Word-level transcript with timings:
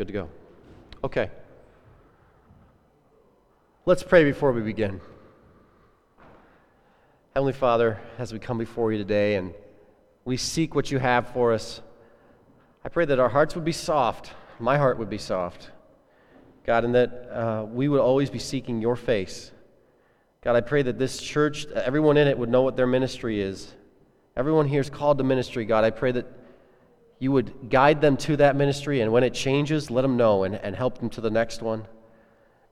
Good 0.00 0.06
to 0.06 0.14
go. 0.14 0.30
Okay. 1.04 1.30
Let's 3.84 4.02
pray 4.02 4.24
before 4.24 4.50
we 4.50 4.62
begin. 4.62 4.98
Heavenly 7.34 7.52
Father, 7.52 8.00
as 8.16 8.32
we 8.32 8.38
come 8.38 8.56
before 8.56 8.92
you 8.92 8.96
today 8.96 9.34
and 9.34 9.52
we 10.24 10.38
seek 10.38 10.74
what 10.74 10.90
you 10.90 10.98
have 10.98 11.28
for 11.34 11.52
us, 11.52 11.82
I 12.82 12.88
pray 12.88 13.04
that 13.04 13.18
our 13.18 13.28
hearts 13.28 13.54
would 13.54 13.64
be 13.66 13.72
soft. 13.72 14.32
My 14.58 14.78
heart 14.78 14.98
would 14.98 15.10
be 15.10 15.18
soft. 15.18 15.70
God, 16.64 16.86
and 16.86 16.94
that 16.94 17.28
uh, 17.30 17.66
we 17.66 17.86
would 17.86 18.00
always 18.00 18.30
be 18.30 18.38
seeking 18.38 18.80
your 18.80 18.96
face. 18.96 19.52
God, 20.42 20.56
I 20.56 20.62
pray 20.62 20.80
that 20.80 20.98
this 20.98 21.20
church, 21.20 21.66
everyone 21.66 22.16
in 22.16 22.26
it 22.26 22.38
would 22.38 22.48
know 22.48 22.62
what 22.62 22.74
their 22.74 22.86
ministry 22.86 23.42
is. 23.42 23.74
Everyone 24.34 24.66
here 24.66 24.80
is 24.80 24.88
called 24.88 25.18
to 25.18 25.24
ministry, 25.24 25.66
God. 25.66 25.84
I 25.84 25.90
pray 25.90 26.12
that 26.12 26.39
you 27.20 27.30
would 27.30 27.70
guide 27.70 28.00
them 28.00 28.16
to 28.16 28.36
that 28.38 28.56
ministry, 28.56 29.02
and 29.02 29.12
when 29.12 29.22
it 29.22 29.34
changes, 29.34 29.90
let 29.90 30.02
them 30.02 30.16
know 30.16 30.42
and, 30.42 30.56
and 30.56 30.74
help 30.74 30.98
them 30.98 31.10
to 31.10 31.20
the 31.20 31.30
next 31.30 31.62
one. 31.62 31.86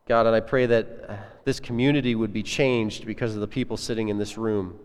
God, 0.09 0.27
and 0.27 0.35
I 0.35 0.41
pray 0.41 0.65
that 0.65 1.05
uh, 1.07 1.17
this 1.45 1.61
community 1.61 2.15
would 2.15 2.33
be 2.33 2.43
changed 2.43 3.07
because 3.07 3.35
of 3.35 3.41
the 3.41 3.47
people 3.47 3.77
sitting 3.77 4.09
in 4.09 4.17
this 4.17 4.39
room. 4.39 4.79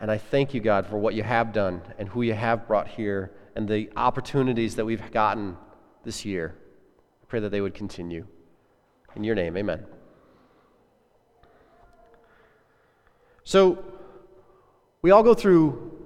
And 0.00 0.10
I 0.10 0.18
thank 0.18 0.52
you, 0.52 0.60
God, 0.60 0.86
for 0.86 0.98
what 0.98 1.14
you 1.14 1.22
have 1.22 1.52
done 1.52 1.80
and 1.96 2.08
who 2.08 2.22
you 2.22 2.34
have 2.34 2.66
brought 2.66 2.88
here 2.88 3.30
and 3.54 3.68
the 3.68 3.88
opportunities 3.96 4.74
that 4.76 4.84
we've 4.84 5.10
gotten 5.12 5.56
this 6.02 6.24
year. 6.24 6.56
I 7.22 7.26
pray 7.26 7.38
that 7.40 7.50
they 7.50 7.60
would 7.60 7.74
continue. 7.74 8.26
In 9.14 9.22
your 9.22 9.36
name, 9.36 9.56
amen. 9.56 9.86
So, 13.44 13.84
we 15.02 15.12
all 15.12 15.22
go 15.22 15.34
through 15.34 15.98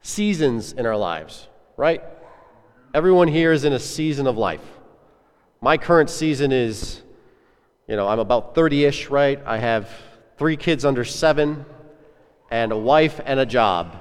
seasons 0.00 0.72
in 0.72 0.86
our 0.86 0.96
lives, 0.96 1.48
right? 1.78 2.02
Everyone 2.92 3.28
here 3.28 3.52
is 3.52 3.64
in 3.64 3.72
a 3.72 3.78
season 3.78 4.26
of 4.26 4.36
life. 4.36 4.60
My 5.60 5.78
current 5.78 6.10
season 6.10 6.50
is, 6.50 7.02
you 7.86 7.94
know, 7.94 8.08
I'm 8.08 8.18
about 8.18 8.56
30 8.56 8.84
ish, 8.84 9.08
right? 9.08 9.40
I 9.46 9.58
have 9.58 9.88
three 10.38 10.56
kids 10.56 10.84
under 10.84 11.04
seven, 11.04 11.64
and 12.50 12.72
a 12.72 12.76
wife 12.76 13.20
and 13.24 13.38
a 13.38 13.46
job, 13.46 13.96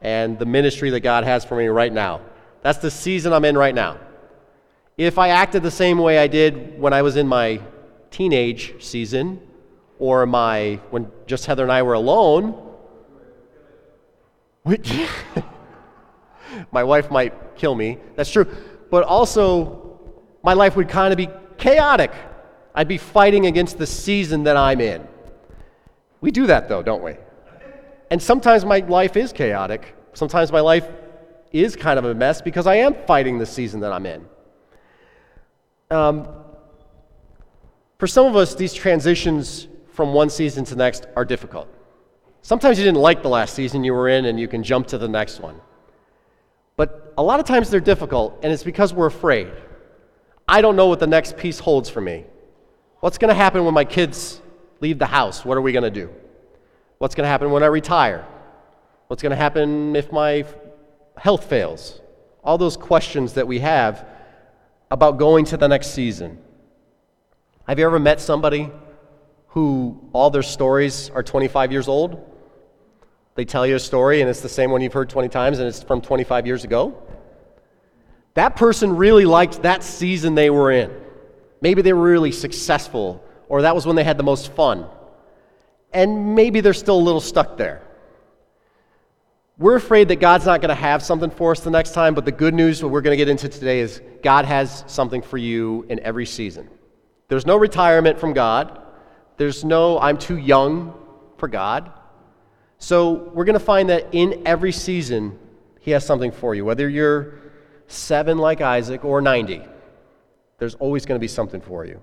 and 0.00 0.36
the 0.36 0.46
ministry 0.46 0.90
that 0.90 1.00
God 1.00 1.22
has 1.22 1.44
for 1.44 1.56
me 1.56 1.68
right 1.68 1.92
now. 1.92 2.22
That's 2.62 2.78
the 2.78 2.90
season 2.90 3.32
I'm 3.32 3.44
in 3.44 3.56
right 3.56 3.74
now. 3.74 3.98
If 4.96 5.16
I 5.16 5.28
acted 5.28 5.62
the 5.62 5.70
same 5.70 5.98
way 5.98 6.18
I 6.18 6.26
did 6.26 6.78
when 6.80 6.92
I 6.92 7.02
was 7.02 7.14
in 7.14 7.28
my 7.28 7.60
teenage 8.10 8.82
season, 8.84 9.40
or 10.00 10.26
my 10.26 10.80
when 10.90 11.08
just 11.26 11.46
Heather 11.46 11.62
and 11.62 11.70
I 11.70 11.82
were 11.82 11.94
alone, 11.94 12.74
my 16.70 16.84
wife 16.84 17.10
might 17.10 17.56
kill 17.56 17.74
me. 17.74 17.98
That's 18.16 18.30
true. 18.30 18.46
But 18.90 19.04
also, 19.04 20.00
my 20.42 20.52
life 20.52 20.76
would 20.76 20.88
kind 20.88 21.12
of 21.12 21.16
be 21.16 21.28
chaotic. 21.58 22.12
I'd 22.74 22.88
be 22.88 22.98
fighting 22.98 23.46
against 23.46 23.78
the 23.78 23.86
season 23.86 24.44
that 24.44 24.56
I'm 24.56 24.80
in. 24.80 25.06
We 26.20 26.30
do 26.30 26.46
that, 26.46 26.68
though, 26.68 26.82
don't 26.82 27.02
we? 27.02 27.16
And 28.10 28.22
sometimes 28.22 28.64
my 28.64 28.78
life 28.78 29.16
is 29.16 29.32
chaotic. 29.32 29.94
Sometimes 30.14 30.52
my 30.52 30.60
life 30.60 30.88
is 31.52 31.76
kind 31.76 31.98
of 31.98 32.04
a 32.04 32.14
mess 32.14 32.40
because 32.40 32.66
I 32.66 32.76
am 32.76 32.94
fighting 33.06 33.38
the 33.38 33.46
season 33.46 33.80
that 33.80 33.92
I'm 33.92 34.06
in. 34.06 34.26
Um, 35.90 36.28
for 37.98 38.06
some 38.06 38.26
of 38.26 38.36
us, 38.36 38.54
these 38.54 38.72
transitions 38.72 39.68
from 39.92 40.14
one 40.14 40.30
season 40.30 40.64
to 40.64 40.74
the 40.74 40.82
next 40.82 41.06
are 41.14 41.24
difficult. 41.24 41.68
Sometimes 42.40 42.78
you 42.78 42.84
didn't 42.84 43.00
like 43.00 43.22
the 43.22 43.28
last 43.28 43.54
season 43.54 43.84
you 43.84 43.92
were 43.92 44.08
in 44.08 44.24
and 44.24 44.40
you 44.40 44.48
can 44.48 44.62
jump 44.62 44.88
to 44.88 44.98
the 44.98 45.08
next 45.08 45.40
one. 45.40 45.60
But 46.76 47.12
a 47.18 47.22
lot 47.22 47.40
of 47.40 47.46
times 47.46 47.70
they're 47.70 47.80
difficult, 47.80 48.38
and 48.42 48.52
it's 48.52 48.62
because 48.62 48.94
we're 48.94 49.06
afraid. 49.06 49.50
I 50.48 50.60
don't 50.60 50.76
know 50.76 50.86
what 50.86 51.00
the 51.00 51.06
next 51.06 51.36
piece 51.36 51.58
holds 51.58 51.88
for 51.88 52.00
me. 52.00 52.24
What's 53.00 53.18
going 53.18 53.28
to 53.28 53.34
happen 53.34 53.64
when 53.64 53.74
my 53.74 53.84
kids 53.84 54.40
leave 54.80 54.98
the 54.98 55.06
house? 55.06 55.44
What 55.44 55.56
are 55.56 55.60
we 55.60 55.72
going 55.72 55.84
to 55.84 55.90
do? 55.90 56.10
What's 56.98 57.14
going 57.14 57.24
to 57.24 57.28
happen 57.28 57.50
when 57.50 57.62
I 57.62 57.66
retire? 57.66 58.26
What's 59.08 59.22
going 59.22 59.30
to 59.30 59.36
happen 59.36 59.96
if 59.96 60.12
my 60.12 60.44
health 61.16 61.44
fails? 61.44 62.00
All 62.44 62.58
those 62.58 62.76
questions 62.76 63.34
that 63.34 63.46
we 63.46 63.58
have 63.58 64.06
about 64.90 65.18
going 65.18 65.44
to 65.46 65.56
the 65.56 65.68
next 65.68 65.88
season. 65.88 66.38
Have 67.66 67.78
you 67.78 67.86
ever 67.86 67.98
met 67.98 68.20
somebody 68.20 68.70
who 69.48 70.00
all 70.12 70.30
their 70.30 70.42
stories 70.42 71.10
are 71.10 71.22
25 71.22 71.72
years 71.72 71.88
old? 71.88 72.31
They 73.34 73.44
tell 73.44 73.66
you 73.66 73.76
a 73.76 73.80
story 73.80 74.20
and 74.20 74.28
it's 74.28 74.40
the 74.40 74.48
same 74.48 74.70
one 74.70 74.82
you've 74.82 74.92
heard 74.92 75.08
20 75.08 75.28
times 75.28 75.58
and 75.58 75.68
it's 75.68 75.82
from 75.82 76.00
25 76.00 76.46
years 76.46 76.64
ago. 76.64 77.02
That 78.34 78.56
person 78.56 78.96
really 78.96 79.24
liked 79.24 79.62
that 79.62 79.82
season 79.82 80.34
they 80.34 80.50
were 80.50 80.70
in. 80.70 80.90
Maybe 81.60 81.82
they 81.82 81.92
were 81.92 82.02
really 82.02 82.32
successful 82.32 83.24
or 83.48 83.62
that 83.62 83.74
was 83.74 83.86
when 83.86 83.96
they 83.96 84.04
had 84.04 84.18
the 84.18 84.22
most 84.22 84.52
fun. 84.52 84.86
And 85.92 86.34
maybe 86.34 86.60
they're 86.60 86.72
still 86.72 86.96
a 86.96 87.02
little 87.02 87.20
stuck 87.20 87.56
there. 87.56 87.82
We're 89.58 89.76
afraid 89.76 90.08
that 90.08 90.16
God's 90.16 90.46
not 90.46 90.60
going 90.60 90.70
to 90.70 90.74
have 90.74 91.02
something 91.02 91.30
for 91.30 91.52
us 91.52 91.60
the 91.60 91.70
next 91.70 91.92
time, 91.92 92.14
but 92.14 92.24
the 92.24 92.32
good 92.32 92.54
news 92.54 92.80
that 92.80 92.88
we're 92.88 93.02
going 93.02 93.12
to 93.12 93.18
get 93.18 93.28
into 93.28 93.48
today 93.48 93.80
is 93.80 94.00
God 94.22 94.46
has 94.46 94.84
something 94.86 95.20
for 95.20 95.36
you 95.36 95.84
in 95.88 96.00
every 96.00 96.26
season. 96.26 96.68
There's 97.28 97.46
no 97.46 97.56
retirement 97.56 98.18
from 98.18 98.32
God. 98.32 98.80
There's 99.36 99.64
no, 99.64 99.98
I'm 100.00 100.18
too 100.18 100.38
young 100.38 100.94
for 101.36 101.48
God. 101.48 101.92
So 102.82 103.30
we're 103.32 103.44
going 103.44 103.54
to 103.58 103.64
find 103.64 103.90
that 103.90 104.08
in 104.10 104.42
every 104.44 104.72
season, 104.72 105.38
He 105.78 105.92
has 105.92 106.04
something 106.04 106.32
for 106.32 106.52
you. 106.52 106.64
Whether 106.64 106.88
you're 106.88 107.34
seven 107.86 108.38
like 108.38 108.60
Isaac 108.60 109.04
or 109.04 109.20
90, 109.20 109.62
there's 110.58 110.74
always 110.74 111.06
going 111.06 111.14
to 111.14 111.20
be 111.20 111.28
something 111.28 111.60
for 111.60 111.84
you. 111.84 112.02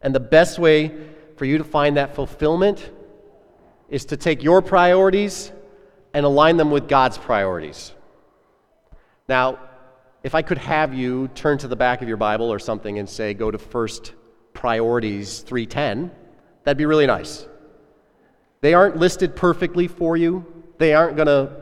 And 0.00 0.14
the 0.14 0.20
best 0.20 0.58
way 0.58 0.96
for 1.36 1.44
you 1.44 1.58
to 1.58 1.64
find 1.64 1.98
that 1.98 2.14
fulfillment 2.14 2.90
is 3.90 4.06
to 4.06 4.16
take 4.16 4.42
your 4.42 4.62
priorities 4.62 5.52
and 6.14 6.24
align 6.24 6.56
them 6.56 6.70
with 6.70 6.88
God's 6.88 7.18
priorities. 7.18 7.92
Now, 9.28 9.58
if 10.22 10.34
I 10.34 10.40
could 10.40 10.56
have 10.56 10.94
you 10.94 11.28
turn 11.34 11.58
to 11.58 11.68
the 11.68 11.76
back 11.76 12.00
of 12.00 12.08
your 12.08 12.16
Bible 12.16 12.50
or 12.50 12.58
something 12.58 12.98
and 12.98 13.06
say, 13.06 13.34
go 13.34 13.50
to 13.50 13.58
First 13.58 14.14
Priorities 14.54 15.40
310, 15.40 16.10
that'd 16.62 16.78
be 16.78 16.86
really 16.86 17.06
nice. 17.06 17.46
They 18.64 18.72
aren't 18.72 18.96
listed 18.96 19.36
perfectly 19.36 19.88
for 19.88 20.16
you. 20.16 20.42
They 20.78 20.94
aren't 20.94 21.16
going 21.16 21.26
to, 21.26 21.52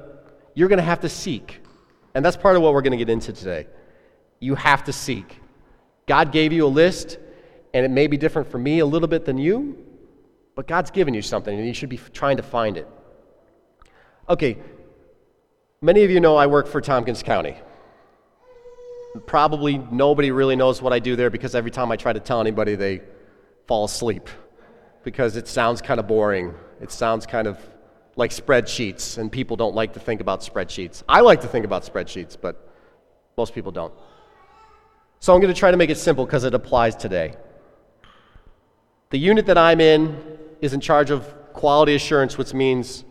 you're 0.54 0.68
going 0.68 0.78
to 0.78 0.84
have 0.84 1.00
to 1.00 1.08
seek. 1.08 1.60
And 2.14 2.24
that's 2.24 2.36
part 2.36 2.54
of 2.54 2.62
what 2.62 2.74
we're 2.74 2.82
going 2.82 2.92
to 2.92 2.96
get 2.96 3.10
into 3.10 3.32
today. 3.32 3.66
You 4.38 4.54
have 4.54 4.84
to 4.84 4.92
seek. 4.92 5.40
God 6.06 6.30
gave 6.30 6.52
you 6.52 6.64
a 6.64 6.68
list, 6.68 7.18
and 7.74 7.84
it 7.84 7.90
may 7.90 8.06
be 8.06 8.16
different 8.16 8.48
for 8.48 8.58
me 8.58 8.78
a 8.78 8.86
little 8.86 9.08
bit 9.08 9.24
than 9.24 9.36
you, 9.36 9.84
but 10.54 10.68
God's 10.68 10.92
given 10.92 11.12
you 11.12 11.22
something, 11.22 11.58
and 11.58 11.66
you 11.66 11.74
should 11.74 11.88
be 11.88 11.98
trying 12.12 12.36
to 12.36 12.42
find 12.44 12.76
it. 12.76 12.88
Okay, 14.28 14.58
many 15.80 16.04
of 16.04 16.10
you 16.12 16.20
know 16.20 16.36
I 16.36 16.46
work 16.46 16.68
for 16.68 16.80
Tompkins 16.80 17.24
County. 17.24 17.56
Probably 19.26 19.76
nobody 19.90 20.30
really 20.30 20.54
knows 20.54 20.80
what 20.80 20.92
I 20.92 21.00
do 21.00 21.16
there 21.16 21.30
because 21.30 21.56
every 21.56 21.72
time 21.72 21.90
I 21.90 21.96
try 21.96 22.12
to 22.12 22.20
tell 22.20 22.40
anybody, 22.40 22.76
they 22.76 23.00
fall 23.66 23.86
asleep 23.86 24.28
because 25.02 25.34
it 25.34 25.48
sounds 25.48 25.82
kind 25.82 25.98
of 25.98 26.06
boring 26.06 26.54
it 26.82 26.90
sounds 26.90 27.26
kind 27.26 27.46
of 27.46 27.58
like 28.16 28.32
spreadsheets, 28.32 29.16
and 29.16 29.30
people 29.30 29.56
don't 29.56 29.74
like 29.74 29.94
to 29.94 30.00
think 30.00 30.20
about 30.20 30.40
spreadsheets. 30.40 31.02
I 31.08 31.20
like 31.20 31.40
to 31.42 31.46
think 31.46 31.64
about 31.64 31.84
spreadsheets, 31.84 32.36
but 32.38 32.68
most 33.36 33.54
people 33.54 33.70
don't. 33.70 33.94
So 35.20 35.32
I'm 35.32 35.40
going 35.40 35.54
to 35.54 35.58
try 35.58 35.70
to 35.70 35.76
make 35.76 35.90
it 35.90 35.96
simple 35.96 36.26
because 36.26 36.44
it 36.44 36.52
applies 36.52 36.96
today. 36.96 37.36
The 39.10 39.18
unit 39.18 39.46
that 39.46 39.56
I'm 39.56 39.80
in 39.80 40.38
is 40.60 40.74
in 40.74 40.80
charge 40.80 41.10
of 41.10 41.32
quality 41.52 41.94
assurance, 41.94 42.36
which 42.36 42.52
means 42.52 43.04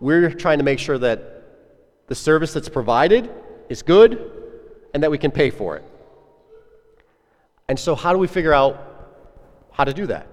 we're 0.00 0.30
trying 0.30 0.58
to 0.58 0.64
make 0.64 0.80
sure 0.80 0.98
that 0.98 1.44
the 2.08 2.14
service 2.16 2.52
that's 2.52 2.68
provided 2.68 3.30
is 3.68 3.82
good 3.82 4.32
and 4.92 5.02
that 5.02 5.10
we 5.10 5.18
can 5.18 5.30
pay 5.30 5.50
for 5.50 5.76
it. 5.76 5.84
And 7.68 7.78
so, 7.78 7.94
how 7.94 8.12
do 8.12 8.18
we 8.18 8.26
figure 8.26 8.52
out 8.52 8.74
how 9.70 9.84
to 9.84 9.94
do 9.94 10.06
that? 10.06 10.26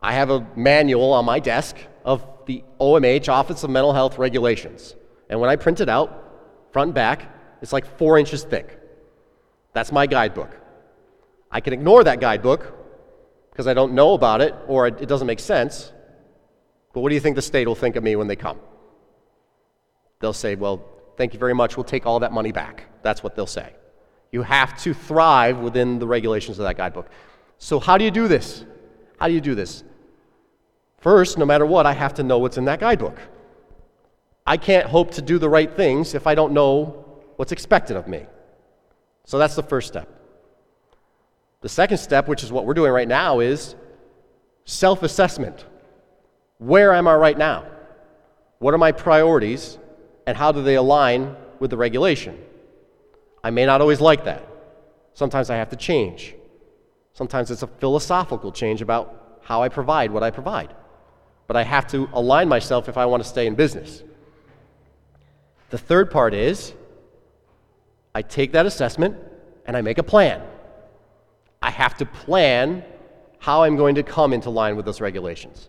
I 0.00 0.12
have 0.12 0.30
a 0.30 0.46
manual 0.54 1.12
on 1.12 1.24
my 1.24 1.40
desk 1.40 1.76
of 2.04 2.26
the 2.46 2.62
OMH, 2.80 3.28
Office 3.28 3.64
of 3.64 3.70
Mental 3.70 3.92
Health 3.92 4.18
Regulations. 4.18 4.94
And 5.28 5.40
when 5.40 5.50
I 5.50 5.56
print 5.56 5.80
it 5.80 5.88
out, 5.88 6.70
front 6.72 6.88
and 6.88 6.94
back, 6.94 7.34
it's 7.60 7.72
like 7.72 7.98
four 7.98 8.18
inches 8.18 8.44
thick. 8.44 8.80
That's 9.72 9.92
my 9.92 10.06
guidebook. 10.06 10.56
I 11.50 11.60
can 11.60 11.72
ignore 11.72 12.04
that 12.04 12.20
guidebook 12.20 12.74
because 13.50 13.66
I 13.66 13.74
don't 13.74 13.92
know 13.92 14.14
about 14.14 14.40
it 14.40 14.54
or 14.66 14.86
it 14.86 15.08
doesn't 15.08 15.26
make 15.26 15.40
sense. 15.40 15.92
But 16.92 17.00
what 17.00 17.08
do 17.10 17.14
you 17.14 17.20
think 17.20 17.36
the 17.36 17.42
state 17.42 17.66
will 17.66 17.74
think 17.74 17.96
of 17.96 18.02
me 18.02 18.16
when 18.16 18.28
they 18.28 18.36
come? 18.36 18.58
They'll 20.20 20.32
say, 20.32 20.54
Well, 20.54 20.84
thank 21.16 21.32
you 21.32 21.38
very 21.38 21.54
much. 21.54 21.76
We'll 21.76 21.84
take 21.84 22.06
all 22.06 22.20
that 22.20 22.32
money 22.32 22.52
back. 22.52 22.84
That's 23.02 23.22
what 23.22 23.34
they'll 23.36 23.46
say. 23.46 23.74
You 24.32 24.42
have 24.42 24.80
to 24.82 24.94
thrive 24.94 25.58
within 25.58 25.98
the 25.98 26.06
regulations 26.06 26.58
of 26.58 26.64
that 26.64 26.76
guidebook. 26.76 27.08
So, 27.58 27.80
how 27.80 27.98
do 27.98 28.04
you 28.04 28.10
do 28.10 28.28
this? 28.28 28.64
How 29.18 29.26
do 29.26 29.34
you 29.34 29.40
do 29.40 29.54
this? 29.54 29.84
First, 30.98 31.38
no 31.38 31.46
matter 31.46 31.64
what, 31.64 31.86
I 31.86 31.92
have 31.92 32.14
to 32.14 32.22
know 32.22 32.38
what's 32.38 32.58
in 32.58 32.64
that 32.66 32.80
guidebook. 32.80 33.18
I 34.46 34.56
can't 34.56 34.86
hope 34.86 35.12
to 35.12 35.22
do 35.22 35.38
the 35.38 35.48
right 35.48 35.70
things 35.74 36.14
if 36.14 36.26
I 36.26 36.34
don't 36.34 36.52
know 36.52 37.04
what's 37.36 37.52
expected 37.52 37.96
of 37.96 38.08
me. 38.08 38.26
So 39.24 39.38
that's 39.38 39.54
the 39.54 39.62
first 39.62 39.88
step. 39.88 40.08
The 41.60 41.68
second 41.68 41.98
step, 41.98 42.28
which 42.28 42.42
is 42.42 42.50
what 42.50 42.64
we're 42.64 42.74
doing 42.74 42.92
right 42.92 43.06
now, 43.06 43.40
is 43.40 43.74
self 44.64 45.02
assessment. 45.02 45.64
Where 46.58 46.92
am 46.94 47.06
I 47.06 47.14
right 47.14 47.38
now? 47.38 47.66
What 48.58 48.74
are 48.74 48.78
my 48.78 48.90
priorities, 48.90 49.78
and 50.26 50.36
how 50.36 50.50
do 50.50 50.62
they 50.62 50.74
align 50.74 51.36
with 51.60 51.70
the 51.70 51.76
regulation? 51.76 52.38
I 53.44 53.50
may 53.50 53.66
not 53.66 53.80
always 53.80 54.00
like 54.00 54.24
that. 54.24 54.46
Sometimes 55.14 55.50
I 55.50 55.56
have 55.56 55.70
to 55.70 55.76
change. 55.76 56.34
Sometimes 57.12 57.50
it's 57.50 57.62
a 57.62 57.66
philosophical 57.66 58.50
change 58.50 58.82
about 58.82 59.40
how 59.42 59.62
I 59.62 59.68
provide 59.68 60.10
what 60.10 60.22
I 60.22 60.30
provide. 60.30 60.74
But 61.48 61.56
I 61.56 61.64
have 61.64 61.88
to 61.88 62.08
align 62.12 62.48
myself 62.48 62.88
if 62.88 62.96
I 62.96 63.06
want 63.06 63.22
to 63.24 63.28
stay 63.28 63.48
in 63.48 63.56
business. 63.56 64.04
The 65.70 65.78
third 65.78 66.10
part 66.10 66.34
is 66.34 66.72
I 68.14 68.22
take 68.22 68.52
that 68.52 68.66
assessment 68.66 69.16
and 69.66 69.76
I 69.76 69.82
make 69.82 69.98
a 69.98 70.02
plan. 70.02 70.42
I 71.60 71.70
have 71.70 71.96
to 71.98 72.06
plan 72.06 72.84
how 73.38 73.62
I'm 73.64 73.76
going 73.76 73.96
to 73.96 74.02
come 74.02 74.32
into 74.32 74.50
line 74.50 74.76
with 74.76 74.84
those 74.84 75.00
regulations. 75.00 75.68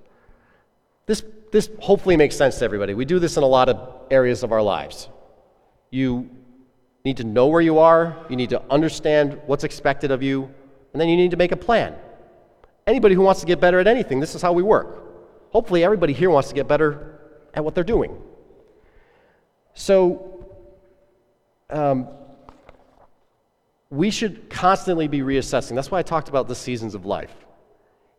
This, 1.06 1.24
this 1.52 1.70
hopefully 1.80 2.18
makes 2.18 2.36
sense 2.36 2.60
to 2.60 2.66
everybody. 2.66 2.94
We 2.94 3.06
do 3.06 3.18
this 3.18 3.38
in 3.38 3.44
a 3.44 3.48
lot 3.48 3.70
of 3.70 4.04
areas 4.12 4.44
of 4.44 4.52
our 4.52 4.62
lives. 4.62 5.10
You 5.92 6.30
need 7.06 7.18
to 7.18 7.24
know 7.24 7.48
where 7.48 7.62
you 7.62 7.80
are, 7.80 8.26
you 8.30 8.36
need 8.36 8.50
to 8.50 8.62
understand 8.70 9.40
what's 9.46 9.64
expected 9.64 10.12
of 10.12 10.22
you, 10.22 10.54
and 10.94 11.02
then 11.02 11.10
you 11.10 11.16
need 11.16 11.32
to 11.32 11.38
make 11.38 11.52
a 11.52 11.58
plan. 11.58 11.96
Anybody 12.86 13.16
who 13.16 13.22
wants 13.22 13.40
to 13.42 13.46
get 13.46 13.60
better 13.60 13.80
at 13.80 13.88
anything, 13.88 14.20
this 14.20 14.36
is 14.36 14.42
how 14.42 14.52
we 14.52 14.64
work. 14.64 15.09
Hopefully, 15.52 15.84
everybody 15.84 16.14
here 16.14 16.30
wants 16.30 16.50
to 16.50 16.56
get 16.56 16.68
better 16.68 17.20
at 17.54 17.64
what 17.64 17.76
they're 17.76 17.84
doing. 17.84 18.22
So, 19.74 20.46
um, 21.70 22.08
we 23.90 24.12
should 24.12 24.50
constantly 24.50 25.08
be 25.08 25.20
reassessing. 25.20 25.76
That's 25.76 25.90
why 25.90 26.00
I 26.00 26.04
talked 26.04 26.30
about 26.30 26.48
the 26.48 26.56
seasons 26.56 26.94
of 26.94 27.06
life. 27.06 27.34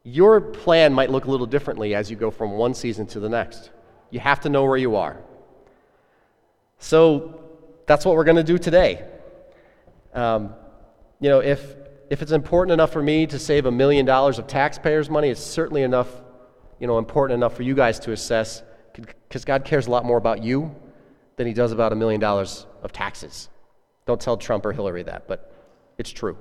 Your 0.03 0.41
plan 0.41 0.93
might 0.93 1.11
look 1.11 1.27
a 1.27 1.31
little 1.31 1.47
differently 1.47 1.95
as 1.95 2.11
you 2.11 2.17
go 2.17 2.31
from 2.31 2.53
one 2.53 2.75
season 2.75 3.07
to 3.09 3.21
the 3.21 3.29
next. 3.29 3.71
You 4.11 4.19
have 4.21 4.41
to 4.41 4.49
know 4.49 4.65
where 4.65 4.77
you 4.77 4.97
are. 4.97 5.21
So 6.79 7.41
that's 7.87 8.05
what 8.05 8.17
we're 8.17 8.25
going 8.25 8.37
to 8.37 8.43
do 8.43 8.59
today. 8.59 9.07
Um, 10.15 10.55
you 11.21 11.29
know, 11.29 11.41
if, 11.41 11.77
if 12.09 12.23
it's 12.23 12.33
important 12.33 12.73
enough 12.73 12.93
for 12.93 13.03
me 13.03 13.27
to 13.27 13.39
save 13.39 13.67
a 13.67 13.71
million 13.71 14.07
dollars 14.07 14.39
of 14.39 14.47
taxpayers' 14.47 15.11
money, 15.11 15.29
it's 15.29 15.41
certainly 15.41 15.83
enough, 15.83 16.09
you 16.81 16.87
know, 16.87 16.99
important 16.99 17.37
enough 17.37 17.55
for 17.55 17.63
you 17.63 17.75
guys 17.75 17.99
to 18.01 18.13
assess 18.13 18.63
because 18.95 19.45
God 19.45 19.65
cares 19.65 19.87
a 19.87 19.91
lot 19.91 20.05
more 20.05 20.17
about 20.19 20.43
you 20.43 20.75
than 21.37 21.47
he 21.47 21.53
does 21.53 21.73
about 21.73 21.93
a 21.93 21.97
million 21.97 22.21
dollars 22.21 22.67
of 22.83 22.93
taxes. 22.93 23.49
Don't 24.07 24.21
tell 24.21 24.37
Trump 24.37 24.67
or 24.67 24.73
Hillary 24.73 25.05
that, 25.05 25.29
but 25.29 25.53
it's 25.99 26.11
true. 26.11 26.37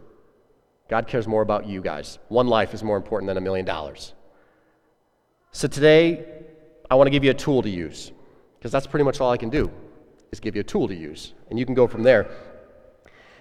God 0.89 1.07
cares 1.07 1.27
more 1.27 1.43
about 1.43 1.67
you 1.67 1.81
guys. 1.81 2.17
One 2.29 2.47
life 2.47 2.73
is 2.73 2.83
more 2.83 2.97
important 2.97 3.27
than 3.27 3.37
a 3.37 3.41
million 3.41 3.65
dollars. 3.65 4.13
So 5.51 5.67
today, 5.67 6.25
I 6.89 6.95
want 6.95 7.07
to 7.07 7.11
give 7.11 7.23
you 7.23 7.31
a 7.31 7.35
tool 7.35 7.61
to 7.61 7.69
use 7.69 8.11
because 8.57 8.71
that's 8.71 8.87
pretty 8.87 9.03
much 9.03 9.21
all 9.21 9.29
I 9.29 9.37
can 9.37 9.49
do 9.49 9.71
is 10.31 10.39
give 10.39 10.55
you 10.55 10.61
a 10.61 10.63
tool 10.63 10.87
to 10.87 10.95
use, 10.95 11.33
and 11.49 11.59
you 11.59 11.65
can 11.65 11.75
go 11.75 11.87
from 11.87 12.03
there. 12.03 12.29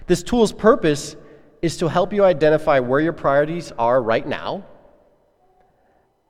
This 0.06 0.23
tool's 0.23 0.53
purpose 0.53 1.17
is 1.61 1.77
to 1.79 1.89
help 1.89 2.12
you 2.12 2.25
identify 2.25 2.81
where 2.81 3.01
your 3.01 3.12
priorities 3.12 3.73
are 3.79 4.03
right 4.03 4.27
now. 4.27 4.65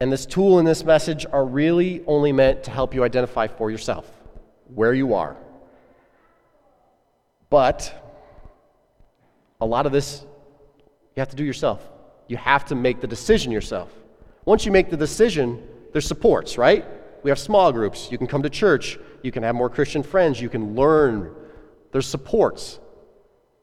And 0.01 0.13
this 0.13 0.27
tool 0.27 0.59
and 0.59 0.67
this 0.67 0.85
message 0.85 1.27
are 1.33 1.45
really 1.45 2.05
only 2.07 2.33
meant 2.33 2.65
to 2.65 2.71
help 2.71 2.95
you 2.95 3.03
identify 3.03 3.49
for 3.49 3.71
yourself 3.71 4.09
where 4.75 4.95
you 4.95 5.15
are. 5.15 5.37
But 7.51 7.93
a 9.61 9.67
lot 9.67 9.87
of 9.87 9.93
this 9.93 10.25
you 11.17 11.21
have 11.21 11.31
to 11.31 11.37
do 11.37 11.45
yourself. 11.45 11.83
You 12.29 12.37
have 12.37 12.67
to 12.67 12.77
make 12.77 13.01
the 13.01 13.09
decision 13.09 13.51
yourself. 13.51 13.91
Once 14.45 14.65
you 14.65 14.71
make 14.71 14.89
the 14.89 14.97
decision, 14.97 15.61
there's 15.93 16.07
supports, 16.07 16.57
right? 16.57 16.87
We 17.25 17.31
have 17.31 17.41
small 17.41 17.73
groups. 17.73 18.09
You 18.13 18.19
can 18.19 18.29
come 18.29 18.43
to 18.45 18.51
church. 18.51 19.01
You 19.25 19.33
can 19.33 19.43
have 19.43 19.57
more 19.57 19.69
Christian 19.69 20.05
friends. 20.05 20.41
You 20.41 20.49
can 20.49 20.77
learn. 20.77 21.35
There's 21.91 22.07
supports. 22.07 22.79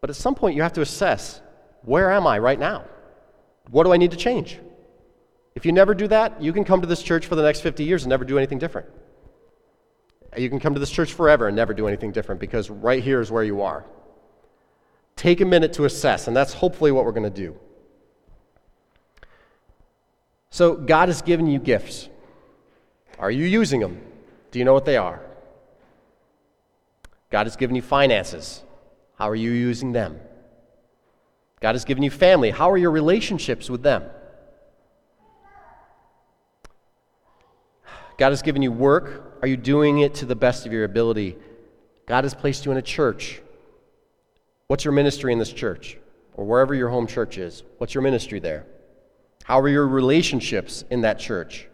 But 0.01 0.09
at 0.09 0.17
some 0.17 0.35
point, 0.35 0.57
you 0.57 0.63
have 0.63 0.73
to 0.73 0.81
assess 0.81 1.39
where 1.83 2.11
am 2.11 2.27
I 2.27 2.39
right 2.39 2.59
now? 2.59 2.83
What 3.69 3.85
do 3.85 3.93
I 3.93 3.97
need 3.97 4.11
to 4.11 4.17
change? 4.17 4.59
If 5.55 5.65
you 5.65 5.71
never 5.71 5.95
do 5.95 6.07
that, 6.09 6.41
you 6.41 6.51
can 6.51 6.65
come 6.65 6.81
to 6.81 6.87
this 6.87 7.01
church 7.01 7.25
for 7.25 7.35
the 7.35 7.41
next 7.41 7.61
50 7.61 7.83
years 7.83 8.03
and 8.03 8.09
never 8.09 8.25
do 8.25 8.37
anything 8.37 8.59
different. 8.59 8.89
You 10.37 10.49
can 10.49 10.59
come 10.59 10.73
to 10.73 10.79
this 10.79 10.91
church 10.91 11.13
forever 11.13 11.47
and 11.47 11.55
never 11.55 11.73
do 11.73 11.87
anything 11.87 12.11
different 12.11 12.41
because 12.41 12.69
right 12.69 13.01
here 13.01 13.21
is 13.21 13.31
where 13.31 13.43
you 13.43 13.61
are. 13.61 13.85
Take 15.15 15.39
a 15.39 15.45
minute 15.45 15.71
to 15.73 15.85
assess, 15.85 16.27
and 16.27 16.35
that's 16.35 16.53
hopefully 16.53 16.91
what 16.91 17.05
we're 17.05 17.13
going 17.13 17.23
to 17.23 17.29
do. 17.29 17.57
So, 20.49 20.75
God 20.75 21.07
has 21.07 21.21
given 21.21 21.47
you 21.47 21.57
gifts. 21.57 22.09
Are 23.17 23.31
you 23.31 23.45
using 23.45 23.79
them? 23.79 24.01
Do 24.51 24.59
you 24.59 24.65
know 24.65 24.73
what 24.73 24.85
they 24.85 24.97
are? 24.97 25.21
God 27.29 27.45
has 27.45 27.55
given 27.55 27.77
you 27.77 27.81
finances. 27.81 28.61
How 29.17 29.29
are 29.29 29.35
you 29.35 29.51
using 29.51 29.93
them? 29.93 30.19
God 31.61 31.75
has 31.75 31.85
given 31.85 32.03
you 32.03 32.11
family. 32.11 32.51
How 32.51 32.69
are 32.71 32.77
your 32.77 32.91
relationships 32.91 33.69
with 33.69 33.83
them? 33.83 34.03
God 38.17 38.29
has 38.29 38.41
given 38.41 38.61
you 38.61 38.71
work. 38.71 39.39
Are 39.41 39.47
you 39.47 39.57
doing 39.57 39.99
it 39.99 40.15
to 40.15 40.25
the 40.25 40.35
best 40.35 40.65
of 40.65 40.71
your 40.71 40.85
ability? 40.85 41.37
God 42.05 42.23
has 42.23 42.33
placed 42.33 42.65
you 42.65 42.71
in 42.71 42.77
a 42.77 42.81
church. 42.81 43.41
What's 44.67 44.85
your 44.85 44.93
ministry 44.93 45.33
in 45.33 45.39
this 45.39 45.51
church? 45.51 45.97
Or 46.33 46.45
wherever 46.45 46.73
your 46.73 46.89
home 46.89 47.07
church 47.07 47.37
is? 47.37 47.63
What's 47.77 47.93
your 47.93 48.03
ministry 48.03 48.39
there? 48.39 48.65
How 49.43 49.59
are 49.59 49.69
your 49.69 49.87
relationships 49.87 50.83
in 50.89 51.01
that 51.01 51.19
church? 51.19 51.67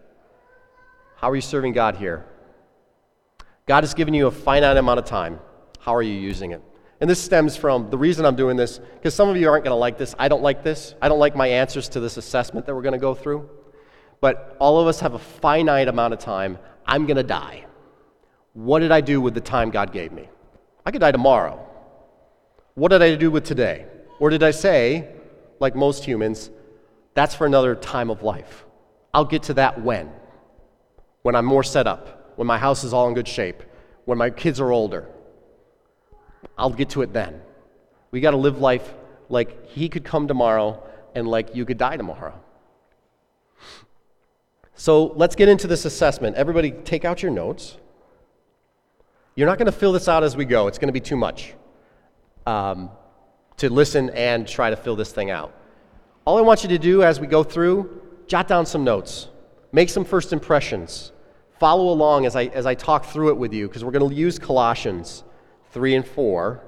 How 1.17 1.29
are 1.29 1.35
you 1.35 1.41
serving 1.41 1.73
God 1.73 1.95
here? 1.95 2.25
God 3.65 3.83
has 3.83 3.93
given 3.93 4.13
you 4.13 4.27
a 4.27 4.31
finite 4.31 4.75
amount 4.77 4.99
of 4.99 5.05
time. 5.05 5.39
How 5.79 5.95
are 5.95 6.01
you 6.01 6.13
using 6.13 6.51
it? 6.51 6.61
And 6.99 7.09
this 7.09 7.21
stems 7.21 7.55
from 7.55 7.89
the 7.89 7.97
reason 7.97 8.25
I'm 8.25 8.35
doing 8.35 8.57
this, 8.57 8.79
because 8.95 9.15
some 9.15 9.29
of 9.29 9.37
you 9.37 9.49
aren't 9.49 9.63
going 9.63 9.71
to 9.71 9.79
like 9.79 9.97
this. 9.97 10.13
I 10.19 10.27
don't 10.27 10.43
like 10.43 10.63
this. 10.63 10.93
I 11.01 11.09
don't 11.09 11.19
like 11.19 11.35
my 11.35 11.47
answers 11.47 11.89
to 11.89 11.99
this 11.99 12.17
assessment 12.17 12.65
that 12.65 12.75
we're 12.75 12.81
going 12.81 12.93
to 12.93 12.99
go 12.99 13.15
through. 13.15 13.49
But 14.21 14.55
all 14.59 14.79
of 14.79 14.87
us 14.87 14.99
have 14.99 15.15
a 15.15 15.19
finite 15.19 15.87
amount 15.87 16.13
of 16.13 16.19
time. 16.19 16.59
I'm 16.85 17.05
going 17.05 17.17
to 17.17 17.23
die. 17.23 17.65
What 18.53 18.79
did 18.79 18.91
I 18.91 19.01
do 19.01 19.19
with 19.19 19.33
the 19.33 19.41
time 19.41 19.71
God 19.71 19.91
gave 19.91 20.11
me? 20.11 20.29
I 20.85 20.91
could 20.91 21.01
die 21.01 21.11
tomorrow. 21.11 21.67
What 22.75 22.89
did 22.89 23.01
I 23.01 23.15
do 23.15 23.31
with 23.31 23.43
today? 23.43 23.87
Or 24.19 24.29
did 24.29 24.43
I 24.43 24.51
say, 24.51 25.09
like 25.59 25.75
most 25.75 26.05
humans, 26.05 26.51
that's 27.15 27.35
for 27.35 27.45
another 27.45 27.75
time 27.75 28.09
of 28.09 28.23
life? 28.23 28.65
I'll 29.13 29.25
get 29.25 29.43
to 29.43 29.55
that 29.55 29.81
when? 29.81 30.11
When 31.23 31.35
I'm 31.35 31.45
more 31.45 31.63
set 31.63 31.87
up, 31.87 32.33
when 32.37 32.47
my 32.47 32.57
house 32.57 32.83
is 32.83 32.93
all 32.93 33.07
in 33.07 33.13
good 33.13 33.27
shape, 33.27 33.63
when 34.05 34.17
my 34.17 34.29
kids 34.29 34.59
are 34.59 34.71
older. 34.71 35.07
I'll 36.57 36.69
get 36.69 36.89
to 36.91 37.01
it 37.01 37.13
then. 37.13 37.41
We 38.11 38.21
got 38.21 38.31
to 38.31 38.37
live 38.37 38.59
life 38.59 38.93
like 39.29 39.67
he 39.67 39.89
could 39.89 40.03
come 40.03 40.27
tomorrow 40.27 40.83
and 41.15 41.27
like 41.27 41.55
you 41.55 41.65
could 41.65 41.77
die 41.77 41.97
tomorrow. 41.97 42.39
So 44.81 45.13
let's 45.15 45.35
get 45.35 45.47
into 45.47 45.67
this 45.67 45.85
assessment. 45.85 46.37
Everybody, 46.37 46.71
take 46.71 47.05
out 47.05 47.21
your 47.21 47.31
notes. 47.31 47.77
You're 49.35 49.45
not 49.45 49.59
going 49.59 49.67
to 49.67 49.71
fill 49.71 49.91
this 49.91 50.07
out 50.07 50.23
as 50.23 50.35
we 50.35 50.43
go, 50.43 50.65
it's 50.65 50.79
going 50.79 50.87
to 50.87 50.91
be 50.91 50.99
too 50.99 51.15
much 51.15 51.53
um, 52.47 52.89
to 53.57 53.71
listen 53.71 54.09
and 54.09 54.47
try 54.47 54.71
to 54.71 54.75
fill 54.75 54.95
this 54.95 55.11
thing 55.11 55.29
out. 55.29 55.53
All 56.25 56.39
I 56.39 56.41
want 56.41 56.63
you 56.63 56.69
to 56.69 56.79
do 56.79 57.03
as 57.03 57.19
we 57.19 57.27
go 57.27 57.43
through, 57.43 58.01
jot 58.25 58.47
down 58.47 58.65
some 58.65 58.83
notes, 58.83 59.27
make 59.71 59.87
some 59.87 60.03
first 60.03 60.33
impressions, 60.33 61.11
follow 61.59 61.93
along 61.93 62.25
as 62.25 62.35
I, 62.35 62.45
as 62.45 62.65
I 62.65 62.73
talk 62.73 63.05
through 63.05 63.29
it 63.29 63.37
with 63.37 63.53
you, 63.53 63.67
because 63.67 63.85
we're 63.85 63.91
going 63.91 64.09
to 64.09 64.15
use 64.15 64.39
Colossians 64.39 65.23
3 65.73 65.93
and 65.93 66.07
4 66.07 66.59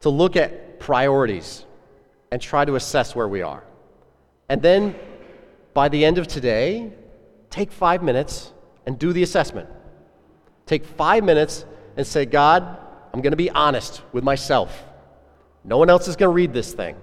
to 0.00 0.10
look 0.10 0.34
at 0.34 0.80
priorities 0.80 1.64
and 2.32 2.42
try 2.42 2.64
to 2.64 2.74
assess 2.74 3.14
where 3.14 3.28
we 3.28 3.40
are. 3.40 3.62
And 4.48 4.60
then 4.60 4.96
by 5.74 5.88
the 5.88 6.04
end 6.04 6.18
of 6.18 6.26
today, 6.26 6.92
take 7.50 7.72
five 7.72 8.02
minutes 8.02 8.52
and 8.86 8.98
do 8.98 9.12
the 9.12 9.22
assessment. 9.22 9.68
Take 10.66 10.84
five 10.84 11.24
minutes 11.24 11.64
and 11.96 12.06
say, 12.06 12.24
God, 12.24 12.78
I'm 13.12 13.20
going 13.20 13.32
to 13.32 13.36
be 13.36 13.50
honest 13.50 14.02
with 14.12 14.24
myself. 14.24 14.84
No 15.64 15.78
one 15.78 15.90
else 15.90 16.08
is 16.08 16.16
going 16.16 16.28
to 16.28 16.34
read 16.34 16.52
this 16.52 16.72
thing. 16.72 16.96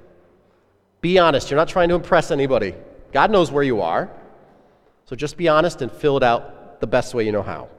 Be 1.02 1.20
honest. 1.20 1.52
You're 1.52 1.58
not 1.58 1.68
trying 1.68 1.90
to 1.90 1.96
impress 1.96 2.32
anybody. 2.32 2.74
God 3.12 3.30
knows 3.30 3.52
where 3.52 3.64
you 3.64 3.82
are. 3.82 4.10
So 5.06 5.16
just 5.16 5.38
be 5.38 5.48
honest 5.48 5.82
and 5.82 5.92
fill 5.92 6.18
it 6.18 6.24
out 6.24 6.80
the 6.80 6.88
best 6.88 7.14
way 7.14 7.26
you 7.26 7.32
know 7.32 7.44
how. 7.44 7.70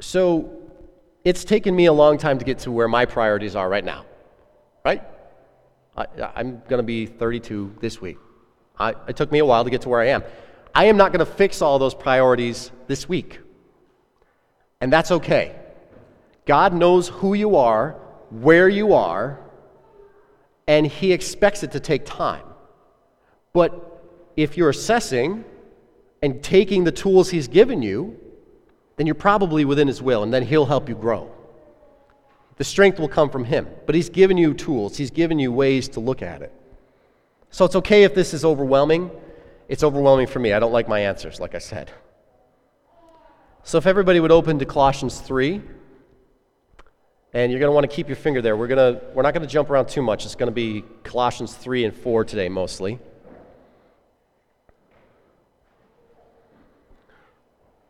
So 0.00 0.60
it's 1.24 1.44
taken 1.44 1.74
me 1.74 1.86
a 1.86 1.92
long 1.92 2.18
time 2.18 2.38
to 2.38 2.44
get 2.44 2.60
to 2.60 2.70
where 2.70 2.88
my 2.88 3.04
priorities 3.04 3.54
are 3.54 3.68
right 3.68 3.84
now, 3.84 4.06
right? 4.84 5.02
I, 5.96 6.06
am 6.36 6.62
going 6.68 6.78
to 6.78 6.84
be 6.84 7.06
32 7.06 7.76
this 7.80 8.00
week. 8.00 8.16
I, 8.80 8.94
it 9.06 9.16
took 9.16 9.30
me 9.30 9.38
a 9.38 9.44
while 9.44 9.62
to 9.62 9.70
get 9.70 9.82
to 9.82 9.88
where 9.90 10.00
I 10.00 10.08
am. 10.08 10.24
I 10.74 10.86
am 10.86 10.96
not 10.96 11.12
going 11.12 11.24
to 11.24 11.30
fix 11.30 11.60
all 11.60 11.78
those 11.78 11.94
priorities 11.94 12.72
this 12.86 13.08
week. 13.08 13.40
And 14.80 14.90
that's 14.92 15.10
okay. 15.10 15.54
God 16.46 16.72
knows 16.72 17.08
who 17.08 17.34
you 17.34 17.56
are, 17.56 17.92
where 18.30 18.68
you 18.68 18.94
are, 18.94 19.38
and 20.66 20.86
He 20.86 21.12
expects 21.12 21.62
it 21.62 21.72
to 21.72 21.80
take 21.80 22.06
time. 22.06 22.44
But 23.52 24.02
if 24.36 24.56
you're 24.56 24.70
assessing 24.70 25.44
and 26.22 26.42
taking 26.42 26.84
the 26.84 26.92
tools 26.92 27.28
He's 27.30 27.48
given 27.48 27.82
you, 27.82 28.18
then 28.96 29.06
you're 29.06 29.14
probably 29.14 29.64
within 29.64 29.88
His 29.88 30.00
will, 30.00 30.22
and 30.22 30.32
then 30.32 30.42
He'll 30.44 30.66
help 30.66 30.88
you 30.88 30.94
grow. 30.94 31.30
The 32.56 32.64
strength 32.64 32.98
will 32.98 33.08
come 33.08 33.28
from 33.28 33.44
Him, 33.44 33.68
but 33.84 33.94
He's 33.94 34.08
given 34.08 34.38
you 34.38 34.54
tools, 34.54 34.96
He's 34.96 35.10
given 35.10 35.38
you 35.38 35.52
ways 35.52 35.88
to 35.90 36.00
look 36.00 36.22
at 36.22 36.40
it. 36.40 36.54
So 37.50 37.64
it's 37.64 37.76
okay 37.76 38.04
if 38.04 38.14
this 38.14 38.32
is 38.32 38.44
overwhelming. 38.44 39.10
It's 39.68 39.82
overwhelming 39.82 40.26
for 40.26 40.38
me. 40.38 40.52
I 40.52 40.58
don't 40.58 40.72
like 40.72 40.88
my 40.88 41.00
answers, 41.00 41.40
like 41.40 41.54
I 41.54 41.58
said. 41.58 41.90
So 43.62 43.78
if 43.78 43.86
everybody 43.86 44.20
would 44.20 44.32
open 44.32 44.58
to 44.58 44.64
Colossians 44.64 45.20
3, 45.20 45.60
and 47.32 47.52
you're 47.52 47.60
going 47.60 47.68
to 47.68 47.74
want 47.74 47.88
to 47.88 47.94
keep 47.94 48.08
your 48.08 48.16
finger 48.16 48.42
there. 48.42 48.56
We're, 48.56 48.66
going 48.66 48.94
to, 48.94 49.00
we're 49.14 49.22
not 49.22 49.34
going 49.34 49.46
to 49.46 49.52
jump 49.52 49.70
around 49.70 49.86
too 49.86 50.02
much. 50.02 50.24
It's 50.24 50.34
going 50.34 50.48
to 50.48 50.54
be 50.54 50.84
Colossians 51.04 51.54
3 51.54 51.84
and 51.84 51.94
4 51.94 52.24
today 52.24 52.48
mostly. 52.48 52.98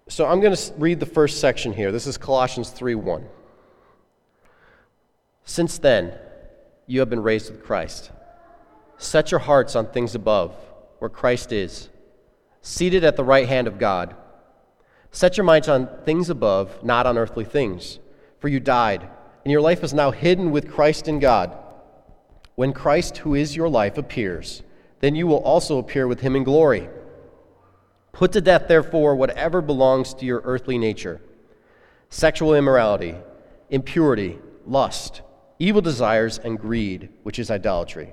So 0.08 0.26
I'm 0.26 0.40
going 0.40 0.54
to 0.54 0.72
read 0.76 1.00
the 1.00 1.06
first 1.06 1.40
section 1.40 1.72
here. 1.72 1.92
This 1.92 2.06
is 2.06 2.18
Colossians 2.18 2.70
3 2.70 2.96
1. 2.96 3.26
Since 5.44 5.78
then, 5.78 6.12
you 6.86 7.00
have 7.00 7.08
been 7.08 7.22
raised 7.22 7.50
with 7.50 7.62
Christ. 7.62 8.10
Set 9.00 9.30
your 9.30 9.40
hearts 9.40 9.74
on 9.74 9.86
things 9.86 10.14
above, 10.14 10.54
where 10.98 11.08
Christ 11.08 11.52
is, 11.52 11.88
seated 12.60 13.02
at 13.02 13.16
the 13.16 13.24
right 13.24 13.48
hand 13.48 13.66
of 13.66 13.78
God. 13.78 14.14
Set 15.10 15.38
your 15.38 15.44
minds 15.44 15.68
on 15.68 15.88
things 16.04 16.28
above, 16.28 16.84
not 16.84 17.06
on 17.06 17.16
earthly 17.16 17.46
things, 17.46 17.98
for 18.40 18.48
you 18.48 18.60
died, 18.60 19.08
and 19.42 19.50
your 19.50 19.62
life 19.62 19.82
is 19.82 19.94
now 19.94 20.10
hidden 20.10 20.50
with 20.50 20.70
Christ 20.70 21.08
in 21.08 21.18
God. 21.18 21.56
When 22.56 22.74
Christ, 22.74 23.16
who 23.16 23.34
is 23.34 23.56
your 23.56 23.70
life, 23.70 23.96
appears, 23.96 24.62
then 25.00 25.14
you 25.14 25.26
will 25.26 25.38
also 25.38 25.78
appear 25.78 26.06
with 26.06 26.20
him 26.20 26.36
in 26.36 26.44
glory. 26.44 26.90
Put 28.12 28.32
to 28.32 28.42
death, 28.42 28.68
therefore, 28.68 29.16
whatever 29.16 29.62
belongs 29.62 30.12
to 30.12 30.26
your 30.26 30.42
earthly 30.44 30.76
nature 30.76 31.22
sexual 32.10 32.54
immorality, 32.54 33.14
impurity, 33.70 34.38
lust, 34.66 35.22
evil 35.58 35.80
desires, 35.80 36.36
and 36.36 36.60
greed, 36.60 37.08
which 37.22 37.38
is 37.38 37.50
idolatry. 37.50 38.12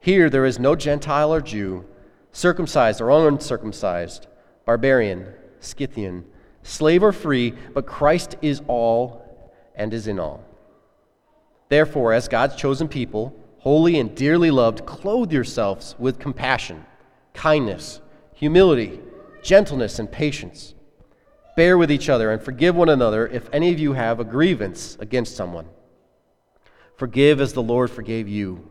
Here 0.00 0.28
there 0.30 0.44
is 0.44 0.58
no 0.58 0.74
Gentile 0.74 1.32
or 1.32 1.40
Jew, 1.40 1.84
circumcised 2.32 3.00
or 3.00 3.10
uncircumcised, 3.28 4.26
barbarian, 4.64 5.26
Scythian, 5.60 6.24
slave 6.62 7.02
or 7.02 7.12
free, 7.12 7.52
but 7.74 7.86
Christ 7.86 8.36
is 8.42 8.62
all 8.66 9.54
and 9.74 9.92
is 9.94 10.06
in 10.06 10.18
all. 10.18 10.44
Therefore, 11.68 12.12
as 12.12 12.28
God's 12.28 12.56
chosen 12.56 12.88
people, 12.88 13.34
holy 13.58 13.98
and 13.98 14.14
dearly 14.14 14.50
loved, 14.50 14.86
clothe 14.86 15.32
yourselves 15.32 15.94
with 15.98 16.18
compassion, 16.18 16.84
kindness, 17.34 18.00
humility 18.34 19.00
gentleness, 19.42 19.98
and 19.98 20.10
patience. 20.10 20.74
Bear 21.56 21.76
with 21.76 21.90
each 21.90 22.08
other 22.08 22.30
and 22.30 22.42
forgive 22.42 22.74
one 22.74 22.88
another 22.88 23.26
if 23.26 23.48
any 23.52 23.72
of 23.72 23.78
you 23.78 23.92
have 23.92 24.20
a 24.20 24.24
grievance 24.24 24.96
against 25.00 25.36
someone. 25.36 25.66
Forgive 26.96 27.40
as 27.40 27.52
the 27.52 27.62
Lord 27.62 27.90
forgave 27.90 28.28
you. 28.28 28.70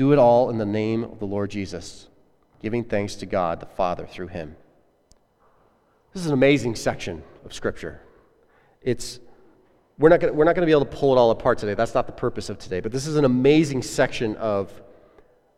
do 0.00 0.14
it 0.14 0.18
all 0.18 0.48
in 0.48 0.56
the 0.56 0.64
name 0.64 1.04
of 1.04 1.18
the 1.18 1.26
Lord 1.26 1.50
Jesus, 1.50 2.08
giving 2.62 2.84
thanks 2.84 3.16
to 3.16 3.26
God 3.26 3.60
the 3.60 3.66
Father 3.66 4.06
through 4.06 4.28
him. 4.28 4.56
This 6.14 6.22
is 6.22 6.28
an 6.28 6.32
amazing 6.32 6.74
section 6.74 7.22
of 7.44 7.52
Scripture. 7.52 8.00
It's, 8.80 9.20
we're 9.98 10.08
not 10.08 10.20
going 10.20 10.32
to 10.32 10.64
be 10.64 10.72
able 10.72 10.86
to 10.86 10.96
pull 10.96 11.14
it 11.14 11.18
all 11.18 11.30
apart 11.30 11.58
today. 11.58 11.74
That's 11.74 11.92
not 11.92 12.06
the 12.06 12.14
purpose 12.14 12.48
of 12.48 12.58
today. 12.58 12.80
But 12.80 12.92
this 12.92 13.06
is 13.06 13.16
an 13.16 13.26
amazing 13.26 13.82
section 13.82 14.36
of 14.36 14.72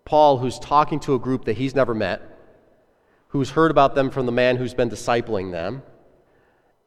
Paul 0.04 0.38
who's 0.38 0.58
talking 0.58 0.98
to 1.00 1.14
a 1.14 1.20
group 1.20 1.44
that 1.44 1.56
he's 1.56 1.76
never 1.76 1.94
met 1.94 2.20
who's 3.28 3.50
heard 3.50 3.70
about 3.70 3.94
them 3.94 4.10
from 4.10 4.26
the 4.26 4.32
man 4.32 4.56
who's 4.56 4.74
been 4.74 4.90
discipling 4.90 5.52
them. 5.52 5.84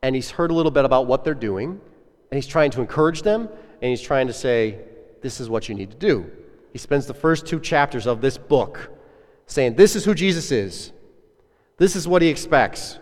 And 0.01 0.13
he's 0.13 0.31
heard 0.31 0.51
a 0.51 0.53
little 0.53 0.73
bit 0.73 0.83
about 0.83 1.07
what 1.07 1.23
they're 1.23 1.33
doing. 1.33 1.69
And 1.69 2.37
he's 2.37 2.47
trying 2.47 2.71
to 2.71 2.81
encourage 2.81 3.21
them. 3.21 3.47
And 3.81 3.89
he's 3.91 4.01
trying 4.01 4.27
to 4.27 4.33
say, 4.33 4.79
this 5.21 5.39
is 5.39 5.49
what 5.49 5.69
you 5.69 5.75
need 5.75 5.91
to 5.91 5.97
do. 5.97 6.29
He 6.75 6.79
spends 6.79 7.05
the 7.05 7.13
first 7.13 7.45
two 7.45 7.61
chapters 7.61 8.05
of 8.05 8.19
this 8.19 8.37
book 8.37 8.91
saying, 9.45 9.75
this 9.75 9.95
is 9.95 10.03
who 10.03 10.13
Jesus 10.13 10.51
is. 10.51 10.91
This 11.77 11.95
is 11.95 12.05
what 12.05 12.21
he 12.21 12.27
expects. 12.27 12.99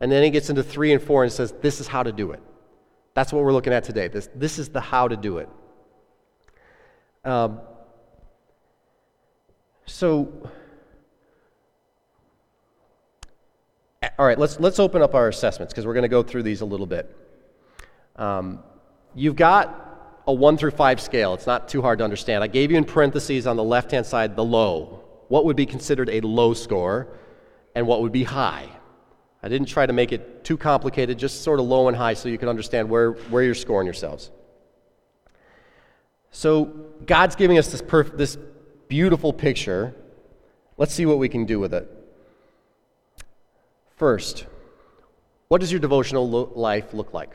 And 0.00 0.10
then 0.10 0.24
he 0.24 0.30
gets 0.30 0.50
into 0.50 0.64
three 0.64 0.92
and 0.92 1.00
four 1.00 1.22
and 1.22 1.32
says, 1.32 1.54
this 1.62 1.78
is 1.80 1.86
how 1.86 2.02
to 2.02 2.10
do 2.10 2.32
it. 2.32 2.42
That's 3.14 3.32
what 3.32 3.44
we're 3.44 3.52
looking 3.52 3.72
at 3.72 3.84
today. 3.84 4.08
This, 4.08 4.28
this 4.34 4.58
is 4.58 4.70
the 4.70 4.80
how 4.80 5.06
to 5.06 5.16
do 5.16 5.38
it. 5.38 5.48
Um, 7.24 7.60
so, 9.84 10.50
all 14.18 14.26
right, 14.26 14.36
let's, 14.36 14.58
let's 14.58 14.80
open 14.80 15.00
up 15.00 15.14
our 15.14 15.28
assessments 15.28 15.72
because 15.72 15.86
we're 15.86 15.94
going 15.94 16.02
to 16.02 16.08
go 16.08 16.24
through 16.24 16.42
these 16.42 16.60
a 16.60 16.66
little 16.66 16.86
bit. 16.86 17.16
Um, 18.16 18.64
you've 19.14 19.36
got 19.36 19.85
a 20.26 20.32
one 20.32 20.56
through 20.56 20.72
five 20.72 21.00
scale. 21.00 21.34
It's 21.34 21.46
not 21.46 21.68
too 21.68 21.82
hard 21.82 21.98
to 21.98 22.04
understand. 22.04 22.42
I 22.42 22.48
gave 22.48 22.70
you 22.70 22.76
in 22.76 22.84
parentheses 22.84 23.46
on 23.46 23.56
the 23.56 23.64
left 23.64 23.92
hand 23.92 24.06
side 24.06 24.36
the 24.36 24.44
low. 24.44 25.04
What 25.28 25.44
would 25.44 25.56
be 25.56 25.66
considered 25.66 26.08
a 26.10 26.20
low 26.20 26.54
score 26.54 27.08
and 27.74 27.86
what 27.86 28.02
would 28.02 28.12
be 28.12 28.24
high? 28.24 28.68
I 29.42 29.48
didn't 29.48 29.68
try 29.68 29.86
to 29.86 29.92
make 29.92 30.12
it 30.12 30.44
too 30.44 30.56
complicated, 30.56 31.18
just 31.18 31.42
sort 31.42 31.60
of 31.60 31.66
low 31.66 31.88
and 31.88 31.96
high 31.96 32.14
so 32.14 32.28
you 32.28 32.38
can 32.38 32.48
understand 32.48 32.88
where, 32.88 33.12
where 33.12 33.42
you're 33.42 33.54
scoring 33.54 33.86
yourselves. 33.86 34.30
So, 36.32 36.64
God's 37.06 37.36
giving 37.36 37.56
us 37.56 37.68
this, 37.68 37.80
perf- 37.80 38.16
this 38.16 38.36
beautiful 38.88 39.32
picture. 39.32 39.94
Let's 40.76 40.92
see 40.92 41.06
what 41.06 41.18
we 41.18 41.28
can 41.28 41.46
do 41.46 41.60
with 41.60 41.72
it. 41.72 41.90
First, 43.96 44.46
what 45.48 45.60
does 45.60 45.70
your 45.70 45.80
devotional 45.80 46.28
lo- 46.28 46.52
life 46.54 46.92
look 46.92 47.14
like? 47.14 47.30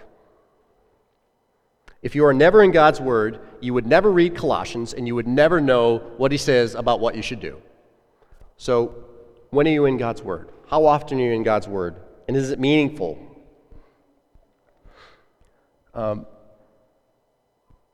If 2.01 2.15
you 2.15 2.25
are 2.25 2.33
never 2.33 2.63
in 2.63 2.71
God's 2.71 2.99
Word, 2.99 3.39
you 3.59 3.73
would 3.73 3.85
never 3.85 4.11
read 4.11 4.35
Colossians 4.35 4.93
and 4.93 5.05
you 5.05 5.15
would 5.15 5.27
never 5.27 5.61
know 5.61 5.99
what 6.17 6.31
He 6.31 6.37
says 6.37 6.73
about 6.73 6.99
what 6.99 7.15
you 7.15 7.21
should 7.21 7.39
do. 7.39 7.61
So, 8.57 8.95
when 9.51 9.67
are 9.67 9.71
you 9.71 9.85
in 9.85 9.97
God's 9.97 10.21
Word? 10.21 10.49
How 10.67 10.85
often 10.85 11.19
are 11.19 11.23
you 11.23 11.31
in 11.31 11.43
God's 11.43 11.67
Word? 11.67 11.95
And 12.27 12.35
is 12.35 12.49
it 12.49 12.59
meaningful? 12.59 13.19
Um, 15.93 16.25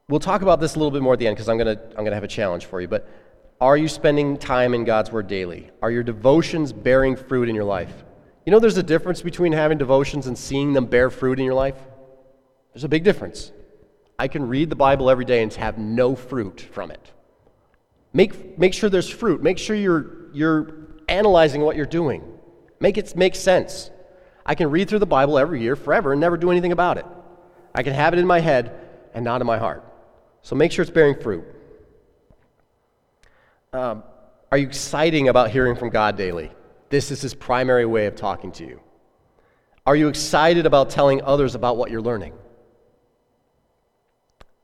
we'll 0.08 0.20
talk 0.20 0.42
about 0.42 0.60
this 0.60 0.76
a 0.76 0.78
little 0.78 0.92
bit 0.92 1.02
more 1.02 1.14
at 1.14 1.20
the 1.20 1.28
end 1.28 1.36
because 1.36 1.50
I'm 1.50 1.58
going 1.58 1.76
to 1.76 1.84
I'm 1.84 1.98
going 1.98 2.12
to 2.12 2.16
have 2.16 2.24
a 2.24 2.28
challenge 2.28 2.66
for 2.66 2.80
you. 2.80 2.88
But 2.88 3.10
are 3.60 3.76
you 3.76 3.88
spending 3.88 4.38
time 4.38 4.74
in 4.74 4.86
God's 4.86 5.12
Word 5.12 5.28
daily? 5.28 5.72
Are 5.82 5.92
your 5.92 6.04
devotions 6.04 6.72
bearing 6.72 7.16
fruit 7.16 7.50
in 7.50 7.56
your 7.56 7.64
life? 7.66 8.06
You 8.46 8.52
know, 8.52 8.60
there's 8.60 8.78
a 8.78 8.84
difference 8.84 9.22
between 9.22 9.52
having 9.52 9.78
devotions 9.78 10.28
and 10.28 10.38
seeing 10.38 10.72
them 10.72 10.86
bear 10.86 11.10
fruit 11.10 11.40
in 11.40 11.46
your 11.46 11.56
life. 11.56 11.76
There's 12.72 12.86
a 12.86 12.90
big 12.90 13.04
difference. 13.04 13.52
I 14.20 14.28
can 14.28 14.48
read 14.48 14.70
the 14.70 14.76
Bible 14.76 15.10
every 15.10 15.26
day 15.26 15.44
and 15.44 15.54
have 15.54 15.78
no 15.78 16.16
fruit 16.16 16.62
from 16.72 16.92
it. 16.92 17.12
Make, 18.14 18.58
make 18.58 18.74
sure 18.74 18.90
there's 18.90 19.10
fruit. 19.10 19.44
Make 19.44 19.58
sure 19.58 19.76
you're, 19.76 20.32
you're 20.34 20.74
analyzing 21.08 21.62
what 21.62 21.76
you're 21.76 21.86
doing. 21.86 22.24
Make 22.80 22.98
it 22.98 23.16
make 23.16 23.36
sense. 23.36 23.92
I 24.46 24.56
can 24.56 24.72
read 24.72 24.90
through 24.90 25.00
the 25.00 25.06
Bible 25.06 25.38
every 25.38 25.62
year 25.62 25.76
forever 25.76 26.14
and 26.14 26.22
never 26.22 26.38
do 26.38 26.50
anything 26.50 26.72
about 26.72 26.98
it. 26.98 27.06
I 27.76 27.84
can 27.84 27.94
have 27.94 28.14
it 28.14 28.20
in 28.20 28.26
my 28.26 28.40
head 28.40 28.72
and 29.14 29.24
not 29.24 29.42
in 29.42 29.48
my 29.48 29.58
heart. 29.58 29.84
So 30.42 30.56
make 30.56 30.72
sure 30.72 30.82
it's 30.82 30.92
bearing 30.92 31.20
fruit. 31.22 31.44
Um, 33.74 34.04
Are 34.52 34.58
you 34.58 34.66
exciting 34.66 35.28
about 35.28 35.52
hearing 35.52 35.76
from 35.76 35.90
God 35.90 36.18
daily? 36.18 36.52
This 36.90 37.12
is 37.12 37.22
his 37.22 37.36
primary 37.36 37.86
way 37.86 38.08
of 38.08 38.16
talking 38.16 38.52
to 38.54 38.66
you. 38.66 38.80
Are 39.86 39.96
you 39.96 40.08
excited 40.08 40.66
about 40.66 40.90
telling 40.90 41.22
others 41.22 41.54
about 41.54 41.78
what 41.78 41.92
you're 41.92 42.02
learning? 42.02 42.34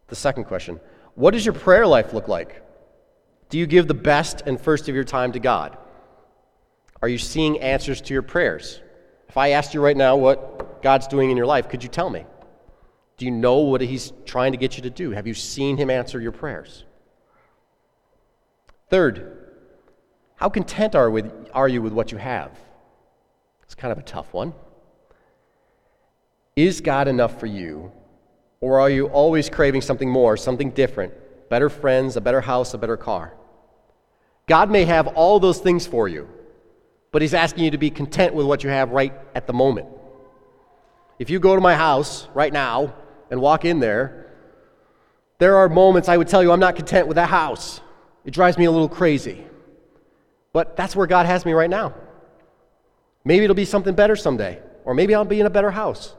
The 0.08 0.16
second 0.16 0.46
question 0.46 0.80
What 1.16 1.32
does 1.32 1.46
your 1.46 1.54
prayer 1.54 1.88
life 1.88 2.14
look 2.14 2.28
like? 2.28 2.62
Do 3.50 3.58
you 3.60 3.68
give 3.68 3.88
the 3.88 3.94
best 3.94 4.42
and 4.46 4.60
first 4.60 4.90
of 4.90 4.96
your 4.96 5.04
time 5.04 5.32
to 5.34 5.40
God? 5.40 5.78
Are 7.02 7.08
you 7.08 7.18
seeing 7.18 7.60
answers 7.60 8.02
to 8.02 8.14
your 8.14 8.24
prayers? 8.24 8.82
If 9.30 9.38
I 9.38 9.50
asked 9.50 9.74
you 9.74 9.82
right 9.82 9.98
now 9.98 10.16
what 10.16 10.82
God's 10.82 11.08
doing 11.08 11.32
in 11.32 11.38
your 11.38 11.46
life, 11.46 11.70
could 11.70 11.84
you 11.84 11.90
tell 11.90 12.10
me? 12.10 12.26
Do 13.18 13.26
you 13.26 13.32
know 13.32 13.60
what 13.60 13.82
He's 13.82 14.14
trying 14.26 14.54
to 14.54 14.58
get 14.58 14.78
you 14.78 14.84
to 14.84 14.90
do? 14.90 15.12
Have 15.12 15.28
you 15.28 15.34
seen 15.34 15.78
Him 15.78 15.90
answer 15.90 16.20
your 16.20 16.32
prayers? 16.32 16.86
Third, 18.90 19.50
how 20.36 20.50
content 20.50 20.96
are, 20.96 21.10
with, 21.10 21.32
are 21.54 21.68
you 21.68 21.82
with 21.82 21.94
what 21.94 22.12
you 22.12 22.18
have? 22.18 22.52
It's 23.64 23.76
kind 23.76 23.92
of 23.92 23.98
a 23.98 24.04
tough 24.04 24.34
one. 24.34 24.54
Is 26.56 26.82
God 26.82 27.08
enough 27.08 27.40
for 27.40 27.48
you, 27.48 27.92
or 28.64 28.80
are 28.80 28.90
you 28.90 29.08
always 29.08 29.50
craving 29.50 29.82
something 29.82 30.10
more, 30.10 30.38
something 30.38 30.70
different? 30.70 31.14
Better 31.50 31.68
friends, 31.68 32.16
a 32.16 32.22
better 32.22 32.40
house, 32.40 32.74
a 32.74 32.78
better 32.78 32.96
car? 32.96 33.34
God 34.48 34.72
may 34.72 34.86
have 34.86 35.08
all 35.08 35.42
those 35.42 35.60
things 35.60 35.86
for 35.86 36.08
you, 36.08 36.30
but 37.12 37.22
He's 37.22 37.34
asking 37.34 37.66
you 37.66 37.72
to 37.72 37.78
be 37.78 37.90
content 37.90 38.34
with 38.34 38.46
what 38.46 38.64
you 38.64 38.70
have 38.70 38.92
right 38.92 39.12
at 39.36 39.48
the 39.48 39.54
moment. 39.54 39.88
If 41.20 41.30
you 41.30 41.42
go 41.42 41.56
to 41.56 41.62
my 41.62 41.76
house 41.76 42.30
right 42.34 42.54
now 42.54 42.96
and 43.30 43.42
walk 43.42 43.66
in 43.66 43.82
there, 43.82 44.32
there 45.40 45.58
are 45.58 45.68
moments 45.68 46.08
I 46.08 46.16
would 46.16 46.30
tell 46.30 46.42
you 46.42 46.54
I'm 46.54 46.62
not 46.62 46.78
content 46.78 47.10
with 47.10 47.16
that 47.16 47.28
house. 47.28 47.82
It 48.24 48.32
drives 48.32 48.58
me 48.58 48.64
a 48.64 48.72
little 48.72 48.88
crazy. 48.88 49.44
But 50.54 50.78
that's 50.78 50.96
where 50.96 51.06
God 51.06 51.26
has 51.26 51.46
me 51.46 51.52
right 51.52 51.70
now. 51.70 51.96
Maybe 53.26 53.44
it'll 53.44 53.58
be 53.58 53.66
something 53.66 53.94
better 53.94 54.16
someday, 54.16 54.62
or 54.86 54.94
maybe 54.94 55.14
I'll 55.14 55.26
be 55.26 55.42
in 55.42 55.48
a 55.48 55.50
better 55.50 55.72
house. 55.72 56.16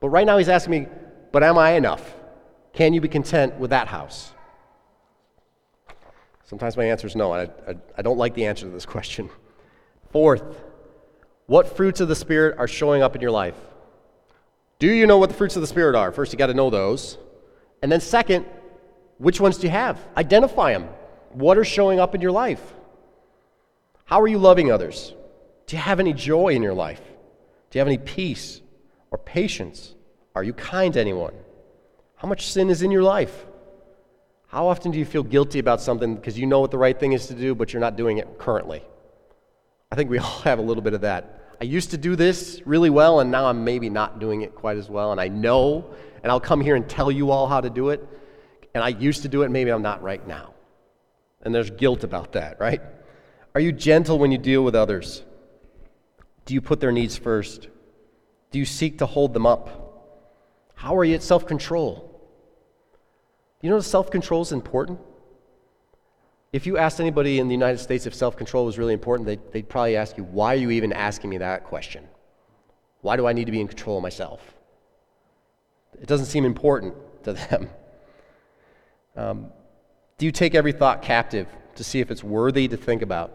But 0.00 0.08
right 0.08 0.24
now, 0.24 0.38
He's 0.38 0.48
asking 0.48 0.70
me, 0.70 0.86
but 1.34 1.42
am 1.42 1.58
I 1.58 1.72
enough? 1.72 2.14
Can 2.74 2.94
you 2.94 3.00
be 3.00 3.08
content 3.08 3.58
with 3.58 3.70
that 3.70 3.88
house? 3.88 4.32
Sometimes 6.44 6.76
my 6.76 6.84
answer 6.84 7.08
is 7.08 7.16
no. 7.16 7.32
I, 7.32 7.42
I, 7.42 7.74
I 7.98 8.02
don't 8.02 8.18
like 8.18 8.34
the 8.34 8.46
answer 8.46 8.66
to 8.66 8.70
this 8.70 8.86
question. 8.94 9.28
Fourth, 10.12 10.44
what 11.46 11.76
fruits 11.76 12.00
of 12.00 12.06
the 12.06 12.14
Spirit 12.14 12.56
are 12.56 12.68
showing 12.68 13.02
up 13.02 13.16
in 13.16 13.20
your 13.20 13.32
life? 13.32 13.56
Do 14.78 14.86
you 14.86 15.08
know 15.08 15.18
what 15.18 15.28
the 15.28 15.34
fruits 15.34 15.56
of 15.56 15.60
the 15.60 15.66
Spirit 15.66 15.96
are? 15.96 16.12
First, 16.12 16.32
you 16.32 16.38
got 16.38 16.46
to 16.46 16.54
know 16.54 16.70
those. 16.70 17.18
And 17.82 17.90
then, 17.90 18.00
second, 18.00 18.46
which 19.18 19.40
ones 19.40 19.58
do 19.58 19.66
you 19.66 19.72
have? 19.72 19.98
Identify 20.16 20.72
them. 20.72 20.84
What 21.32 21.58
are 21.58 21.64
showing 21.64 21.98
up 21.98 22.14
in 22.14 22.20
your 22.20 22.30
life? 22.30 22.62
How 24.04 24.20
are 24.20 24.28
you 24.28 24.38
loving 24.38 24.70
others? 24.70 25.12
Do 25.66 25.74
you 25.74 25.82
have 25.82 25.98
any 25.98 26.12
joy 26.12 26.50
in 26.50 26.62
your 26.62 26.74
life? 26.74 27.02
Do 27.70 27.76
you 27.76 27.80
have 27.80 27.88
any 27.88 27.98
peace 27.98 28.60
or 29.10 29.18
patience? 29.18 29.93
Are 30.34 30.42
you 30.42 30.52
kind 30.52 30.92
to 30.94 31.00
anyone? 31.00 31.34
How 32.16 32.28
much 32.28 32.50
sin 32.50 32.70
is 32.70 32.82
in 32.82 32.90
your 32.90 33.02
life? 33.02 33.46
How 34.48 34.66
often 34.68 34.90
do 34.90 34.98
you 34.98 35.04
feel 35.04 35.22
guilty 35.22 35.58
about 35.58 35.80
something 35.80 36.14
because 36.14 36.38
you 36.38 36.46
know 36.46 36.60
what 36.60 36.70
the 36.70 36.78
right 36.78 36.98
thing 36.98 37.12
is 37.12 37.26
to 37.28 37.34
do, 37.34 37.54
but 37.54 37.72
you're 37.72 37.80
not 37.80 37.96
doing 37.96 38.18
it 38.18 38.38
currently? 38.38 38.82
I 39.90 39.96
think 39.96 40.10
we 40.10 40.18
all 40.24 40.40
have 40.40 40.58
a 40.58 40.62
little 40.62 40.82
bit 40.82 40.94
of 40.94 41.02
that. 41.02 41.40
I 41.60 41.64
used 41.64 41.90
to 41.90 41.98
do 41.98 42.16
this 42.16 42.60
really 42.64 42.90
well, 42.90 43.20
and 43.20 43.30
now 43.30 43.46
I'm 43.46 43.64
maybe 43.64 43.88
not 43.88 44.18
doing 44.18 44.42
it 44.42 44.54
quite 44.54 44.76
as 44.76 44.88
well. 44.88 45.12
And 45.12 45.20
I 45.20 45.28
know, 45.28 45.94
and 46.22 46.32
I'll 46.32 46.40
come 46.40 46.60
here 46.60 46.74
and 46.74 46.88
tell 46.88 47.12
you 47.12 47.30
all 47.30 47.46
how 47.46 47.60
to 47.60 47.70
do 47.70 47.90
it. 47.90 48.06
And 48.74 48.82
I 48.82 48.88
used 48.88 49.22
to 49.22 49.28
do 49.28 49.42
it, 49.42 49.50
maybe 49.50 49.70
I'm 49.70 49.82
not 49.82 50.02
right 50.02 50.26
now. 50.26 50.54
And 51.42 51.54
there's 51.54 51.70
guilt 51.70 52.02
about 52.02 52.32
that, 52.32 52.58
right? 52.58 52.80
Are 53.54 53.60
you 53.60 53.70
gentle 53.70 54.18
when 54.18 54.32
you 54.32 54.38
deal 54.38 54.64
with 54.64 54.74
others? 54.74 55.22
Do 56.44 56.54
you 56.54 56.60
put 56.60 56.80
their 56.80 56.90
needs 56.90 57.16
first? 57.16 57.68
Do 58.50 58.58
you 58.58 58.64
seek 58.64 58.98
to 58.98 59.06
hold 59.06 59.32
them 59.32 59.46
up? 59.46 59.83
How 60.74 60.96
are 60.96 61.04
you 61.04 61.14
at 61.14 61.22
self 61.22 61.46
control? 61.46 62.10
You 63.62 63.70
know, 63.70 63.80
self 63.80 64.10
control 64.10 64.42
is 64.42 64.52
important. 64.52 65.00
If 66.52 66.66
you 66.66 66.78
asked 66.78 67.00
anybody 67.00 67.40
in 67.40 67.48
the 67.48 67.54
United 67.54 67.78
States 67.78 68.06
if 68.06 68.14
self 68.14 68.36
control 68.36 68.66
was 68.66 68.78
really 68.78 68.92
important, 68.92 69.26
they'd, 69.26 69.52
they'd, 69.52 69.68
probably 69.68 69.96
ask 69.96 70.16
you, 70.16 70.24
Why 70.24 70.54
are 70.54 70.58
you 70.58 70.70
even 70.70 70.92
asking 70.92 71.30
me 71.30 71.38
that 71.38 71.64
question? 71.64 72.06
Why 73.00 73.16
do 73.16 73.26
I 73.26 73.32
need 73.32 73.46
to 73.46 73.52
be 73.52 73.60
in 73.60 73.68
control 73.68 73.96
of 73.96 74.02
myself? 74.02 74.40
It 76.00 76.06
doesn't 76.06 76.26
seem 76.26 76.44
important 76.44 76.94
to 77.24 77.32
them. 77.32 77.70
Um, 79.16 79.52
do 80.18 80.26
you 80.26 80.32
take 80.32 80.56
every 80.56 80.72
thought 80.72 81.00
captive 81.00 81.46
to 81.76 81.84
see 81.84 82.00
if 82.00 82.10
it's 82.10 82.24
worthy 82.24 82.66
to 82.66 82.76
think 82.76 83.00
about? 83.00 83.30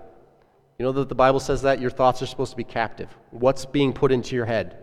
You 0.78 0.84
know 0.84 0.92
that 0.92 1.08
the 1.08 1.16
Bible 1.16 1.40
says 1.40 1.62
that 1.62 1.80
your 1.80 1.90
thoughts 1.90 2.22
are 2.22 2.26
supposed 2.26 2.52
to 2.52 2.58
be 2.58 2.66
captive. 2.66 3.08
What's 3.32 3.66
being 3.66 3.94
put 3.94 4.12
into 4.12 4.36
your 4.36 4.46
head? 4.46 4.78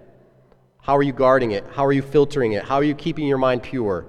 How 0.86 0.96
are 0.96 1.02
you 1.02 1.12
guarding 1.12 1.50
it? 1.50 1.64
How 1.74 1.84
are 1.84 1.92
you 1.92 2.00
filtering 2.00 2.52
it? 2.52 2.62
How 2.62 2.76
are 2.76 2.84
you 2.84 2.94
keeping 2.94 3.26
your 3.26 3.38
mind 3.38 3.64
pure? 3.64 4.06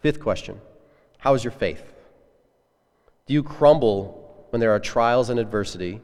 Fifth 0.00 0.18
question 0.18 0.60
How 1.18 1.34
is 1.34 1.44
your 1.44 1.52
faith? 1.52 1.94
Do 3.26 3.34
you 3.34 3.44
crumble 3.44 4.46
when 4.50 4.58
there 4.58 4.72
are 4.72 4.80
trials 4.80 5.30
and 5.30 5.38
adversity? 5.38 6.00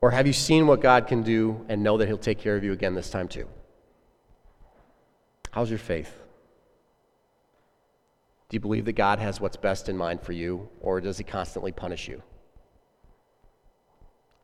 Or 0.00 0.12
have 0.12 0.28
you 0.28 0.32
seen 0.32 0.68
what 0.68 0.80
God 0.80 1.08
can 1.08 1.24
do 1.24 1.66
and 1.68 1.82
know 1.82 1.98
that 1.98 2.06
He'll 2.06 2.18
take 2.18 2.38
care 2.38 2.54
of 2.54 2.62
you 2.62 2.72
again 2.72 2.94
this 2.94 3.10
time 3.10 3.26
too? 3.26 3.48
How's 5.50 5.70
your 5.70 5.80
faith? 5.80 6.14
Do 8.48 8.54
you 8.54 8.60
believe 8.60 8.84
that 8.84 8.92
God 8.92 9.18
has 9.18 9.40
what's 9.40 9.56
best 9.56 9.88
in 9.88 9.96
mind 9.96 10.22
for 10.22 10.32
you, 10.32 10.68
or 10.80 11.00
does 11.00 11.18
He 11.18 11.24
constantly 11.24 11.72
punish 11.72 12.06
you? 12.06 12.22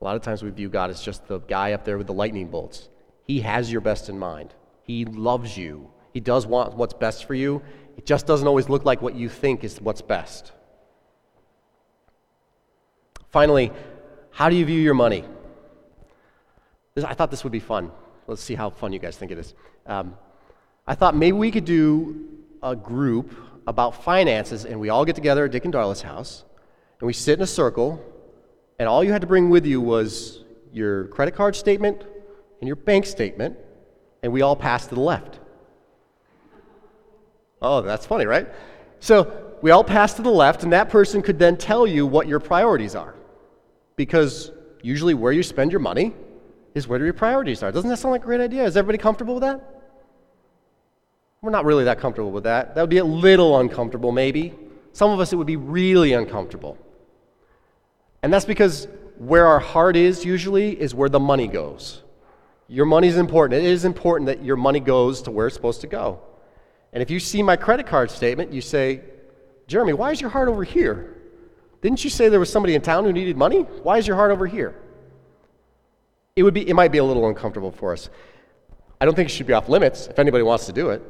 A 0.01 0.05
lot 0.05 0.17
of 0.17 0.23
times 0.23 0.43
we 0.43 0.51
view 0.51 0.71
God 0.71 0.91
as 0.91 1.03
just 1.03 1.29
the 1.29 1.41
guy 1.41 1.73
up 1.73 1.85
there 1.85 1.99
with 1.99 2.07
the 2.07 2.15
lightning 2.15 2.49
bolts. 2.49 2.89
He 3.25 3.41
has 3.41 3.71
your 3.71 3.83
best 3.83 4.09
in 4.09 4.19
mind. 4.19 4.55
He 4.83 5.05
loves 5.05 5.59
you. 5.59 5.91
He 6.13 6.21
does 6.21 6.47
want 6.47 6.75
what's 6.75 6.95
best 6.95 7.27
for 7.27 7.35
you. 7.35 7.63
It 7.99 8.07
just 8.07 8.27
doesn't 8.27 8.49
always 8.49 8.69
look 8.69 8.85
like 8.85 9.03
what 9.03 9.15
you 9.15 9.29
think 9.29 9.63
is 9.63 9.81
what's 9.81 10.01
best. 10.01 10.53
Finally, 13.29 13.71
how 14.31 14.49
do 14.49 14.57
you 14.57 14.65
view 14.65 14.81
your 14.81 14.95
money? 14.95 15.25
This, 16.95 17.05
I 17.05 17.15
thought 17.15 17.31
this 17.31 17.45
would 17.45 17.53
be 17.53 17.61
fun. 17.61 17.93
Let's 18.27 18.43
see 18.43 18.55
how 18.55 18.71
fun 18.71 18.93
you 18.93 18.99
guys 18.99 19.17
think 19.17 19.31
it 19.31 19.39
is. 19.39 19.55
Um, 19.87 20.17
I 20.87 20.95
thought 20.95 21.15
maybe 21.15 21.37
we 21.37 21.51
could 21.51 21.67
do 21.67 22.27
a 22.63 22.75
group 22.75 23.33
about 23.67 24.03
finances, 24.03 24.65
and 24.65 24.81
we 24.81 24.89
all 24.89 25.05
get 25.05 25.15
together 25.15 25.45
at 25.45 25.53
Dick 25.53 25.65
and 25.65 25.75
Darla's 25.75 26.03
house, 26.03 26.45
and 27.01 27.07
we 27.07 27.13
sit 27.13 27.39
in 27.39 27.43
a 27.43 27.47
circle, 27.47 28.03
and 28.81 28.89
all 28.89 29.05
you 29.05 29.13
had 29.13 29.21
to 29.21 29.27
bring 29.27 29.51
with 29.51 29.67
you 29.67 29.79
was 29.79 30.43
your 30.73 31.05
credit 31.09 31.35
card 31.35 31.55
statement 31.55 32.03
and 32.61 32.67
your 32.67 32.77
bank 32.77 33.05
statement, 33.05 33.59
and 34.23 34.33
we 34.33 34.41
all 34.41 34.57
pass 34.57 34.87
to 34.87 34.95
the 34.95 35.03
left. 35.03 35.39
Oh, 37.61 37.83
that's 37.83 38.07
funny, 38.07 38.25
right? 38.25 38.49
So 38.99 39.55
we 39.61 39.71
all 39.71 39.85
pass 39.85 40.15
to 40.15 40.23
the 40.23 40.31
left, 40.31 40.63
and 40.63 40.73
that 40.73 40.89
person 40.89 41.21
could 41.21 41.39
then 41.39 41.59
tell 41.59 41.87
you 41.87 42.07
what 42.07 42.27
your 42.27 42.41
priorities 42.41 42.95
are. 42.95 43.15
Because 43.97 44.51
usually 44.81 45.13
where 45.13 45.33
you 45.33 45.43
spend 45.43 45.73
your 45.73 45.81
money 45.81 46.15
is 46.75 46.89
where 46.89 47.05
your 47.05 47.13
priorities 47.13 47.63
are. 47.63 47.71
Doesn't 47.71 47.91
that 47.91 47.99
sound 47.99 48.13
like 48.13 48.23
a 48.23 48.25
great 48.25 48.41
idea? 48.41 48.65
Is 48.65 48.79
everybody 48.79 48.97
comfortable 48.97 49.35
with 49.35 49.43
that? 49.43 49.61
We're 51.43 51.51
not 51.51 51.67
really 51.67 51.85
that 51.85 52.01
comfortable 52.01 52.31
with 52.31 52.45
that. 52.45 52.75
That 52.75 52.81
would 52.81 52.89
be 52.89 52.97
a 52.97 53.05
little 53.05 53.59
uncomfortable, 53.59 54.11
maybe. 54.11 54.55
Some 54.95 55.11
of 55.11 55.21
us, 55.21 55.35
it 55.35 55.37
would 55.37 55.47
be 55.47 55.57
really 55.57 56.15
uncomfortable. 56.15 56.79
And 58.23 58.33
that's 58.33 58.45
because 58.45 58.87
where 59.19 59.47
our 59.47 59.61
heart 59.61 59.97
is 59.97 60.25
usually 60.25 60.81
is 60.81 60.95
where 60.95 61.09
the 61.09 61.21
money 61.21 61.47
goes. 61.47 62.03
Your 62.69 62.87
money 62.87 63.09
is 63.09 63.17
important. 63.17 63.63
It 63.63 63.69
is 63.69 63.85
important 63.85 64.27
that 64.27 64.45
your 64.45 64.57
money 64.57 64.81
goes 64.81 65.23
to 65.23 65.31
where 65.31 65.47
it's 65.47 65.57
supposed 65.57 65.81
to 65.83 65.87
go. 65.87 66.21
And 66.93 67.03
if 67.03 67.11
you 67.11 67.21
see 67.21 67.43
my 67.43 67.57
credit 67.57 67.87
card 67.87 68.11
statement, 68.11 68.53
you 68.53 68.61
say, 68.61 69.01
Jeremy, 69.67 69.93
why 69.93 70.11
is 70.11 70.21
your 70.21 70.31
heart 70.31 70.49
over 70.49 70.65
here? 70.65 71.17
Didn't 71.83 72.05
you 72.05 72.11
say 72.11 72.29
there 72.29 72.41
was 72.41 72.51
somebody 72.51 72.75
in 72.75 72.83
town 72.83 73.05
who 73.05 73.13
needed 73.13 73.37
money? 73.37 73.61
Why 73.61 73.99
is 73.99 74.07
your 74.07 74.17
heart 74.17 74.31
over 74.31 74.47
here? 74.47 74.75
It, 76.37 76.43
would 76.43 76.55
be, 76.55 76.69
it 76.69 76.75
might 76.75 76.93
be 76.93 76.99
a 76.99 77.05
little 77.05 77.29
uncomfortable 77.29 77.73
for 77.73 77.93
us. 77.93 78.11
I 79.01 79.05
don't 79.05 79.15
think 79.15 79.29
it 79.29 79.33
should 79.33 79.47
be 79.47 79.53
off 79.53 79.69
limits 79.69 80.07
if 80.07 80.19
anybody 80.19 80.43
wants 80.43 80.67
to 80.67 80.73
do 80.73 80.91
it. 80.91 81.03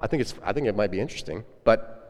I 0.00 0.06
think, 0.06 0.20
it's, 0.20 0.34
I 0.42 0.52
think 0.52 0.66
it 0.66 0.76
might 0.76 0.90
be 0.90 1.00
interesting. 1.00 1.44
But 1.64 2.02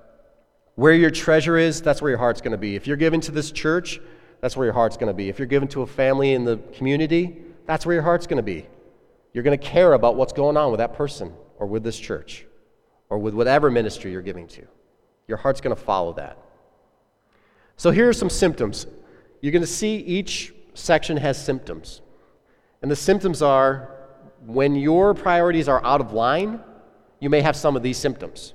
where 0.74 0.92
your 0.92 1.10
treasure 1.10 1.58
is, 1.58 1.82
that's 1.82 2.00
where 2.00 2.10
your 2.10 2.18
heart's 2.18 2.40
going 2.40 2.52
to 2.52 2.58
be. 2.58 2.76
If 2.76 2.86
you're 2.86 2.96
giving 2.96 3.20
to 3.22 3.32
this 3.32 3.50
church, 3.50 4.00
that's 4.42 4.56
where 4.56 4.66
your 4.66 4.74
heart's 4.74 4.96
going 4.96 5.08
to 5.08 5.14
be. 5.14 5.28
If 5.28 5.38
you're 5.38 5.46
given 5.46 5.68
to 5.68 5.82
a 5.82 5.86
family 5.86 6.34
in 6.34 6.44
the 6.44 6.58
community, 6.74 7.40
that's 7.64 7.86
where 7.86 7.94
your 7.94 8.02
heart's 8.02 8.26
going 8.26 8.38
to 8.38 8.42
be. 8.42 8.66
You're 9.32 9.44
going 9.44 9.58
to 9.58 9.64
care 9.66 9.94
about 9.94 10.16
what's 10.16 10.32
going 10.32 10.56
on 10.56 10.70
with 10.70 10.78
that 10.78 10.94
person 10.94 11.32
or 11.58 11.66
with 11.66 11.84
this 11.84 11.98
church 11.98 12.44
or 13.08 13.18
with 13.18 13.34
whatever 13.34 13.70
ministry 13.70 14.10
you're 14.10 14.20
giving 14.20 14.48
to. 14.48 14.66
Your 15.28 15.38
heart's 15.38 15.60
going 15.60 15.74
to 15.74 15.80
follow 15.80 16.12
that. 16.14 16.36
So 17.76 17.92
here 17.92 18.08
are 18.08 18.12
some 18.12 18.28
symptoms. 18.28 18.86
You're 19.40 19.52
going 19.52 19.62
to 19.62 19.66
see 19.66 19.96
each 19.96 20.52
section 20.74 21.16
has 21.16 21.42
symptoms. 21.42 22.00
And 22.82 22.90
the 22.90 22.96
symptoms 22.96 23.42
are 23.42 23.94
when 24.44 24.74
your 24.74 25.14
priorities 25.14 25.68
are 25.68 25.82
out 25.84 26.00
of 26.00 26.12
line, 26.12 26.60
you 27.20 27.30
may 27.30 27.40
have 27.42 27.54
some 27.54 27.76
of 27.76 27.82
these 27.84 27.96
symptoms. 27.96 28.54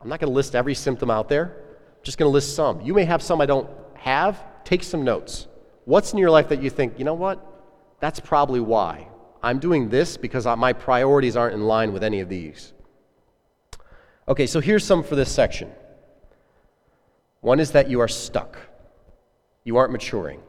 I'm 0.00 0.08
not 0.08 0.18
going 0.18 0.30
to 0.30 0.34
list 0.34 0.56
every 0.56 0.74
symptom 0.74 1.10
out 1.10 1.28
there, 1.28 1.44
I'm 1.44 2.04
just 2.04 2.18
going 2.18 2.28
to 2.28 2.32
list 2.32 2.56
some. 2.56 2.80
You 2.80 2.92
may 2.92 3.04
have 3.04 3.22
some 3.22 3.40
I 3.40 3.46
don't 3.46 3.70
have, 3.94 4.42
take 4.68 4.82
some 4.82 5.02
notes. 5.02 5.46
What's 5.86 6.12
in 6.12 6.18
your 6.18 6.30
life 6.30 6.50
that 6.50 6.62
you 6.62 6.68
think, 6.68 6.98
you 6.98 7.04
know 7.06 7.14
what? 7.14 7.42
That's 8.00 8.20
probably 8.20 8.60
why. 8.60 9.08
I'm 9.42 9.60
doing 9.60 9.88
this 9.88 10.18
because 10.18 10.44
my 10.44 10.74
priorities 10.74 11.36
aren't 11.36 11.54
in 11.54 11.62
line 11.62 11.94
with 11.94 12.04
any 12.04 12.20
of 12.20 12.28
these. 12.28 12.74
Okay, 14.28 14.46
so 14.46 14.60
here's 14.60 14.84
some 14.84 15.02
for 15.02 15.16
this 15.16 15.32
section. 15.32 15.72
One 17.40 17.60
is 17.60 17.70
that 17.70 17.88
you 17.88 18.00
are 18.00 18.08
stuck, 18.08 18.58
you 19.64 19.78
aren't 19.78 19.92
maturing. 19.92 20.42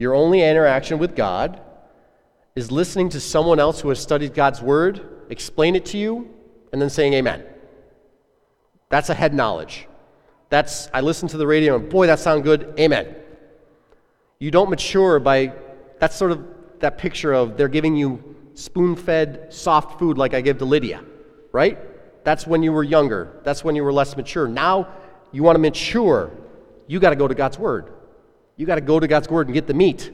Your 0.00 0.14
only 0.14 0.42
interaction 0.42 0.98
with 0.98 1.14
God 1.14 1.60
is 2.56 2.72
listening 2.72 3.08
to 3.10 3.20
someone 3.20 3.60
else 3.60 3.80
who 3.80 3.88
has 3.90 4.00
studied 4.00 4.34
God's 4.34 4.60
word, 4.60 5.26
explain 5.30 5.76
it 5.76 5.86
to 5.86 5.98
you, 5.98 6.28
and 6.72 6.82
then 6.82 6.90
saying 6.90 7.14
amen. 7.14 7.44
That's 8.88 9.10
a 9.10 9.14
head 9.14 9.32
knowledge. 9.32 9.86
That's, 10.48 10.88
I 10.94 11.00
listen 11.00 11.28
to 11.28 11.36
the 11.36 11.46
radio 11.46 11.76
and 11.76 11.88
boy, 11.88 12.06
that 12.06 12.18
sounds 12.18 12.42
good, 12.42 12.74
amen. 12.78 13.14
You 14.38 14.50
don't 14.50 14.70
mature 14.70 15.18
by, 15.18 15.52
that's 15.98 16.14
sort 16.14 16.30
of 16.30 16.46
that 16.80 16.98
picture 16.98 17.32
of 17.32 17.56
they're 17.56 17.68
giving 17.68 17.96
you 17.96 18.36
spoon 18.54 18.96
fed 18.96 19.52
soft 19.52 19.98
food 19.98 20.18
like 20.18 20.34
I 20.34 20.40
give 20.40 20.58
to 20.58 20.64
Lydia, 20.64 21.02
right? 21.52 21.78
That's 22.24 22.46
when 22.46 22.62
you 22.62 22.72
were 22.72 22.84
younger. 22.84 23.40
That's 23.44 23.64
when 23.64 23.74
you 23.76 23.82
were 23.82 23.92
less 23.92 24.16
mature. 24.16 24.46
Now 24.46 24.88
you 25.32 25.42
want 25.42 25.56
to 25.56 25.60
mature. 25.60 26.30
You 26.86 27.00
got 27.00 27.10
to 27.10 27.16
go 27.16 27.26
to 27.26 27.34
God's 27.34 27.58
Word. 27.58 27.92
You 28.56 28.66
got 28.66 28.76
to 28.76 28.80
go 28.80 29.00
to 29.00 29.06
God's 29.06 29.28
Word 29.28 29.48
and 29.48 29.54
get 29.54 29.66
the 29.66 29.74
meat. 29.74 30.12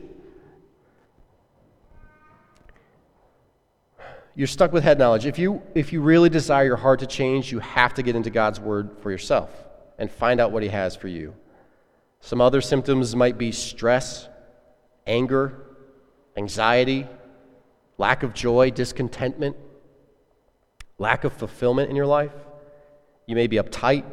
You're 4.34 4.46
stuck 4.46 4.72
with 4.72 4.82
head 4.82 4.98
knowledge. 4.98 5.26
If 5.26 5.38
you, 5.38 5.62
if 5.74 5.92
you 5.92 6.00
really 6.00 6.30
desire 6.30 6.64
your 6.64 6.76
heart 6.76 7.00
to 7.00 7.06
change, 7.06 7.52
you 7.52 7.58
have 7.58 7.92
to 7.94 8.02
get 8.02 8.16
into 8.16 8.30
God's 8.30 8.58
Word 8.60 8.96
for 9.00 9.10
yourself 9.10 9.50
and 9.98 10.10
find 10.10 10.40
out 10.40 10.52
what 10.52 10.62
He 10.62 10.68
has 10.68 10.96
for 10.96 11.08
you. 11.08 11.34
Some 12.20 12.40
other 12.40 12.60
symptoms 12.60 13.16
might 13.16 13.36
be 13.36 13.52
stress, 13.52 14.28
anger, 15.06 15.66
anxiety, 16.36 17.06
lack 17.98 18.22
of 18.22 18.32
joy, 18.34 18.70
discontentment, 18.70 19.56
lack 20.98 21.24
of 21.24 21.32
fulfillment 21.32 21.90
in 21.90 21.96
your 21.96 22.06
life. 22.06 22.32
You 23.26 23.34
may 23.34 23.46
be 23.46 23.56
uptight, 23.56 24.04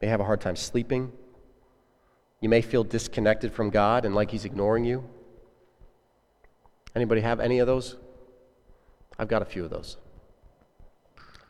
may 0.00 0.08
have 0.08 0.20
a 0.20 0.24
hard 0.24 0.40
time 0.40 0.56
sleeping. 0.56 1.12
You 2.40 2.48
may 2.48 2.62
feel 2.62 2.84
disconnected 2.84 3.52
from 3.52 3.70
God 3.70 4.04
and 4.04 4.14
like 4.14 4.30
He's 4.30 4.44
ignoring 4.44 4.84
you. 4.84 5.04
Anybody 6.94 7.20
have 7.20 7.40
any 7.40 7.58
of 7.58 7.66
those? 7.66 7.96
I've 9.18 9.28
got 9.28 9.42
a 9.42 9.44
few 9.44 9.64
of 9.64 9.70
those. 9.70 9.96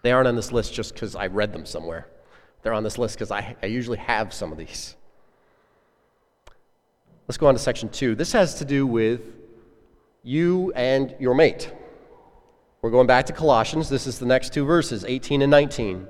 They 0.02 0.12
aren't 0.12 0.28
on 0.28 0.36
this 0.36 0.52
list 0.52 0.74
just 0.74 0.94
because 0.94 1.14
I 1.14 1.26
read 1.26 1.52
them 1.52 1.64
somewhere. 1.64 2.08
They're 2.62 2.72
on 2.72 2.82
this 2.82 2.98
list 2.98 3.16
because 3.16 3.30
I, 3.30 3.56
I 3.62 3.66
usually 3.66 3.98
have 3.98 4.32
some 4.32 4.52
of 4.52 4.58
these. 4.58 4.96
Let's 7.26 7.38
go 7.38 7.46
on 7.46 7.54
to 7.54 7.60
section 7.60 7.88
two. 7.88 8.14
This 8.14 8.32
has 8.32 8.56
to 8.56 8.64
do 8.64 8.86
with 8.86 9.20
you 10.22 10.72
and 10.74 11.14
your 11.18 11.34
mate. 11.34 11.72
We're 12.82 12.90
going 12.90 13.06
back 13.06 13.26
to 13.26 13.32
Colossians. 13.32 13.88
This 13.88 14.06
is 14.06 14.18
the 14.18 14.26
next 14.26 14.52
two 14.52 14.64
verses, 14.64 15.04
18 15.04 15.42
and 15.42 15.50
19. 15.50 16.06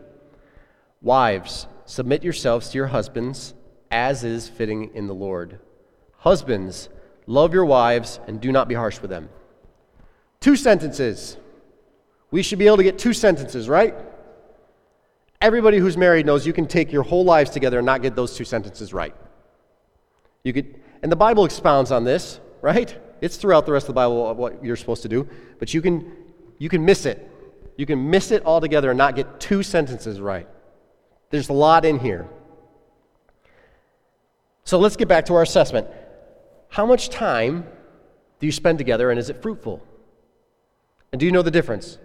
Wives, 1.02 1.66
submit 1.84 2.22
yourselves 2.22 2.70
to 2.70 2.78
your 2.78 2.86
husbands 2.88 3.54
as 3.90 4.24
is 4.24 4.48
fitting 4.48 4.94
in 4.94 5.06
the 5.06 5.14
Lord. 5.14 5.58
Husbands, 6.18 6.88
love 7.26 7.52
your 7.52 7.64
wives 7.64 8.20
and 8.26 8.40
do 8.40 8.52
not 8.52 8.68
be 8.68 8.74
harsh 8.74 9.00
with 9.00 9.10
them. 9.10 9.28
Two 10.40 10.56
sentences. 10.56 11.36
We 12.30 12.42
should 12.42 12.58
be 12.58 12.66
able 12.66 12.76
to 12.78 12.82
get 12.82 12.98
two 12.98 13.12
sentences, 13.12 13.68
right? 13.68 13.94
Everybody 15.40 15.78
who's 15.78 15.96
married 15.96 16.26
knows 16.26 16.46
you 16.46 16.52
can 16.52 16.66
take 16.66 16.92
your 16.92 17.02
whole 17.02 17.24
lives 17.24 17.50
together 17.50 17.78
and 17.78 17.86
not 17.86 18.02
get 18.02 18.14
those 18.14 18.36
two 18.36 18.44
sentences 18.44 18.92
right. 18.92 19.14
You 20.44 20.52
could, 20.52 20.80
and 21.02 21.10
the 21.10 21.16
Bible 21.16 21.44
expounds 21.44 21.90
on 21.90 22.04
this, 22.04 22.40
right? 22.60 22.94
It's 23.20 23.36
throughout 23.36 23.64
the 23.64 23.72
rest 23.72 23.84
of 23.84 23.88
the 23.88 23.94
Bible 23.94 24.34
what 24.34 24.62
you're 24.64 24.76
supposed 24.76 25.02
to 25.02 25.08
do, 25.08 25.28
but 25.58 25.72
you 25.72 25.80
can, 25.80 26.12
you 26.58 26.68
can 26.68 26.84
miss 26.84 27.06
it. 27.06 27.26
You 27.76 27.86
can 27.86 28.10
miss 28.10 28.30
it 28.30 28.44
altogether 28.44 28.90
and 28.90 28.98
not 28.98 29.16
get 29.16 29.40
two 29.40 29.62
sentences 29.62 30.20
right. 30.20 30.46
There's 31.30 31.48
a 31.48 31.54
lot 31.54 31.86
in 31.86 31.98
here. 31.98 32.28
So 34.64 34.78
let's 34.78 34.96
get 34.96 35.08
back 35.08 35.26
to 35.26 35.34
our 35.34 35.42
assessment. 35.42 35.86
How 36.68 36.84
much 36.84 37.08
time 37.08 37.66
do 38.38 38.46
you 38.46 38.52
spend 38.52 38.78
together 38.78 39.10
and 39.10 39.18
is 39.18 39.30
it 39.30 39.40
fruitful? 39.40 39.82
And 41.12 41.18
do 41.18 41.26
you 41.26 41.32
know 41.32 41.42
the 41.42 41.50
difference? 41.50 41.98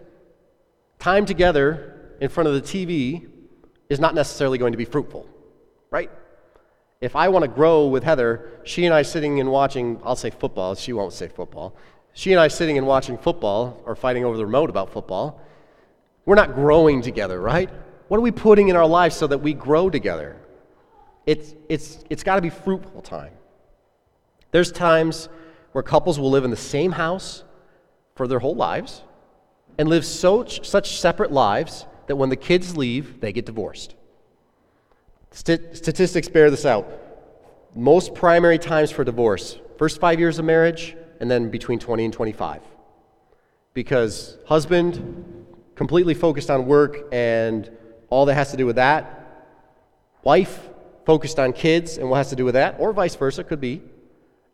Time 1.00 1.26
together 1.26 2.05
in 2.20 2.30
front 2.30 2.48
of 2.48 2.54
the 2.56 2.62
TV 2.62 3.30
is 3.90 4.00
not 4.00 4.16
necessarily 4.16 4.58
going 4.58 4.72
to 4.72 4.78
be 4.78 4.86
fruitful, 4.86 5.28
right? 5.92 6.12
If 7.02 7.16
I 7.16 7.28
want 7.28 7.44
to 7.44 7.48
grow 7.48 7.88
with 7.88 8.04
Heather, 8.04 8.60
she 8.64 8.86
and 8.86 8.94
I 8.94 9.02
sitting 9.02 9.40
and 9.40 9.52
watching, 9.52 10.00
I'll 10.04 10.16
say 10.16 10.30
football, 10.30 10.76
she 10.76 10.94
won't 10.94 11.14
say 11.14 11.28
football. 11.28 11.76
She 12.14 12.32
and 12.32 12.40
I 12.40 12.48
sitting 12.48 12.78
and 12.78 12.88
watching 12.88 13.18
football 13.18 13.82
or 13.86 13.96
fighting 13.96 14.24
over 14.24 14.38
the 14.38 14.46
remote 14.46 14.70
about 14.70 14.92
football, 14.92 15.42
we're 16.26 16.36
not 16.36 16.56
growing 16.56 17.02
together, 17.02 17.40
right? 17.40 17.70
What 18.08 18.18
are 18.18 18.22
we 18.22 18.32
putting 18.32 18.70
in 18.70 18.76
our 18.76 18.88
lives 18.88 19.16
so 19.16 19.28
that 19.28 19.40
we 19.40 19.54
grow 19.54 19.90
together? 19.90 20.38
It's, 21.26 21.54
it's, 21.70 22.04
it's 22.10 22.24
got 22.24 22.36
to 22.36 22.42
be 22.42 22.50
fruitful 22.50 23.02
time. 23.02 23.34
There's 24.52 24.72
times 24.72 25.28
where 25.74 25.84
couples 25.84 26.20
will 26.20 26.32
live 26.32 26.46
in 26.46 26.52
the 26.52 26.58
same 26.58 26.94
house 26.94 27.44
for 28.16 28.28
their 28.28 28.40
whole 28.40 28.56
lives 28.56 29.02
and 29.78 29.90
live 29.90 30.06
so, 30.06 30.46
such 30.46 30.98
separate 31.00 31.32
lives 31.32 31.86
that 32.08 32.16
when 32.16 32.30
the 32.30 32.36
kids 32.36 32.78
leave, 32.78 33.20
they 33.22 33.34
get 33.34 33.46
divorced. 33.46 33.96
St- 35.32 35.76
statistics 35.76 36.30
bear 36.30 36.50
this 36.50 36.66
out. 36.66 36.88
Most 37.76 38.14
primary 38.14 38.58
times 38.58 38.92
for 38.92 39.04
divorce 39.04 39.60
first 39.78 40.00
five 40.00 40.20
years 40.20 40.40
of 40.40 40.46
marriage, 40.46 40.96
and 41.20 41.30
then 41.30 41.50
between 41.50 41.80
20 41.80 42.06
and 42.06 42.14
25. 42.14 42.62
Because 43.74 44.38
husband 44.46 45.46
completely 45.76 46.14
focused 46.14 46.50
on 46.50 46.66
work 46.66 47.08
and 47.12 47.70
all 48.10 48.26
that 48.26 48.36
has 48.36 48.52
to 48.52 48.58
do 48.58 48.66
with 48.66 48.78
that, 48.78 49.48
wife 50.24 50.70
focused 51.06 51.40
on 51.40 51.54
kids 51.54 51.98
and 51.98 52.10
what 52.10 52.18
has 52.18 52.30
to 52.30 52.36
do 52.36 52.46
with 52.46 52.54
that, 52.54 52.76
or 52.80 52.94
vice 52.94 53.16
versa, 53.16 53.44
could 53.44 53.60
be. 53.60 53.82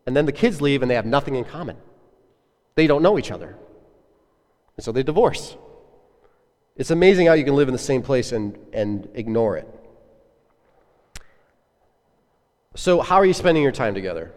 And 0.05 0.15
then 0.15 0.25
the 0.25 0.31
kids 0.31 0.61
leave 0.61 0.81
and 0.81 0.89
they 0.89 0.95
have 0.95 1.05
nothing 1.05 1.35
in 1.35 1.45
common. 1.45 1.77
They 2.75 2.87
don't 2.87 3.03
know 3.03 3.19
each 3.19 3.31
other. 3.31 3.55
And 4.75 4.83
so 4.83 4.91
they 4.91 5.03
divorce. 5.03 5.55
It's 6.81 6.89
amazing 6.89 7.27
how 7.27 7.33
you 7.33 7.43
can 7.43 7.55
live 7.55 7.67
in 7.67 7.73
the 7.73 7.77
same 7.77 8.01
place 8.01 8.31
and, 8.31 8.57
and 8.73 9.07
ignore 9.13 9.55
it. 9.55 9.67
So, 12.73 13.01
how 13.01 13.17
are 13.17 13.25
you 13.25 13.35
spending 13.35 13.61
your 13.61 13.71
time 13.71 13.93
together? 13.93 14.31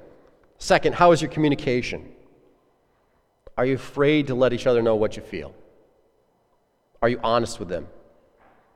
Second, 0.58 0.94
how 0.94 1.12
is 1.12 1.22
your 1.22 1.30
communication? 1.30 2.06
Are 3.56 3.64
you 3.64 3.76
afraid 3.76 4.26
to 4.26 4.34
let 4.34 4.52
each 4.52 4.66
other 4.66 4.82
know 4.82 4.94
what 4.94 5.16
you 5.16 5.22
feel? 5.22 5.54
Are 7.00 7.08
you 7.08 7.18
honest 7.24 7.58
with 7.58 7.70
them? 7.70 7.88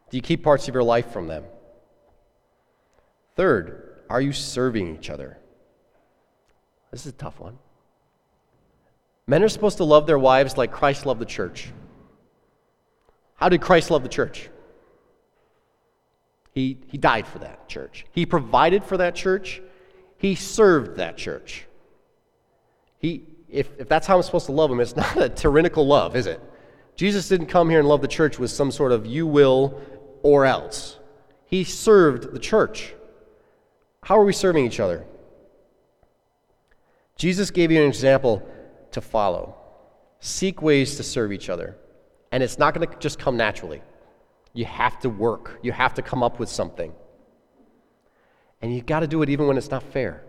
Do 0.09 0.17
you 0.17 0.23
keep 0.23 0.43
parts 0.43 0.67
of 0.67 0.73
your 0.73 0.83
life 0.83 1.13
from 1.13 1.27
them? 1.27 1.45
Third, 3.37 4.01
are 4.09 4.23
you 4.23 4.33
serving 4.33 4.97
each 4.97 5.11
other? 5.11 5.37
This 6.91 7.05
is 7.05 7.13
a 7.13 7.17
tough 7.17 7.39
one. 7.39 7.59
Men 9.27 9.43
are 9.43 9.49
supposed 9.51 9.77
to 9.77 9.85
love 9.85 10.07
their 10.07 10.19
wives 10.19 10.57
like 10.57 10.73
Christ 10.73 11.05
loved 11.05 11.21
the 11.21 11.27
church. 11.27 11.71
How 13.39 13.49
did 13.49 13.61
Christ 13.61 13.91
love 13.91 14.03
the 14.03 14.09
church? 14.09 14.51
He, 16.53 16.77
he 16.89 16.99
died 16.99 17.27
for 17.27 17.39
that 17.39 17.69
church. 17.69 18.05
He 18.11 18.27
provided 18.27 18.83
for 18.83 18.97
that 18.97 19.15
church. 19.15 19.63
He 20.17 20.35
served 20.35 20.97
that 20.97 21.17
church. 21.17 21.67
He, 22.99 23.23
if, 23.49 23.69
if 23.79 23.89
that's 23.89 24.09
how 24.09 24.17
I'm 24.17 24.25
supposed 24.25 24.47
to 24.47 24.53
love 24.53 24.71
him, 24.71 24.81
it's 24.81 24.97
not 24.97 25.17
a 25.17 25.29
tyrannical 25.29 25.87
love, 25.87 26.17
is 26.17 26.27
it? 26.27 26.43
Jesus 26.97 27.29
didn't 27.29 27.47
come 27.47 27.71
here 27.71 27.79
and 27.79 27.89
love 27.89 28.03
the 28.03 28.09
church 28.09 28.41
with 28.41 28.51
some 28.51 28.73
sort 28.73 28.91
of 28.91 29.07
you 29.07 29.25
will 29.25 29.81
or 30.23 30.45
else. 30.45 30.99
He 31.47 31.63
served 31.63 32.33
the 32.35 32.41
church. 32.41 32.93
How 34.03 34.19
are 34.19 34.25
we 34.25 34.33
serving 34.33 34.67
each 34.67 34.81
other? 34.81 35.07
Jesus 37.15 37.53
gave 37.53 37.71
you 37.71 37.81
an 37.81 37.87
example 37.87 38.45
to 38.91 39.01
follow. 39.01 39.55
Seek 40.19 40.61
ways 40.61 40.97
to 40.97 41.05
serve 41.05 41.33
each 41.33 41.49
other. 41.49 41.77
And 42.31 42.43
it's 42.43 42.59
not 42.59 42.75
going 42.75 42.87
to 42.87 42.99
just 42.99 43.19
come 43.19 43.37
naturally. 43.37 43.83
You 44.53 44.65
have 44.65 44.99
to 45.01 45.09
work, 45.09 45.59
you 45.63 45.73
have 45.73 45.95
to 45.95 46.03
come 46.03 46.23
up 46.23 46.39
with 46.39 46.49
something. 46.49 46.93
And 48.61 48.75
you've 48.75 48.87
got 48.87 49.01
to 49.01 49.07
do 49.07 49.23
it 49.23 49.29
even 49.29 49.47
when 49.47 49.57
it's 49.57 49.71
not 49.71 49.83
fair. 49.83 50.25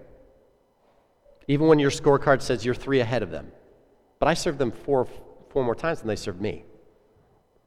Even 1.48 1.68
when 1.68 1.80
your 1.80 1.90
scorecard 1.90 2.42
says 2.42 2.64
you're 2.64 2.76
three 2.76 3.00
ahead 3.00 3.24
of 3.24 3.32
them. 3.32 3.52
But 4.20 4.28
I 4.28 4.36
served 4.36 4.60
them 4.60 4.72
four, 4.72 5.08
four 5.50 5.64
more 5.64 5.76
times 5.76 6.00
than 6.00 6.08
they 6.08 6.16
served 6.16 6.40
me. 6.40 6.64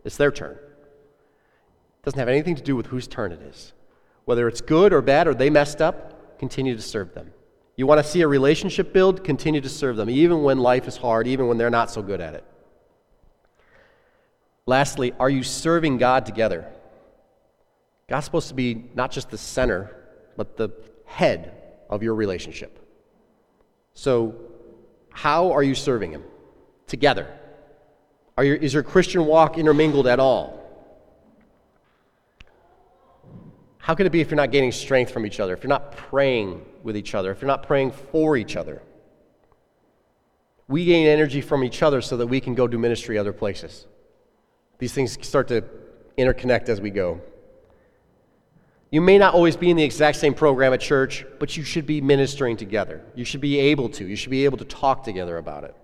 It's 0.05 0.17
their 0.17 0.31
turn. 0.31 0.53
It 0.53 2.05
doesn't 2.05 2.19
have 2.19 2.29
anything 2.29 2.55
to 2.55 2.63
do 2.63 2.77
with 2.77 2.87
whose 2.87 3.09
turn 3.09 3.33
it 3.33 3.43
is. 3.43 3.73
Whether 4.25 4.47
it's 4.47 4.61
good 4.61 4.93
or 4.93 5.03
bad 5.03 5.27
or 5.27 5.35
they 5.35 5.51
messed 5.51 5.83
up, 5.83 6.39
continue 6.39 6.77
to 6.77 6.83
serve 6.83 7.15
them. 7.15 7.33
You 7.77 7.87
want 7.87 8.05
to 8.05 8.09
see 8.09 8.21
a 8.21 8.29
relationship 8.29 8.93
build, 8.93 9.25
continue 9.25 9.61
to 9.61 9.69
serve 9.69 9.97
them, 9.97 10.11
even 10.11 10.43
when 10.43 10.59
life 10.59 10.87
is 10.87 10.97
hard, 10.97 11.27
even 11.27 11.49
when 11.49 11.59
they're 11.59 11.71
not 11.71 11.91
so 11.91 12.03
good 12.03 12.21
at 12.21 12.35
it. 12.35 12.45
Lastly, 14.73 15.13
are 15.21 15.29
you 15.29 15.43
serving 15.43 15.99
God 15.99 16.25
together? 16.25 16.65
God's 18.09 18.25
supposed 18.25 18.49
to 18.49 18.55
be 18.55 18.87
not 18.95 19.11
just 19.11 19.29
the 19.29 19.37
center, 19.37 19.95
but 20.35 20.57
the 20.57 20.71
head 21.05 21.53
of 21.91 22.03
your 22.03 22.15
relationship. 22.15 22.79
So, 23.93 24.35
how 25.11 25.53
are 25.53 25.63
you 25.63 25.75
serving 25.75 26.13
Him? 26.13 26.25
Together. 26.87 27.27
Your, 28.39 28.57
is 28.57 28.73
your 28.73 28.83
Christian 28.83 29.27
walk 29.27 29.59
intermingled 29.59 30.07
at 30.07 30.19
all? 30.19 30.59
How 33.77 33.95
can 33.95 34.07
it 34.07 34.11
be 34.11 34.23
if 34.23 34.31
you're 34.31 34.37
not 34.37 34.53
gaining 34.53 34.73
strength 34.73 35.13
from 35.13 35.27
each 35.27 35.39
other, 35.39 35.53
if 35.53 35.63
you're 35.63 35.69
not 35.69 35.95
praying 35.99 36.65
with 36.83 36.97
each 36.97 37.15
other, 37.15 37.31
if 37.31 37.43
you're 37.43 37.47
not 37.47 37.65
praying 37.65 37.91
for 37.91 38.39
each 38.39 38.57
other? 38.57 38.81
We 40.67 40.87
gain 40.87 41.07
energy 41.09 41.43
from 41.43 41.63
each 41.63 41.83
other 41.83 42.01
so 42.01 42.17
that 42.17 42.27
we 42.27 42.41
can 42.41 42.55
go 42.55 42.67
do 42.67 42.79
ministry 42.79 43.19
other 43.19 43.35
places. 43.35 43.87
These 44.83 44.95
things 44.95 45.17
start 45.25 45.47
to 45.47 45.63
interconnect 46.19 46.69
as 46.69 46.81
we 46.81 46.91
go. 46.91 47.21
You 48.91 49.01
may 49.01 49.17
not 49.17 49.33
always 49.33 49.57
be 49.57 49.71
in 49.71 49.77
the 49.77 49.85
exact 49.85 50.19
same 50.19 50.35
program 50.35 50.73
at 50.73 50.81
church, 50.81 51.25
but 51.39 51.57
you 51.57 51.63
should 51.63 51.87
be 51.87 52.01
ministering 52.01 52.57
together. 52.57 53.01
You 53.15 53.25
should 53.25 53.41
be 53.41 53.61
able 53.61 53.91
to. 53.91 54.05
You 54.05 54.17
should 54.17 54.33
be 54.33 54.45
able 54.45 54.59
to 54.59 54.65
talk 54.65 55.05
together 55.05 55.37
about 55.37 55.63
it. 55.63 55.77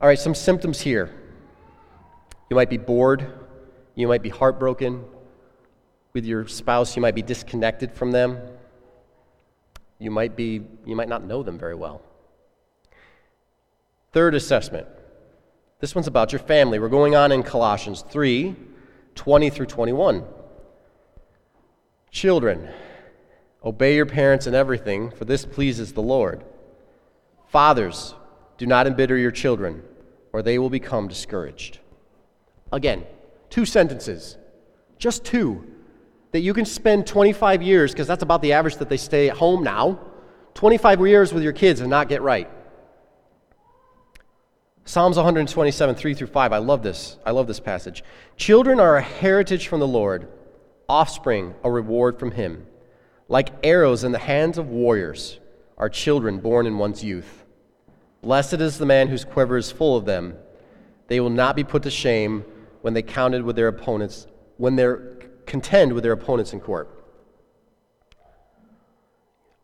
All 0.00 0.08
right, 0.08 0.18
some 0.18 0.34
symptoms 0.34 0.80
here. 0.80 1.14
You 2.48 2.56
might 2.56 2.70
be 2.70 2.78
bored. 2.78 3.30
You 3.94 4.08
might 4.08 4.22
be 4.22 4.30
heartbroken 4.30 5.04
with 6.14 6.24
your 6.24 6.48
spouse. 6.48 6.96
You 6.96 7.02
might 7.02 7.14
be 7.14 7.20
disconnected 7.20 7.92
from 7.92 8.10
them. 8.10 8.38
You 9.98 10.10
might, 10.10 10.34
be, 10.34 10.62
you 10.86 10.96
might 10.96 11.10
not 11.10 11.24
know 11.24 11.42
them 11.42 11.58
very 11.58 11.74
well. 11.74 12.00
Third 14.12 14.34
assessment. 14.34 14.86
This 15.82 15.96
one's 15.96 16.06
about 16.06 16.30
your 16.30 16.38
family. 16.38 16.78
We're 16.78 16.88
going 16.88 17.16
on 17.16 17.32
in 17.32 17.42
Colossians 17.42 18.04
3 18.08 18.54
20 19.16 19.50
through 19.50 19.66
21. 19.66 20.22
Children, 22.12 22.68
obey 23.64 23.96
your 23.96 24.06
parents 24.06 24.46
in 24.46 24.54
everything, 24.54 25.10
for 25.10 25.24
this 25.24 25.44
pleases 25.44 25.92
the 25.92 26.00
Lord. 26.00 26.44
Fathers, 27.48 28.14
do 28.58 28.64
not 28.64 28.86
embitter 28.86 29.16
your 29.18 29.32
children, 29.32 29.82
or 30.32 30.40
they 30.40 30.56
will 30.56 30.70
become 30.70 31.08
discouraged. 31.08 31.80
Again, 32.70 33.04
two 33.50 33.66
sentences, 33.66 34.38
just 34.98 35.24
two, 35.24 35.66
that 36.30 36.40
you 36.40 36.54
can 36.54 36.64
spend 36.64 37.08
25 37.08 37.60
years, 37.60 37.90
because 37.90 38.06
that's 38.06 38.22
about 38.22 38.40
the 38.40 38.52
average 38.52 38.76
that 38.76 38.88
they 38.88 38.96
stay 38.96 39.30
at 39.30 39.36
home 39.36 39.64
now, 39.64 39.98
25 40.54 41.04
years 41.08 41.34
with 41.34 41.42
your 41.42 41.52
kids 41.52 41.80
and 41.80 41.90
not 41.90 42.08
get 42.08 42.22
right. 42.22 42.48
Psalms 44.84 45.16
127, 45.16 45.94
3 45.94 46.14
through 46.14 46.26
5. 46.26 46.52
I 46.52 46.58
love 46.58 46.82
this. 46.82 47.16
I 47.24 47.30
love 47.30 47.46
this 47.46 47.60
passage. 47.60 48.02
Children 48.36 48.80
are 48.80 48.96
a 48.96 49.02
heritage 49.02 49.68
from 49.68 49.80
the 49.80 49.86
Lord, 49.86 50.28
offspring 50.88 51.54
a 51.62 51.70
reward 51.70 52.18
from 52.18 52.32
Him. 52.32 52.66
Like 53.28 53.50
arrows 53.62 54.04
in 54.04 54.12
the 54.12 54.18
hands 54.18 54.58
of 54.58 54.68
warriors 54.68 55.38
are 55.78 55.88
children 55.88 56.38
born 56.38 56.66
in 56.66 56.78
one's 56.78 57.04
youth. 57.04 57.44
Blessed 58.22 58.54
is 58.54 58.78
the 58.78 58.86
man 58.86 59.08
whose 59.08 59.24
quiver 59.24 59.56
is 59.56 59.70
full 59.70 59.96
of 59.96 60.04
them. 60.04 60.34
They 61.08 61.20
will 61.20 61.30
not 61.30 61.56
be 61.56 61.64
put 61.64 61.82
to 61.84 61.90
shame 61.90 62.44
when 62.82 62.94
they 62.94 63.02
counted 63.02 63.42
with 63.42 63.56
their 63.56 63.68
opponents, 63.68 64.26
when 64.56 64.76
they're 64.76 65.16
contend 65.46 65.92
with 65.92 66.02
their 66.02 66.12
opponents 66.12 66.52
in 66.52 66.60
court. 66.60 66.88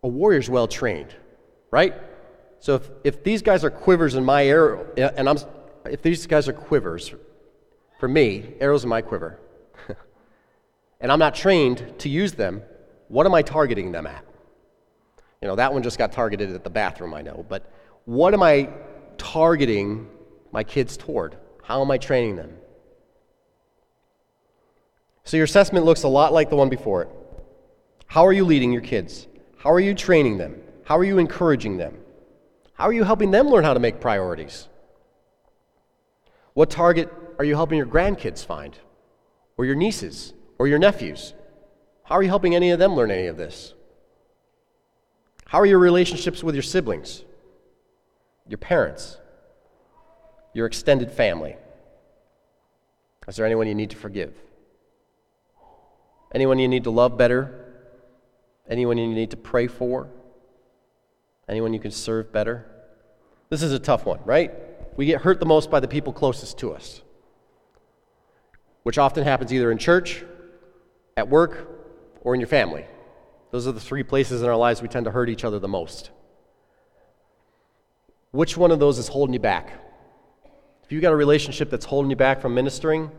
A 0.02 0.08
warrior's 0.08 0.50
well 0.50 0.68
trained, 0.68 1.14
right? 1.70 1.94
So 2.60 2.74
if, 2.74 2.90
if 3.04 3.24
these 3.24 3.42
guys 3.42 3.64
are 3.64 3.70
quivers 3.70 4.14
in 4.14 4.24
my 4.24 4.46
arrow, 4.46 4.86
and 4.96 5.28
I'm, 5.28 5.38
if 5.84 6.02
these 6.02 6.26
guys 6.26 6.48
are 6.48 6.52
quivers, 6.52 7.14
for 7.98 8.08
me, 8.08 8.54
arrows 8.60 8.84
in 8.84 8.90
my 8.90 9.02
quiver, 9.02 9.38
and 11.00 11.12
I'm 11.12 11.18
not 11.18 11.34
trained 11.34 11.94
to 11.98 12.08
use 12.08 12.32
them, 12.32 12.62
what 13.08 13.26
am 13.26 13.34
I 13.34 13.42
targeting 13.42 13.92
them 13.92 14.06
at? 14.06 14.24
You 15.40 15.48
know, 15.48 15.56
that 15.56 15.72
one 15.72 15.82
just 15.82 15.98
got 15.98 16.12
targeted 16.12 16.52
at 16.54 16.64
the 16.64 16.70
bathroom, 16.70 17.14
I 17.14 17.22
know, 17.22 17.46
but 17.48 17.72
what 18.04 18.34
am 18.34 18.42
I 18.42 18.70
targeting 19.18 20.08
my 20.50 20.64
kids 20.64 20.96
toward? 20.96 21.36
How 21.62 21.80
am 21.80 21.90
I 21.90 21.98
training 21.98 22.36
them? 22.36 22.56
So 25.24 25.36
your 25.36 25.44
assessment 25.44 25.84
looks 25.84 26.04
a 26.04 26.08
lot 26.08 26.32
like 26.32 26.50
the 26.50 26.56
one 26.56 26.70
before 26.70 27.02
it. 27.02 27.10
How 28.06 28.26
are 28.26 28.32
you 28.32 28.44
leading 28.44 28.72
your 28.72 28.82
kids? 28.82 29.28
How 29.58 29.70
are 29.70 29.80
you 29.80 29.94
training 29.94 30.38
them? 30.38 30.60
How 30.84 30.96
are 30.96 31.04
you 31.04 31.18
encouraging 31.18 31.76
them? 31.76 31.98
How 32.78 32.84
are 32.84 32.92
you 32.92 33.02
helping 33.02 33.32
them 33.32 33.48
learn 33.48 33.64
how 33.64 33.74
to 33.74 33.80
make 33.80 34.00
priorities? 34.00 34.68
What 36.54 36.70
target 36.70 37.12
are 37.36 37.44
you 37.44 37.56
helping 37.56 37.76
your 37.76 37.88
grandkids 37.88 38.46
find? 38.46 38.78
Or 39.56 39.64
your 39.64 39.74
nieces? 39.74 40.32
Or 40.60 40.68
your 40.68 40.78
nephews? 40.78 41.34
How 42.04 42.14
are 42.14 42.22
you 42.22 42.28
helping 42.28 42.54
any 42.54 42.70
of 42.70 42.78
them 42.78 42.94
learn 42.94 43.10
any 43.10 43.26
of 43.26 43.36
this? 43.36 43.74
How 45.46 45.58
are 45.58 45.66
your 45.66 45.80
relationships 45.80 46.44
with 46.44 46.54
your 46.54 46.62
siblings, 46.62 47.24
your 48.46 48.58
parents, 48.58 49.18
your 50.52 50.66
extended 50.66 51.10
family? 51.10 51.56
Is 53.26 53.36
there 53.36 53.46
anyone 53.46 53.66
you 53.66 53.74
need 53.74 53.90
to 53.90 53.96
forgive? 53.96 54.36
Anyone 56.32 56.60
you 56.60 56.68
need 56.68 56.84
to 56.84 56.90
love 56.90 57.18
better? 57.18 57.74
Anyone 58.70 58.98
you 58.98 59.08
need 59.08 59.32
to 59.32 59.36
pray 59.36 59.66
for? 59.66 60.08
Anyone 61.48 61.72
you 61.72 61.80
can 61.80 61.90
serve 61.90 62.32
better? 62.32 62.66
This 63.48 63.62
is 63.62 63.72
a 63.72 63.78
tough 63.78 64.04
one, 64.04 64.20
right? 64.24 64.52
We 64.96 65.06
get 65.06 65.22
hurt 65.22 65.40
the 65.40 65.46
most 65.46 65.70
by 65.70 65.80
the 65.80 65.88
people 65.88 66.12
closest 66.12 66.58
to 66.58 66.72
us, 66.72 67.02
which 68.82 68.98
often 68.98 69.24
happens 69.24 69.52
either 69.52 69.70
in 69.70 69.78
church, 69.78 70.24
at 71.16 71.28
work, 71.28 71.68
or 72.20 72.34
in 72.34 72.40
your 72.40 72.48
family. 72.48 72.84
Those 73.50 73.66
are 73.66 73.72
the 73.72 73.80
three 73.80 74.02
places 74.02 74.42
in 74.42 74.48
our 74.48 74.56
lives 74.56 74.82
we 74.82 74.88
tend 74.88 75.04
to 75.06 75.10
hurt 75.10 75.30
each 75.30 75.44
other 75.44 75.58
the 75.58 75.68
most. 75.68 76.10
Which 78.30 78.56
one 78.56 78.70
of 78.70 78.78
those 78.78 78.98
is 78.98 79.08
holding 79.08 79.32
you 79.32 79.40
back? 79.40 79.72
If 80.84 80.92
you've 80.92 81.02
got 81.02 81.12
a 81.12 81.16
relationship 81.16 81.70
that's 81.70 81.86
holding 81.86 82.10
you 82.10 82.16
back 82.16 82.42
from 82.42 82.54
ministering, 82.54 83.10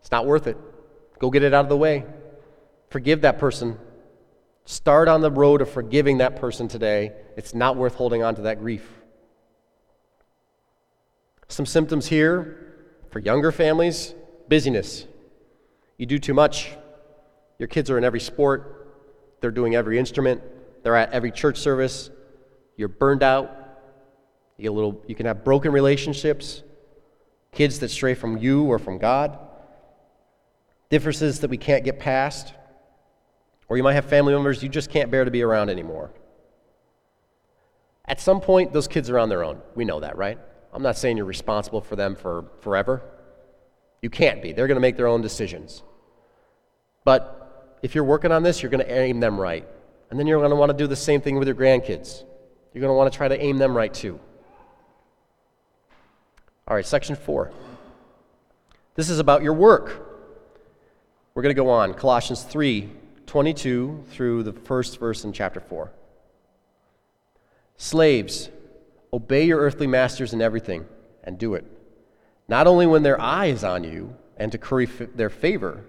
it's 0.00 0.10
not 0.10 0.26
worth 0.26 0.46
it. 0.46 0.56
Go 1.18 1.30
get 1.30 1.42
it 1.42 1.52
out 1.52 1.64
of 1.64 1.68
the 1.68 1.76
way. 1.76 2.06
Forgive 2.90 3.20
that 3.22 3.38
person 3.38 3.78
Start 4.68 5.08
on 5.08 5.22
the 5.22 5.30
road 5.30 5.62
of 5.62 5.70
forgiving 5.70 6.18
that 6.18 6.36
person 6.36 6.68
today. 6.68 7.12
It's 7.38 7.54
not 7.54 7.76
worth 7.76 7.94
holding 7.94 8.22
on 8.22 8.34
to 8.34 8.42
that 8.42 8.60
grief. 8.60 8.86
Some 11.48 11.64
symptoms 11.64 12.06
here 12.06 12.76
for 13.10 13.18
younger 13.18 13.50
families 13.50 14.14
busyness. 14.46 15.06
You 15.96 16.04
do 16.04 16.18
too 16.18 16.34
much. 16.34 16.76
Your 17.58 17.66
kids 17.66 17.88
are 17.90 17.96
in 17.96 18.04
every 18.04 18.20
sport, 18.20 18.94
they're 19.40 19.50
doing 19.50 19.74
every 19.74 19.98
instrument, 19.98 20.42
they're 20.82 20.96
at 20.96 21.12
every 21.12 21.30
church 21.30 21.56
service. 21.56 22.10
You're 22.76 22.88
burned 22.88 23.22
out. 23.22 23.50
You, 24.58 24.64
get 24.64 24.68
a 24.68 24.72
little, 24.72 25.02
you 25.06 25.14
can 25.14 25.24
have 25.24 25.44
broken 25.44 25.72
relationships, 25.72 26.62
kids 27.52 27.78
that 27.78 27.88
stray 27.88 28.12
from 28.12 28.36
you 28.36 28.64
or 28.64 28.78
from 28.78 28.98
God, 28.98 29.38
differences 30.90 31.40
that 31.40 31.48
we 31.48 31.56
can't 31.56 31.84
get 31.84 31.98
past. 31.98 32.52
Or 33.68 33.76
you 33.76 33.82
might 33.82 33.94
have 33.94 34.06
family 34.06 34.32
members 34.32 34.62
you 34.62 34.68
just 34.68 34.90
can't 34.90 35.10
bear 35.10 35.24
to 35.24 35.30
be 35.30 35.42
around 35.42 35.70
anymore. 35.70 36.10
At 38.06 38.20
some 38.20 38.40
point, 38.40 38.72
those 38.72 38.88
kids 38.88 39.10
are 39.10 39.18
on 39.18 39.28
their 39.28 39.44
own. 39.44 39.60
We 39.74 39.84
know 39.84 40.00
that, 40.00 40.16
right? 40.16 40.38
I'm 40.72 40.82
not 40.82 40.96
saying 40.96 41.16
you're 41.16 41.26
responsible 41.26 41.82
for 41.82 41.94
them 41.94 42.16
for 42.16 42.46
forever. 42.60 43.02
You 44.00 44.08
can't 44.08 44.42
be. 44.42 44.52
They're 44.52 44.66
going 44.66 44.76
to 44.76 44.80
make 44.80 44.96
their 44.96 45.06
own 45.06 45.20
decisions. 45.20 45.82
But 47.04 47.78
if 47.82 47.94
you're 47.94 48.04
working 48.04 48.32
on 48.32 48.42
this, 48.42 48.62
you're 48.62 48.70
going 48.70 48.84
to 48.84 48.90
aim 48.90 49.20
them 49.20 49.38
right. 49.38 49.66
And 50.10 50.18
then 50.18 50.26
you're 50.26 50.38
going 50.38 50.50
to 50.50 50.56
want 50.56 50.70
to 50.70 50.76
do 50.76 50.86
the 50.86 50.96
same 50.96 51.20
thing 51.20 51.36
with 51.36 51.46
your 51.46 51.56
grandkids. 51.56 52.24
You're 52.72 52.80
going 52.80 52.90
to 52.90 52.94
want 52.94 53.12
to 53.12 53.16
try 53.16 53.28
to 53.28 53.40
aim 53.40 53.58
them 53.58 53.76
right 53.76 53.92
too. 53.92 54.18
All 56.66 56.74
right, 56.74 56.86
section 56.86 57.16
four. 57.16 57.50
This 58.94 59.10
is 59.10 59.18
about 59.18 59.42
your 59.42 59.52
work. 59.52 60.06
We're 61.34 61.42
going 61.42 61.54
to 61.54 61.62
go 61.62 61.70
on. 61.70 61.94
Colossians 61.94 62.42
3 62.42 62.90
22 63.28 64.04
through 64.10 64.42
the 64.42 64.52
first 64.52 64.98
verse 64.98 65.22
in 65.22 65.32
chapter 65.32 65.60
4. 65.60 65.92
Slaves, 67.76 68.48
obey 69.12 69.44
your 69.44 69.60
earthly 69.60 69.86
masters 69.86 70.32
in 70.32 70.40
everything, 70.40 70.86
and 71.22 71.38
do 71.38 71.54
it. 71.54 71.64
Not 72.48 72.66
only 72.66 72.86
when 72.86 73.02
their 73.02 73.20
eye 73.20 73.46
is 73.46 73.62
on 73.62 73.84
you 73.84 74.16
and 74.38 74.50
to 74.50 74.58
curry 74.58 74.86
f- 74.86 75.10
their 75.14 75.28
favor, 75.30 75.84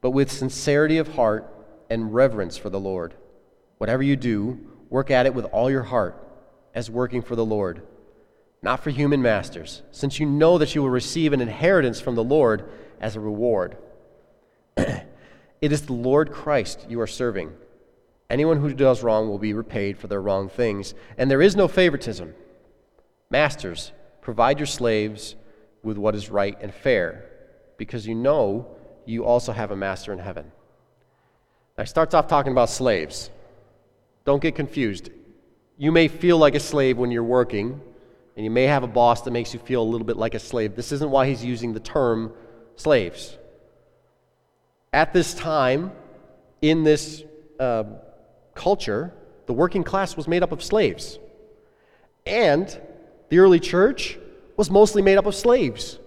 but 0.00 0.12
with 0.12 0.30
sincerity 0.30 0.96
of 0.96 1.14
heart 1.14 1.52
and 1.90 2.14
reverence 2.14 2.56
for 2.56 2.70
the 2.70 2.80
Lord. 2.80 3.14
Whatever 3.78 4.04
you 4.04 4.14
do, 4.14 4.60
work 4.88 5.10
at 5.10 5.26
it 5.26 5.34
with 5.34 5.46
all 5.46 5.70
your 5.70 5.82
heart, 5.82 6.16
as 6.72 6.88
working 6.88 7.20
for 7.20 7.34
the 7.34 7.44
Lord, 7.44 7.82
not 8.62 8.82
for 8.82 8.90
human 8.90 9.20
masters, 9.20 9.82
since 9.90 10.20
you 10.20 10.26
know 10.26 10.56
that 10.56 10.74
you 10.74 10.82
will 10.82 10.90
receive 10.90 11.32
an 11.32 11.40
inheritance 11.40 12.00
from 12.00 12.14
the 12.14 12.24
Lord 12.24 12.70
as 13.00 13.16
a 13.16 13.20
reward. 13.20 13.76
It 15.60 15.72
is 15.72 15.82
the 15.82 15.92
Lord 15.92 16.32
Christ 16.32 16.86
you 16.88 17.00
are 17.00 17.06
serving. 17.06 17.52
Anyone 18.30 18.60
who 18.60 18.72
does 18.72 19.02
wrong 19.02 19.28
will 19.28 19.38
be 19.38 19.52
repaid 19.52 19.98
for 19.98 20.06
their 20.06 20.22
wrong 20.22 20.48
things, 20.48 20.94
and 21.18 21.30
there 21.30 21.42
is 21.42 21.56
no 21.56 21.68
favoritism. 21.68 22.34
Masters, 23.28 23.92
provide 24.22 24.58
your 24.58 24.66
slaves 24.66 25.34
with 25.82 25.98
what 25.98 26.14
is 26.14 26.30
right 26.30 26.56
and 26.60 26.72
fair, 26.72 27.24
because 27.76 28.06
you 28.06 28.14
know 28.14 28.68
you 29.04 29.24
also 29.24 29.52
have 29.52 29.70
a 29.70 29.76
master 29.76 30.12
in 30.12 30.18
heaven. 30.18 30.52
Now, 31.76 31.84
he 31.84 31.88
starts 31.88 32.14
off 32.14 32.28
talking 32.28 32.52
about 32.52 32.70
slaves. 32.70 33.30
Don't 34.24 34.42
get 34.42 34.54
confused. 34.54 35.10
You 35.76 35.92
may 35.92 36.08
feel 36.08 36.38
like 36.38 36.54
a 36.54 36.60
slave 36.60 36.98
when 36.98 37.10
you're 37.10 37.24
working, 37.24 37.80
and 38.36 38.44
you 38.44 38.50
may 38.50 38.64
have 38.64 38.82
a 38.82 38.88
boss 38.88 39.22
that 39.22 39.30
makes 39.32 39.52
you 39.52 39.60
feel 39.60 39.82
a 39.82 39.90
little 39.90 40.06
bit 40.06 40.16
like 40.16 40.34
a 40.34 40.38
slave. 40.38 40.76
This 40.76 40.92
isn't 40.92 41.10
why 41.10 41.26
he's 41.26 41.44
using 41.44 41.72
the 41.72 41.80
term 41.80 42.32
slaves. 42.76 43.36
At 44.92 45.12
this 45.12 45.34
time, 45.34 45.92
in 46.62 46.82
this 46.82 47.22
uh, 47.58 47.84
culture, 48.54 49.12
the 49.46 49.52
working 49.52 49.84
class 49.84 50.16
was 50.16 50.26
made 50.26 50.42
up 50.42 50.52
of 50.52 50.62
slaves. 50.62 51.18
And 52.26 52.80
the 53.28 53.38
early 53.38 53.60
church 53.60 54.18
was 54.56 54.70
mostly 54.70 55.02
made 55.02 55.16
up 55.16 55.26
of 55.26 55.34
slaves. 55.34 55.98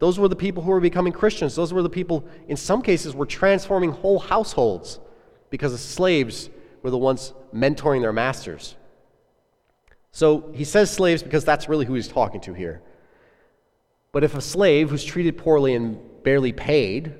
Those 0.00 0.18
were 0.18 0.28
the 0.28 0.36
people 0.36 0.62
who 0.62 0.70
were 0.72 0.80
becoming 0.80 1.12
Christians. 1.12 1.54
Those 1.54 1.72
were 1.72 1.82
the 1.82 1.88
people, 1.88 2.24
in 2.48 2.56
some 2.56 2.82
cases, 2.82 3.14
were 3.14 3.26
transforming 3.26 3.92
whole 3.92 4.18
households 4.18 4.98
because 5.48 5.72
the 5.72 5.78
slaves 5.78 6.50
were 6.82 6.90
the 6.90 6.98
ones 6.98 7.32
mentoring 7.54 8.00
their 8.00 8.12
masters. 8.12 8.74
So 10.10 10.50
he 10.52 10.64
says 10.64 10.90
slaves 10.90 11.22
because 11.22 11.44
that's 11.44 11.68
really 11.68 11.86
who 11.86 11.94
he's 11.94 12.08
talking 12.08 12.40
to 12.42 12.52
here. 12.52 12.82
But 14.10 14.24
if 14.24 14.34
a 14.34 14.40
slave 14.40 14.90
who's 14.90 15.04
treated 15.04 15.38
poorly 15.38 15.74
and 15.74 15.98
barely 16.22 16.52
paid 16.52 17.14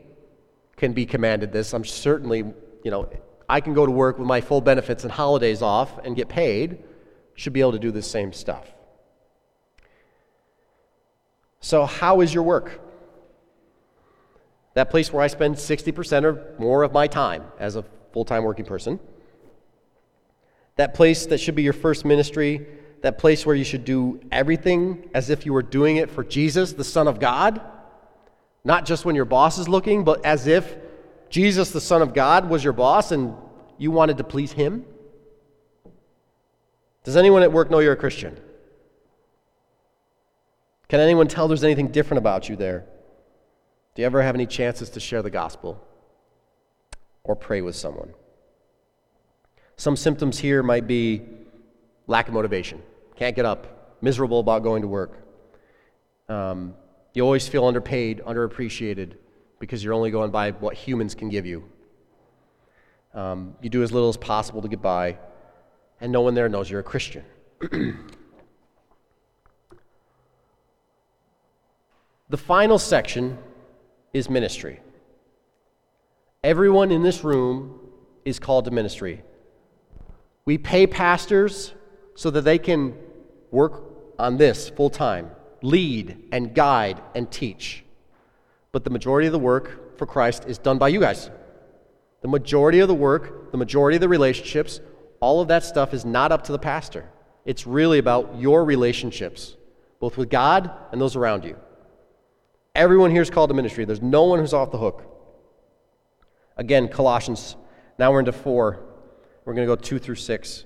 can 0.83 0.93
be 0.93 1.07
commanded 1.07 1.53
this, 1.53 1.75
I'm 1.75 1.85
certainly, 1.85 2.39
you 2.39 2.91
know, 2.91 3.09
I 3.49 3.61
can 3.61 3.73
go 3.73 3.87
to 3.87 3.93
work 3.93 4.19
with 4.19 4.27
my 4.27 4.41
full 4.41 4.61
benefits 4.61 5.05
and 5.05 5.13
holidays 5.13 5.63
off 5.63 5.97
and 6.05 6.17
get 6.17 6.29
paid, 6.29 6.83
should 7.37 7.53
be 7.53 7.61
able 7.61 7.71
to 7.71 7.79
do 7.79 7.93
the 7.93 8.03
same 8.03 8.33
stuff. 8.33 8.67
So, 11.61 11.87
how 11.87 12.21
is 12.21 12.35
your 12.35 12.43
work? 12.43 12.81
That 14.75 14.91
place 14.91 15.13
where 15.13 15.23
I 15.23 15.29
spend 15.29 15.55
60% 15.55 16.25
or 16.25 16.57
more 16.59 16.83
of 16.83 16.93
my 16.93 17.07
time 17.07 17.45
as 17.61 17.77
a 17.77 17.85
full 18.13 18.25
time 18.25 18.43
working 18.43 18.65
person. 18.65 18.99
That 20.75 20.95
place 20.95 21.27
that 21.27 21.39
should 21.39 21.55
be 21.55 21.63
your 21.63 21.75
first 21.75 22.05
ministry. 22.05 22.67
That 23.03 23.19
place 23.19 23.47
where 23.47 23.55
you 23.55 23.65
should 23.65 23.85
do 23.85 24.21
everything 24.33 25.11
as 25.15 25.31
if 25.31 25.47
you 25.47 25.53
were 25.53 25.63
doing 25.63 25.99
it 25.99 26.11
for 26.11 26.25
Jesus, 26.25 26.73
the 26.73 26.83
Son 26.83 27.07
of 27.07 27.21
God. 27.21 27.61
Not 28.65 28.85
just 28.87 29.05
when 29.05 29.15
your 29.15 29.25
boss 29.25 29.59
is 29.59 29.69
looking, 29.69 30.05
but 30.05 30.25
as 30.25 30.47
if 30.47 30.77
Jesus, 31.29 31.71
the 31.71 31.81
Son 31.81 32.03
of 32.03 32.15
God, 32.15 32.49
was 32.49 32.63
your 32.63 32.73
boss 32.73 33.11
and 33.11 33.35
you 33.79 33.91
wanted 33.91 34.19
to 34.19 34.25
please 34.25 34.53
him. 34.53 34.85
Does 37.05 37.17
anyone 37.17 37.43
at 37.43 37.53
work 37.53 37.71
know 37.71 37.81
you're 37.81 37.95
a 37.95 37.97
Christian? 37.97 38.39
Can 40.89 41.01
anyone 41.01 41.27
tell 41.27 41.49
there's 41.49 41.65
anything 41.65 41.89
different 41.89 42.19
about 42.19 42.49
you 42.49 42.55
there? 42.55 42.85
Do 43.95 44.03
you 44.03 44.07
ever 44.07 44.23
have 44.23 44.35
any 44.35 44.47
chances 44.47 44.91
to 44.91 45.01
share 45.01 45.23
the 45.23 45.31
gospel 45.31 45.83
or 47.25 47.35
pray 47.35 47.61
with 47.61 47.75
someone? 47.75 48.15
Some 49.77 49.97
symptoms 49.97 50.39
here 50.39 50.63
might 50.63 50.87
be 50.87 51.23
lack 52.07 52.29
of 52.29 52.35
motivation, 52.35 52.83
can't 53.17 53.35
get 53.35 53.45
up, 53.45 53.97
miserable 54.03 54.41
about 54.41 54.63
going 54.63 54.83
to 54.83 54.89
work. 54.89 55.19
Um, 56.29 56.75
you 57.15 57.23
always 57.23 57.47
feel 57.49 57.65
underpaid, 57.67 58.23
underappreciated 58.27 59.15
because 59.59 59.85
you're 59.85 59.95
only 59.95 60.11
going 60.11 60.31
by 60.31 60.51
what 60.53 60.75
humans 60.75 61.15
can 61.15 61.29
give 61.29 61.47
you. 61.47 61.65
Um, 63.15 63.55
you 63.61 63.69
do 63.69 63.83
as 63.83 63.93
little 63.93 64.09
as 64.09 64.17
possible 64.17 64.63
to 64.63 64.69
get 64.69 64.81
by, 64.81 65.19
and 66.01 66.11
no 66.11 66.23
one 66.23 66.35
there 66.35 66.49
knows 66.49 66.71
you're 66.71 66.81
a 66.81 66.85
Christian. 66.85 67.25
The 72.33 72.39
final 72.39 72.79
section 72.79 73.37
is 74.15 74.31
ministry. 74.31 74.81
Everyone 76.43 76.91
in 76.91 77.03
this 77.03 77.23
room 77.23 77.79
is 78.25 78.39
called 78.39 78.65
to 78.65 78.71
ministry. 78.71 79.23
We 80.47 80.57
pay 80.57 80.87
pastors 80.87 81.75
so 82.15 82.31
that 82.31 82.41
they 82.41 82.57
can 82.57 82.95
work 83.51 83.85
on 84.19 84.39
this 84.39 84.71
full 84.71 84.89
time, 84.89 85.31
lead 85.63 86.29
and 86.33 86.55
guide 86.55 87.01
and 87.15 87.31
teach. 87.31 87.85
But 88.73 88.85
the 88.85 88.91
majority 88.91 89.27
of 89.27 89.33
the 89.33 89.39
work 89.39 89.97
for 89.99 90.07
Christ 90.07 90.45
is 90.47 90.59
done 90.59 90.79
by 90.79 90.89
you 90.89 91.01
guys. 91.01 91.31
The 92.23 92.29
majority 92.29 92.81
of 92.81 92.89
the 92.89 92.95
work, 92.95 93.51
the 93.51 93.59
majority 93.59 93.97
of 93.97 94.01
the 94.01 94.09
relationships, 94.09 94.81
all 95.21 95.41
of 95.41 95.49
that 95.49 95.65
stuff 95.65 95.95
is 95.95 96.05
not 96.05 96.33
up 96.33 96.45
to 96.45 96.53
the 96.53 96.59
pastor. 96.59 97.09
It's 97.45 97.67
really 97.67 97.99
about 97.99 98.37
your 98.39 98.65
relationships, 98.65 99.57
both 100.01 100.17
with 100.17 100.31
God 100.31 100.71
and 100.93 101.01
those 101.01 101.17
around 101.17 101.45
you. 101.45 101.57
Everyone 102.75 103.11
here 103.11 103.23
is 103.23 103.31
called 103.31 103.51
to 103.51 103.55
ministry. 103.55 103.85
There's 103.85 104.01
no 104.01 104.25
one 104.25 104.39
who's 104.39 104.55
off 104.55 104.71
the 104.71 104.79
hook. 104.79 105.05
Again, 106.57 106.89
Colossians. 106.89 107.57
Now 107.99 108.13
we're 108.13 108.21
into 108.21 108.33
four. 108.33 108.81
We're 109.45 109.55
going 109.55 109.67
to 109.67 109.77
go 109.77 109.81
two 109.81 109.99
through 109.99 110.15
six. 110.15 110.65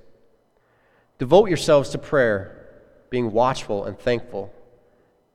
Devote 1.19 1.49
yourselves 1.49 1.91
to 1.91 1.99
prayer, 1.99 2.69
being 3.11 3.33
watchful 3.33 3.85
and 3.85 3.99
thankful. 3.99 4.53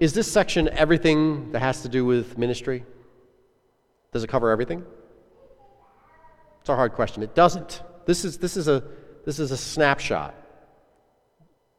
is 0.00 0.12
this 0.12 0.30
section 0.30 0.68
everything 0.68 1.52
that 1.52 1.60
has 1.60 1.82
to 1.82 1.88
do 1.88 2.04
with 2.04 2.38
ministry? 2.38 2.84
Does 4.12 4.24
it 4.24 4.28
cover 4.28 4.50
everything? 4.50 4.84
It's 6.60 6.68
a 6.68 6.74
hard 6.76 6.92
question. 6.92 7.22
It 7.22 7.34
doesn't. 7.34 7.82
This 8.06 8.24
is, 8.24 8.38
this 8.38 8.56
is, 8.56 8.68
a, 8.68 8.82
this 9.24 9.38
is 9.38 9.50
a 9.50 9.56
snapshot. 9.56 10.34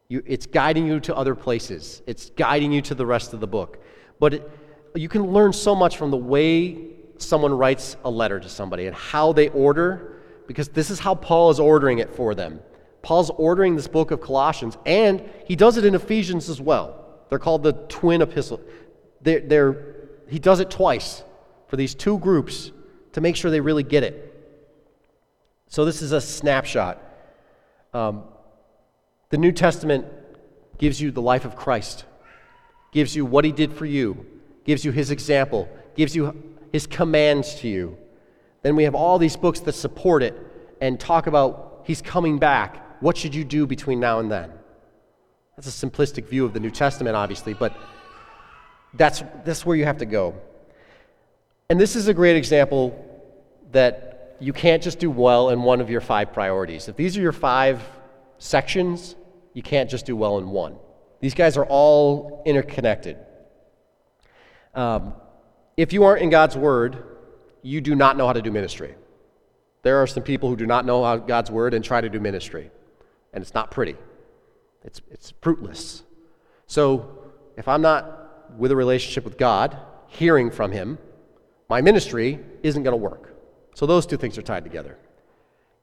You, 0.10 0.24
it's 0.26 0.46
guiding 0.46 0.88
you 0.88 1.00
to 1.02 1.16
other 1.16 1.36
places, 1.36 2.02
it's 2.08 2.30
guiding 2.30 2.72
you 2.72 2.82
to 2.84 2.96
the 2.96 3.06
rest 3.06 3.34
of 3.34 3.40
the 3.40 3.48
book. 3.48 3.84
But 4.20 4.36
it, 4.36 4.52
you 4.96 5.10
can 5.10 5.24
learn 5.32 5.52
so 5.52 5.76
much 5.76 5.98
from 5.98 6.12
the 6.12 6.18
way 6.18 6.92
someone 7.18 7.54
writes 7.54 7.98
a 8.06 8.10
letter 8.10 8.40
to 8.40 8.50
somebody 8.50 8.88
and 8.88 8.96
how 8.96 9.34
they 9.34 9.50
order, 9.50 10.22
because 10.48 10.70
this 10.70 10.90
is 10.90 11.00
how 11.00 11.16
Paul 11.16 11.50
is 11.50 11.60
ordering 11.60 12.00
it 12.00 12.16
for 12.16 12.34
them. 12.34 12.62
Paul's 13.02 13.30
ordering 13.32 13.76
this 13.76 13.88
book 13.88 14.12
of 14.12 14.22
Colossians, 14.22 14.78
and 14.86 15.24
he 15.46 15.56
does 15.56 15.78
it 15.78 15.86
in 15.86 15.96
Ephesians 15.96 16.50
as 16.50 16.62
well. 16.62 17.07
They're 17.30 17.40
called 17.40 17.64
the 17.64 17.74
twin 17.74 18.22
epistle. 18.22 18.62
They're, 19.22 19.42
they're, 19.42 19.96
he 20.30 20.40
does 20.40 20.60
it 20.60 20.70
twice 20.70 21.24
for 21.68 21.76
these 21.76 21.96
two 21.96 22.20
groups 22.20 22.72
to 23.14 23.22
make 23.22 23.36
sure 23.36 23.52
they 23.52 23.62
really 23.62 23.84
get 23.84 24.04
it. 24.04 24.24
So, 25.70 25.84
this 25.84 26.02
is 26.02 26.14
a 26.14 26.22
snapshot. 26.22 27.02
Um, 27.94 28.24
the 29.30 29.38
New 29.38 29.52
Testament 29.52 30.06
gives 30.78 31.02
you 31.02 31.12
the 31.12 31.22
life 31.22 31.44
of 31.44 31.56
Christ, 31.56 32.06
gives 32.92 33.16
you 33.16 33.26
what 33.26 33.44
he 33.44 33.52
did 33.52 33.74
for 33.74 33.86
you, 33.86 34.26
gives 34.64 34.86
you 34.86 34.92
his 34.92 35.12
example, 35.12 35.68
gives 35.96 36.16
you 36.16 36.56
his 36.72 36.88
commands 36.88 37.56
to 37.56 37.68
you. 37.68 37.98
Then 38.62 38.76
we 38.76 38.84
have 38.84 38.96
all 38.96 39.18
these 39.18 39.36
books 39.36 39.60
that 39.62 39.74
support 39.74 40.24
it 40.24 40.36
and 40.80 41.00
talk 41.00 41.28
about 41.28 41.84
he's 41.86 42.02
coming 42.02 42.38
back. 42.38 43.02
What 43.02 43.18
should 43.18 43.36
you 43.36 43.44
do 43.44 43.68
between 43.68 44.00
now 44.00 44.20
and 44.20 44.32
then? 44.32 44.52
That's 45.58 45.84
a 45.84 45.88
simplistic 45.88 46.28
view 46.28 46.46
of 46.46 46.54
the 46.54 46.60
New 46.60 46.70
Testament, 46.70 47.16
obviously, 47.16 47.56
but 47.56 47.76
that's, 48.94 49.24
that's 49.44 49.66
where 49.66 49.76
you 49.76 49.86
have 49.86 49.98
to 49.98 50.06
go. 50.06 50.36
And 51.70 51.82
this 51.82 51.96
is 51.96 52.08
a 52.08 52.14
great 52.14 52.36
example 52.36 53.04
that 53.72 54.38
you 54.40 54.54
can't 54.54 54.84
just 54.84 55.00
do 55.00 55.10
well 55.10 55.50
in 55.50 55.64
one 55.64 55.82
of 55.82 55.90
your 55.90 56.00
five 56.00 56.32
priorities. 56.32 56.88
If 56.88 56.96
these 56.96 57.18
are 57.18 57.22
your 57.22 57.32
five 57.32 57.82
sections, 58.38 59.16
you 59.54 59.64
can't 59.64 59.90
just 59.90 60.06
do 60.06 60.16
well 60.16 60.38
in 60.38 60.50
one. 60.52 60.78
These 61.22 61.34
guys 61.34 61.58
are 61.58 61.66
all 61.66 62.44
interconnected. 62.46 63.18
Um, 64.76 65.14
if 65.76 65.92
you 65.92 66.04
aren't 66.04 66.22
in 66.22 66.30
God's 66.30 66.56
Word, 66.56 67.04
you 67.64 67.82
do 67.82 67.96
not 67.96 68.16
know 68.16 68.28
how 68.28 68.34
to 68.34 68.44
do 68.44 68.52
ministry. 68.52 68.94
There 69.82 69.98
are 70.04 70.06
some 70.06 70.22
people 70.22 70.50
who 70.50 70.56
do 70.56 70.68
not 70.68 70.86
know 70.86 71.18
God's 71.18 71.50
Word 71.50 71.74
and 71.74 71.84
try 71.84 72.00
to 72.00 72.10
do 72.10 72.20
ministry, 72.20 72.70
and 73.34 73.42
it's 73.42 73.56
not 73.56 73.72
pretty. 73.72 73.96
It's, 74.84 75.02
it's 75.12 75.34
fruitless. 75.42 76.04
So, 76.68 77.32
if 77.58 77.68
I'm 77.68 77.82
not 77.82 78.58
with 78.58 78.72
a 78.72 78.76
relationship 78.76 79.24
with 79.24 79.38
God, 79.38 79.78
hearing 80.08 80.52
from 80.52 80.72
Him, 80.72 80.98
my 81.70 81.82
ministry 81.82 82.40
isn't 82.64 82.84
going 82.84 82.94
to 82.94 82.98
work. 82.98 83.36
So, 83.76 83.86
those 83.86 84.06
two 84.06 84.18
things 84.18 84.38
are 84.38 84.42
tied 84.42 84.64
together. 84.64 84.98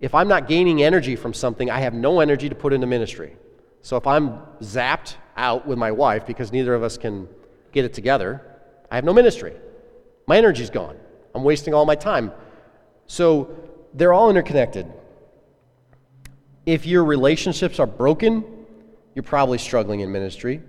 If 0.01 0.15
I'm 0.15 0.29
not 0.29 0.49
gaining 0.49 0.83
energy 0.83 1.17
from 1.17 1.35
something, 1.35 1.71
I 1.71 1.81
have 1.81 1.95
no 1.95 2.21
energy 2.21 2.49
to 2.49 2.55
put 2.55 2.73
into 2.73 2.87
ministry. 2.87 3.37
So, 3.83 3.97
if 3.97 4.07
I'm 4.07 4.41
zapped 4.61 5.17
out 5.37 5.67
with 5.67 5.79
my 5.79 5.93
wife 5.93 6.27
because 6.27 6.53
neither 6.53 6.75
of 6.75 6.83
us 6.83 6.97
can 6.97 7.29
get 7.73 7.85
it 7.85 7.93
together, 7.93 8.43
I 8.91 8.97
have 8.97 9.05
no 9.05 9.13
ministry. 9.13 9.55
My 10.27 10.39
energy's 10.39 10.71
gone. 10.71 10.97
I'm 11.35 11.43
wasting 11.43 11.75
all 11.75 11.85
my 11.85 11.97
time. 11.97 12.33
So 13.07 13.55
they're 13.93 14.13
all 14.13 14.31
interconnected. 14.31 14.91
If 16.65 16.87
your 16.87 17.05
relationships 17.05 17.79
are 17.79 17.87
broken, 17.87 18.45
you're 19.15 19.23
probably 19.23 19.59
struggling 19.59 20.01
in 20.01 20.11
ministry. 20.11 20.61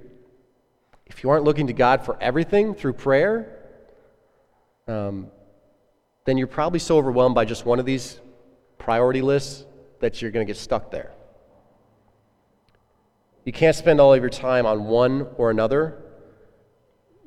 If 1.06 1.24
you 1.24 1.30
aren't 1.30 1.44
looking 1.44 1.68
to 1.68 1.74
God 1.74 2.06
for 2.06 2.18
everything 2.22 2.74
through 2.74 2.94
prayer, 2.94 3.60
um, 4.88 5.28
then 6.26 6.38
you're 6.38 6.48
probably 6.48 6.80
so 6.80 6.98
overwhelmed 6.98 7.36
by 7.36 7.46
just 7.46 7.66
one 7.66 7.80
of 7.80 7.86
these 7.86 8.20
priority 8.78 9.22
lists 9.22 9.66
that 10.00 10.22
you're 10.22 10.32
going 10.32 10.46
to 10.46 10.52
get 10.52 10.60
stuck 10.60 10.92
there. 10.92 11.12
You 13.46 13.54
can't 13.54 13.76
spend 13.76 14.00
all 14.02 14.14
of 14.14 14.22
your 14.22 14.30
time 14.30 14.66
on 14.66 14.86
one 14.86 15.28
or 15.38 15.52
another. 15.52 16.02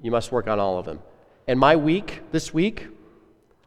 You 0.02 0.10
must 0.10 0.32
work 0.32 0.48
on 0.48 0.58
all 0.58 0.78
of 0.78 0.84
them. 0.84 1.00
And 1.46 1.58
my 1.58 1.76
week, 1.76 2.22
this 2.32 2.52
week, 2.52 2.88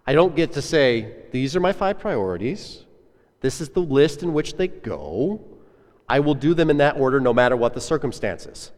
I 0.05 0.13
don't 0.13 0.35
get 0.35 0.53
to 0.53 0.61
say, 0.61 1.13
these 1.31 1.55
are 1.55 1.59
my 1.59 1.71
five 1.71 1.99
priorities. 1.99 2.85
This 3.39 3.61
is 3.61 3.69
the 3.69 3.79
list 3.79 4.21
in 4.21 4.33
which 4.33 4.55
they 4.55 4.67
go. 4.67 5.41
I 6.11 6.19
will 6.19 6.35
do 6.35 6.53
them 6.53 6.69
in 6.69 6.75
that 6.77 6.97
order 6.97 7.21
no 7.21 7.33
matter 7.33 7.55
what 7.55 7.73
the 7.73 7.79
circumstances. 7.79 8.73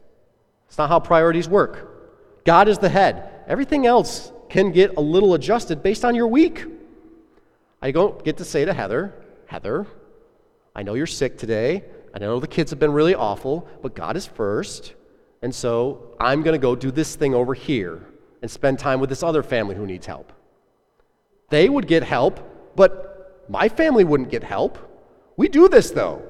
It's 0.68 0.78
not 0.78 0.88
how 0.88 1.00
priorities 1.00 1.48
work. 1.48 2.44
God 2.44 2.68
is 2.68 2.78
the 2.78 2.88
head. 2.88 3.28
Everything 3.48 3.86
else 3.86 4.30
can 4.48 4.70
get 4.70 4.96
a 4.96 5.00
little 5.00 5.34
adjusted 5.34 5.82
based 5.82 6.04
on 6.04 6.14
your 6.14 6.28
week. 6.28 6.64
I 7.82 7.90
don't 7.90 8.24
get 8.24 8.36
to 8.36 8.44
say 8.44 8.64
to 8.64 8.72
Heather, 8.72 9.12
Heather, 9.46 9.84
I 10.76 10.84
know 10.84 10.94
you're 10.94 11.08
sick 11.08 11.36
today. 11.36 11.82
I 12.14 12.20
know 12.20 12.38
the 12.38 12.46
kids 12.46 12.70
have 12.70 12.78
been 12.78 12.92
really 12.92 13.16
awful, 13.16 13.66
but 13.82 13.96
God 13.96 14.16
is 14.16 14.26
first. 14.26 14.94
And 15.42 15.52
so 15.52 16.14
I'm 16.20 16.42
going 16.42 16.54
to 16.54 16.64
go 16.64 16.76
do 16.76 16.92
this 16.92 17.16
thing 17.16 17.34
over 17.34 17.52
here 17.52 18.06
and 18.42 18.48
spend 18.48 18.78
time 18.78 19.00
with 19.00 19.10
this 19.10 19.24
other 19.24 19.42
family 19.42 19.74
who 19.74 19.86
needs 19.86 20.06
help. 20.06 20.32
They 21.50 21.68
would 21.68 21.88
get 21.88 22.04
help, 22.04 22.38
but 22.76 23.44
my 23.48 23.68
family 23.68 24.04
wouldn't 24.04 24.30
get 24.30 24.44
help. 24.44 24.78
We 25.36 25.48
do 25.48 25.68
this 25.68 25.90
though. 25.90 26.22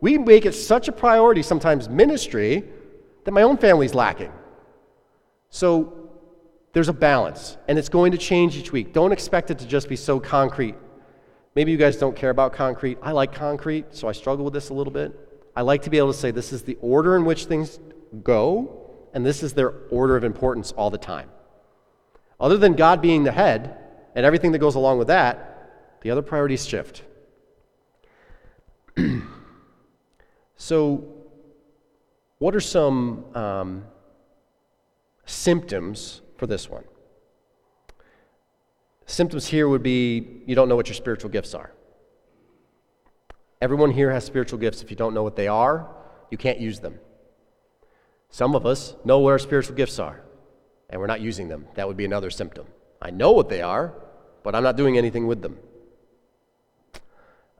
We 0.00 0.18
make 0.18 0.46
it 0.46 0.52
such 0.52 0.88
a 0.88 0.92
priority, 0.92 1.42
sometimes 1.42 1.88
ministry, 1.88 2.64
that 3.24 3.32
my 3.32 3.42
own 3.42 3.56
family's 3.56 3.94
lacking. 3.94 4.32
So 5.50 6.10
there's 6.72 6.88
a 6.88 6.92
balance, 6.92 7.56
and 7.68 7.78
it's 7.78 7.88
going 7.88 8.12
to 8.12 8.18
change 8.18 8.56
each 8.56 8.72
week. 8.72 8.92
Don't 8.92 9.12
expect 9.12 9.50
it 9.50 9.58
to 9.60 9.66
just 9.66 9.88
be 9.88 9.96
so 9.96 10.20
concrete. 10.20 10.74
Maybe 11.54 11.72
you 11.72 11.78
guys 11.78 11.96
don't 11.96 12.14
care 12.14 12.30
about 12.30 12.52
concrete. 12.52 12.98
I 13.02 13.12
like 13.12 13.32
concrete, 13.32 13.94
so 13.94 14.08
I 14.08 14.12
struggle 14.12 14.44
with 14.44 14.52
this 14.52 14.68
a 14.68 14.74
little 14.74 14.92
bit. 14.92 15.18
I 15.56 15.62
like 15.62 15.82
to 15.82 15.90
be 15.90 15.96
able 15.96 16.12
to 16.12 16.18
say 16.18 16.30
this 16.30 16.52
is 16.52 16.62
the 16.62 16.76
order 16.82 17.16
in 17.16 17.24
which 17.24 17.46
things 17.46 17.80
go, 18.22 18.90
and 19.14 19.24
this 19.24 19.42
is 19.42 19.54
their 19.54 19.72
order 19.90 20.16
of 20.16 20.24
importance 20.24 20.72
all 20.72 20.90
the 20.90 20.98
time. 20.98 21.30
Other 22.38 22.58
than 22.58 22.74
God 22.74 23.00
being 23.00 23.24
the 23.24 23.32
head 23.32 23.78
and 24.14 24.26
everything 24.26 24.52
that 24.52 24.58
goes 24.58 24.74
along 24.74 24.98
with 24.98 25.08
that, 25.08 25.98
the 26.02 26.10
other 26.10 26.20
priorities 26.20 26.66
shift. 26.66 27.02
so, 30.56 31.04
what 32.38 32.54
are 32.54 32.60
some 32.60 33.24
um, 33.34 33.84
symptoms 35.26 36.22
for 36.36 36.46
this 36.46 36.68
one? 36.68 36.84
Symptoms 39.06 39.46
here 39.46 39.68
would 39.68 39.82
be 39.82 40.42
you 40.46 40.54
don't 40.54 40.68
know 40.68 40.76
what 40.76 40.88
your 40.88 40.94
spiritual 40.94 41.30
gifts 41.30 41.54
are. 41.54 41.72
Everyone 43.60 43.90
here 43.90 44.10
has 44.10 44.24
spiritual 44.24 44.58
gifts. 44.58 44.82
If 44.82 44.90
you 44.90 44.96
don't 44.96 45.14
know 45.14 45.22
what 45.22 45.36
they 45.36 45.48
are, 45.48 45.88
you 46.30 46.36
can't 46.36 46.58
use 46.58 46.80
them. 46.80 46.98
Some 48.30 48.54
of 48.54 48.66
us 48.66 48.94
know 49.04 49.20
what 49.20 49.30
our 49.30 49.38
spiritual 49.38 49.76
gifts 49.76 49.98
are, 49.98 50.22
and 50.90 51.00
we're 51.00 51.06
not 51.06 51.20
using 51.20 51.48
them. 51.48 51.66
That 51.74 51.86
would 51.86 51.96
be 51.96 52.04
another 52.04 52.30
symptom. 52.30 52.66
I 53.00 53.10
know 53.10 53.32
what 53.32 53.48
they 53.48 53.62
are, 53.62 53.94
but 54.42 54.54
I'm 54.54 54.62
not 54.62 54.76
doing 54.76 54.98
anything 54.98 55.26
with 55.26 55.42
them. 55.42 55.58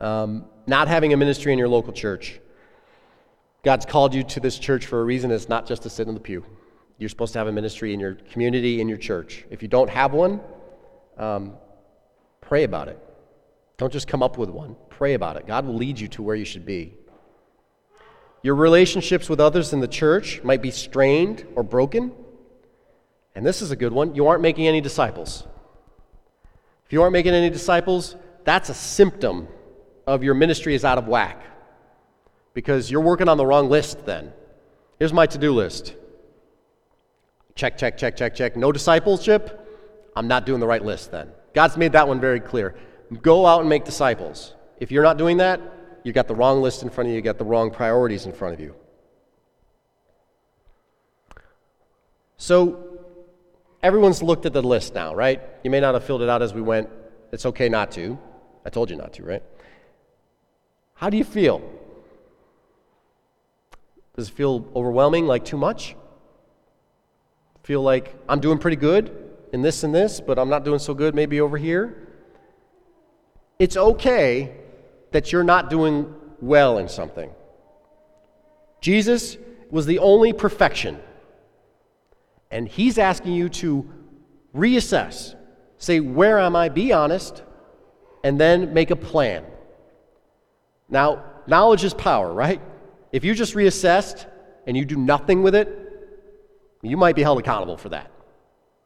Um, 0.00 0.46
not 0.66 0.88
having 0.88 1.12
a 1.12 1.16
ministry 1.16 1.52
in 1.52 1.58
your 1.58 1.68
local 1.68 1.92
church. 1.92 2.40
God's 3.62 3.84
called 3.84 4.14
you 4.14 4.22
to 4.22 4.40
this 4.40 4.58
church 4.58 4.86
for 4.86 5.00
a 5.00 5.04
reason. 5.04 5.30
It's 5.30 5.48
not 5.48 5.66
just 5.66 5.82
to 5.82 5.90
sit 5.90 6.06
in 6.08 6.14
the 6.14 6.20
pew. 6.20 6.44
You're 6.98 7.08
supposed 7.08 7.32
to 7.34 7.38
have 7.38 7.48
a 7.48 7.52
ministry 7.52 7.92
in 7.92 8.00
your 8.00 8.14
community, 8.14 8.80
in 8.80 8.88
your 8.88 8.96
church. 8.96 9.44
If 9.50 9.62
you 9.62 9.68
don't 9.68 9.90
have 9.90 10.12
one, 10.12 10.40
um, 11.18 11.54
pray 12.40 12.64
about 12.64 12.88
it. 12.88 12.98
Don't 13.76 13.92
just 13.92 14.08
come 14.08 14.22
up 14.22 14.38
with 14.38 14.48
one. 14.48 14.76
Pray 14.88 15.14
about 15.14 15.36
it. 15.36 15.46
God 15.46 15.66
will 15.66 15.74
lead 15.74 16.00
you 16.00 16.08
to 16.08 16.22
where 16.22 16.36
you 16.36 16.44
should 16.44 16.64
be. 16.64 16.94
Your 18.42 18.54
relationships 18.54 19.28
with 19.28 19.40
others 19.40 19.72
in 19.72 19.80
the 19.80 19.88
church 19.88 20.42
might 20.42 20.62
be 20.62 20.70
strained 20.70 21.44
or 21.56 21.62
broken. 21.62 22.12
And 23.34 23.44
this 23.44 23.60
is 23.60 23.70
a 23.70 23.76
good 23.76 23.92
one. 23.92 24.14
You 24.14 24.28
aren't 24.28 24.42
making 24.42 24.66
any 24.66 24.80
disciples. 24.80 25.44
If 26.86 26.92
you 26.92 27.02
aren't 27.02 27.12
making 27.12 27.34
any 27.34 27.50
disciples, 27.50 28.16
that's 28.44 28.68
a 28.70 28.74
symptom 28.74 29.48
of 30.06 30.22
your 30.22 30.34
ministry 30.34 30.74
is 30.74 30.84
out 30.84 30.98
of 30.98 31.08
whack 31.08 31.42
because 32.56 32.90
you're 32.90 33.02
working 33.02 33.28
on 33.28 33.36
the 33.36 33.44
wrong 33.44 33.68
list 33.68 34.06
then. 34.06 34.32
Here's 34.98 35.12
my 35.12 35.26
to 35.26 35.36
do 35.36 35.52
list 35.52 35.94
check, 37.54 37.76
check, 37.76 37.98
check, 37.98 38.16
check, 38.16 38.34
check. 38.34 38.56
No 38.56 38.72
discipleship. 38.72 39.62
I'm 40.16 40.26
not 40.26 40.46
doing 40.46 40.60
the 40.60 40.66
right 40.66 40.82
list 40.82 41.10
then. 41.10 41.30
God's 41.54 41.76
made 41.76 41.92
that 41.92 42.08
one 42.08 42.18
very 42.18 42.40
clear. 42.40 42.74
Go 43.20 43.44
out 43.46 43.60
and 43.60 43.68
make 43.68 43.84
disciples. 43.84 44.54
If 44.78 44.90
you're 44.90 45.02
not 45.02 45.18
doing 45.18 45.36
that, 45.36 45.60
you 46.02 46.14
got 46.14 46.28
the 46.28 46.34
wrong 46.34 46.62
list 46.62 46.82
in 46.82 46.88
front 46.88 47.08
of 47.08 47.10
you, 47.10 47.16
you 47.16 47.22
got 47.22 47.36
the 47.36 47.44
wrong 47.44 47.70
priorities 47.70 48.24
in 48.24 48.32
front 48.32 48.54
of 48.54 48.60
you. 48.60 48.74
So, 52.38 53.00
everyone's 53.82 54.22
looked 54.22 54.46
at 54.46 54.54
the 54.54 54.62
list 54.62 54.94
now, 54.94 55.14
right? 55.14 55.42
You 55.62 55.70
may 55.70 55.80
not 55.80 55.92
have 55.92 56.04
filled 56.04 56.22
it 56.22 56.30
out 56.30 56.40
as 56.40 56.54
we 56.54 56.62
went. 56.62 56.88
It's 57.32 57.44
okay 57.44 57.68
not 57.68 57.92
to. 57.92 58.18
I 58.64 58.70
told 58.70 58.88
you 58.88 58.96
not 58.96 59.12
to, 59.14 59.24
right? 59.24 59.42
How 60.94 61.10
do 61.10 61.18
you 61.18 61.24
feel? 61.24 61.62
Does 64.16 64.28
it 64.28 64.32
feel 64.32 64.66
overwhelming, 64.74 65.26
like 65.26 65.44
too 65.44 65.58
much? 65.58 65.94
Feel 67.62 67.82
like 67.82 68.14
I'm 68.28 68.40
doing 68.40 68.58
pretty 68.58 68.76
good 68.76 69.26
in 69.52 69.62
this 69.62 69.82
and 69.84 69.94
this, 69.94 70.20
but 70.20 70.38
I'm 70.38 70.48
not 70.48 70.64
doing 70.64 70.78
so 70.78 70.94
good 70.94 71.14
maybe 71.14 71.40
over 71.40 71.58
here? 71.58 72.08
It's 73.58 73.76
okay 73.76 74.56
that 75.12 75.32
you're 75.32 75.44
not 75.44 75.70
doing 75.70 76.14
well 76.40 76.78
in 76.78 76.88
something. 76.88 77.30
Jesus 78.80 79.36
was 79.70 79.86
the 79.86 79.98
only 79.98 80.32
perfection. 80.32 80.98
And 82.50 82.68
he's 82.68 82.98
asking 82.98 83.32
you 83.32 83.48
to 83.48 83.90
reassess. 84.54 85.34
Say, 85.78 86.00
where 86.00 86.38
am 86.38 86.54
I? 86.54 86.68
Be 86.68 86.92
honest. 86.92 87.42
And 88.22 88.38
then 88.38 88.72
make 88.72 88.90
a 88.90 88.96
plan. 88.96 89.44
Now, 90.88 91.24
knowledge 91.46 91.84
is 91.84 91.94
power, 91.94 92.32
right? 92.32 92.60
If 93.16 93.24
you 93.24 93.34
just 93.34 93.54
reassessed 93.54 94.26
and 94.66 94.76
you 94.76 94.84
do 94.84 94.98
nothing 94.98 95.42
with 95.42 95.54
it, 95.54 95.68
you 96.82 96.98
might 96.98 97.16
be 97.16 97.22
held 97.22 97.38
accountable 97.38 97.78
for 97.78 97.88
that. 97.88 98.10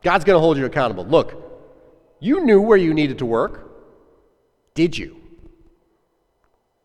God's 0.04 0.24
going 0.24 0.36
to 0.36 0.40
hold 0.40 0.56
you 0.56 0.66
accountable. 0.66 1.04
Look, 1.04 1.34
you 2.20 2.44
knew 2.44 2.60
where 2.60 2.78
you 2.78 2.94
needed 2.94 3.18
to 3.18 3.26
work. 3.26 3.72
Did 4.74 4.96
you? 4.96 5.20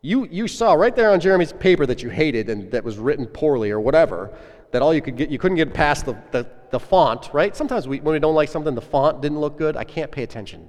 You, 0.02 0.26
you 0.26 0.48
saw 0.48 0.74
right 0.74 0.96
there 0.96 1.12
on 1.12 1.20
Jeremy's 1.20 1.54
paper 1.54 1.86
that 1.86 2.02
you 2.02 2.10
hated 2.10 2.50
and 2.50 2.72
that 2.72 2.84
was 2.84 2.98
written 2.98 3.28
poorly 3.28 3.70
or 3.70 3.80
whatever, 3.80 4.36
that 4.72 4.82
all 4.82 4.92
you 4.92 5.04
could 5.04 5.16
get, 5.16 5.30
you 5.30 5.38
couldn't 5.38 5.58
get 5.58 5.72
past 5.72 6.08
the, 6.08 6.18
the, 6.32 6.50
the 6.72 6.80
font, 6.80 7.30
right? 7.32 7.56
Sometimes 7.56 7.88
we, 7.88 8.00
when 8.00 8.14
we 8.14 8.20
don't 8.20 8.34
like 8.34 8.50
something, 8.50 8.74
the 8.74 8.82
font 8.82 9.22
didn't 9.22 9.40
look 9.40 9.56
good. 9.56 9.78
I 9.78 9.84
can't 9.84 10.12
pay 10.12 10.24
attention. 10.24 10.68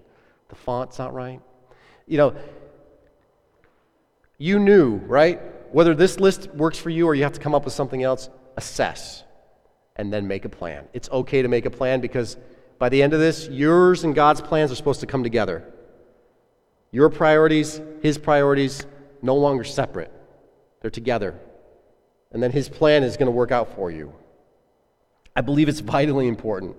The 0.51 0.57
font's 0.57 0.99
not 0.99 1.15
right. 1.15 1.41
You 2.07 2.19
know, 2.19 2.35
you 4.37 4.59
knew, 4.59 4.97
right? 4.97 5.41
Whether 5.73 5.95
this 5.95 6.21
list 6.21 6.49
works 6.55 6.79
for 6.79 6.91
you 6.91 7.07
or 7.07 7.15
you 7.15 7.23
have 7.23 7.33
to 7.33 7.41
come 7.41 7.55
up 7.55 7.65
with 7.65 7.75
something 7.75 8.03
else, 8.03 8.29
assess 8.57 9.25
and 9.97 10.13
then 10.13 10.29
make 10.29 10.45
a 10.45 10.49
plan. 10.49 10.87
It's 10.93 11.11
okay 11.11 11.43
to 11.43 11.49
make 11.49 11.67
a 11.67 11.71
plan 11.71 12.01
because 12.01 12.37
by 12.79 12.89
the 12.89 13.03
end 13.03 13.15
of 13.15 13.21
this, 13.21 13.49
yours 13.49 14.05
and 14.05 14.15
God's 14.15 14.41
plans 14.41 14.71
are 14.71 14.75
supposed 14.75 15.01
to 15.01 15.07
come 15.07 15.23
together. 15.23 15.65
Your 16.93 17.09
priorities, 17.09 17.81
His 18.03 18.19
priorities, 18.19 18.87
no 19.23 19.35
longer 19.35 19.65
separate, 19.65 20.13
they're 20.81 20.91
together. 20.91 21.39
And 22.33 22.43
then 22.43 22.53
His 22.53 22.69
plan 22.69 23.03
is 23.03 23.17
going 23.17 23.27
to 23.27 23.33
work 23.33 23.51
out 23.51 23.75
for 23.75 23.91
you. 23.91 24.13
I 25.35 25.41
believe 25.41 25.69
it's 25.69 25.81
vitally 25.81 26.29
important. 26.29 26.77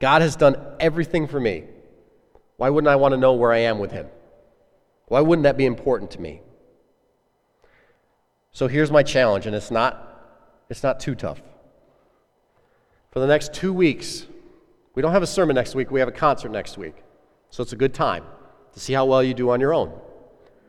God 0.00 0.22
has 0.22 0.36
done 0.36 0.56
everything 0.78 1.26
for 1.26 1.40
me. 1.40 1.64
Why 2.56 2.70
wouldn't 2.70 2.90
I 2.90 2.96
want 2.96 3.12
to 3.12 3.18
know 3.18 3.32
where 3.34 3.52
I 3.52 3.58
am 3.58 3.78
with 3.78 3.92
Him? 3.92 4.06
Why 5.06 5.20
wouldn't 5.20 5.44
that 5.44 5.56
be 5.56 5.66
important 5.66 6.10
to 6.12 6.20
me? 6.20 6.42
So 8.56 8.68
here's 8.68 8.90
my 8.90 9.02
challenge, 9.02 9.44
and 9.44 9.54
it's 9.54 9.70
not, 9.70 10.18
it's 10.70 10.82
not 10.82 10.98
too 10.98 11.14
tough. 11.14 11.42
For 13.10 13.20
the 13.20 13.26
next 13.26 13.52
two 13.52 13.70
weeks, 13.70 14.24
we 14.94 15.02
don't 15.02 15.12
have 15.12 15.22
a 15.22 15.26
sermon 15.26 15.54
next 15.54 15.74
week, 15.74 15.90
we 15.90 16.00
have 16.00 16.08
a 16.08 16.12
concert 16.12 16.48
next 16.48 16.78
week. 16.78 16.94
So 17.50 17.62
it's 17.62 17.74
a 17.74 17.76
good 17.76 17.92
time 17.92 18.24
to 18.72 18.80
see 18.80 18.94
how 18.94 19.04
well 19.04 19.22
you 19.22 19.34
do 19.34 19.50
on 19.50 19.60
your 19.60 19.74
own. 19.74 19.92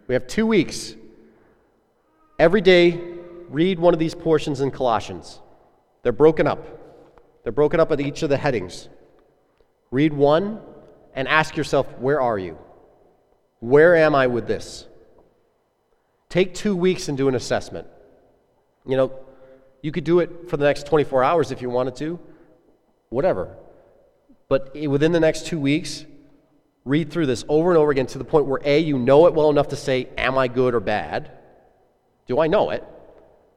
We 0.10 0.16
have 0.16 0.28
two 0.28 0.46
weeks. 0.46 0.96
Every 2.38 2.60
day, 2.60 3.00
read 3.48 3.80
one 3.80 3.94
of 3.94 4.02
these 4.02 4.14
portions 4.14 4.60
in 4.60 4.70
Colossians. 4.70 5.40
They're 6.04 6.12
broken 6.12 6.46
up, 6.46 6.68
they're 7.44 7.54
broken 7.54 7.80
up 7.80 7.90
at 7.94 8.02
each 8.02 8.22
of 8.22 8.28
the 8.28 8.36
headings. 8.36 8.90
Read 9.92 10.12
one 10.12 10.60
and 11.14 11.26
ask 11.26 11.56
yourself, 11.56 11.88
where 12.00 12.20
are 12.20 12.38
you? 12.38 12.58
Where 13.62 13.96
am 13.96 14.14
I 14.14 14.28
with 14.28 14.46
this? 14.46 14.87
Take 16.30 16.54
two 16.54 16.76
weeks 16.76 17.08
and 17.08 17.18
do 17.18 17.28
an 17.28 17.36
assessment. 17.36 17.88
You 18.86 18.98
know, 18.98 19.20
you 19.82 19.92
could 19.92 20.04
do 20.04 20.20
it 20.20 20.50
for 20.50 20.58
the 20.58 20.66
next 20.66 20.86
24 20.88 21.24
hours 21.24 21.52
if 21.52 21.62
you 21.62 21.70
wanted 21.70 21.96
to, 21.98 22.20
whatever. 23.10 23.56
But 24.50 24.76
within 24.76 25.12
the 25.12 25.20
next 25.20 25.46
two 25.46 25.60
weeks, 25.60 26.06
read 26.86 27.12
through 27.12 27.26
this 27.26 27.44
over 27.48 27.70
and 27.70 27.78
over 27.78 27.92
again 27.92 28.08
to 28.08 28.18
the 28.18 28.24
point 28.24 28.46
where 28.46 28.62
A, 28.64 28.80
you 28.80 28.98
know 28.98 29.28
it 29.28 29.34
well 29.34 29.50
enough 29.50 29.70
to 29.70 29.76
say, 29.76 30.10
Am 30.18 30.38
I 30.38 30.48
good 30.48 30.74
or 30.74 30.80
bad? 30.80 31.32
Do 32.28 32.40
I 32.40 32.48
know 32.48 32.70
it? 32.72 32.84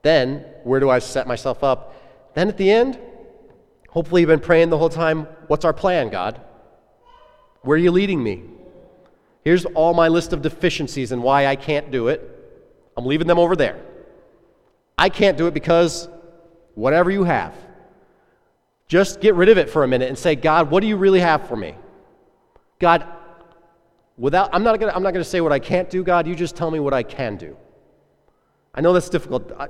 Then, 0.03 0.45
where 0.65 0.81
do 0.81 0.91
I 0.91 0.99
set 0.99 1.27
myself 1.27 1.63
up? 1.63 1.95
Then 2.35 2.49
at 2.49 2.57
the 2.57 2.71
end, 2.71 2.99
hopefully 3.89 4.23
you've 4.23 4.29
been 4.29 4.41
praying 4.41 4.71
the 4.71 4.79
whole 4.79 4.89
time, 4.89 5.23
What's 5.47 5.65
our 5.65 5.73
plan, 5.73 6.11
God? 6.11 6.41
Where 7.63 7.75
are 7.75 7.79
you 7.79 7.91
leading 7.91 8.23
me? 8.23 8.45
Here's 9.45 9.65
all 9.65 9.95
my 9.95 10.09
list 10.09 10.33
of 10.33 10.43
deficiencies 10.43 11.13
and 11.13 11.23
why 11.23 11.47
I 11.47 11.57
can't 11.57 11.91
do 11.91 12.09
it. 12.09 12.37
I'm 13.01 13.07
leaving 13.07 13.27
them 13.27 13.39
over 13.39 13.57
there. 13.57 13.81
I 14.99 15.09
can't 15.09 15.39
do 15.39 15.47
it 15.47 15.55
because 15.55 16.07
whatever 16.75 17.11
you 17.11 17.25
have. 17.25 17.55
Just 18.89 19.23
get 19.23 19.35
rid 19.37 19.49
of 19.49 19.57
it 19.57 19.71
for 19.71 19.85
a 19.85 19.89
minute 19.89 20.11
and 20.11 20.19
say, 20.19 20.37
God, 20.37 20.71
what 20.71 20.83
do 20.83 20.87
you 20.87 20.99
really 20.99 21.21
have 21.21 21.49
for 21.49 21.57
me? 21.57 21.77
God, 22.79 23.07
without 24.19 24.51
I'm 24.53 24.63
not 24.63 24.79
gonna 24.79 24.93
I'm 24.95 25.03
not 25.03 25.13
gonna 25.13 25.25
say 25.25 25.41
what 25.41 25.51
I 25.51 25.59
can't 25.59 25.89
do, 25.89 26.03
God, 26.05 26.27
you 26.27 26.35
just 26.35 26.57
tell 26.57 26.71
me 26.71 26.79
what 26.79 26.93
I 26.93 27.03
can 27.03 27.37
do. 27.37 27.57
I 28.75 28.83
know 28.83 28.93
that's 28.93 29.09
difficult. 29.09 29.51
I, 29.59 29.69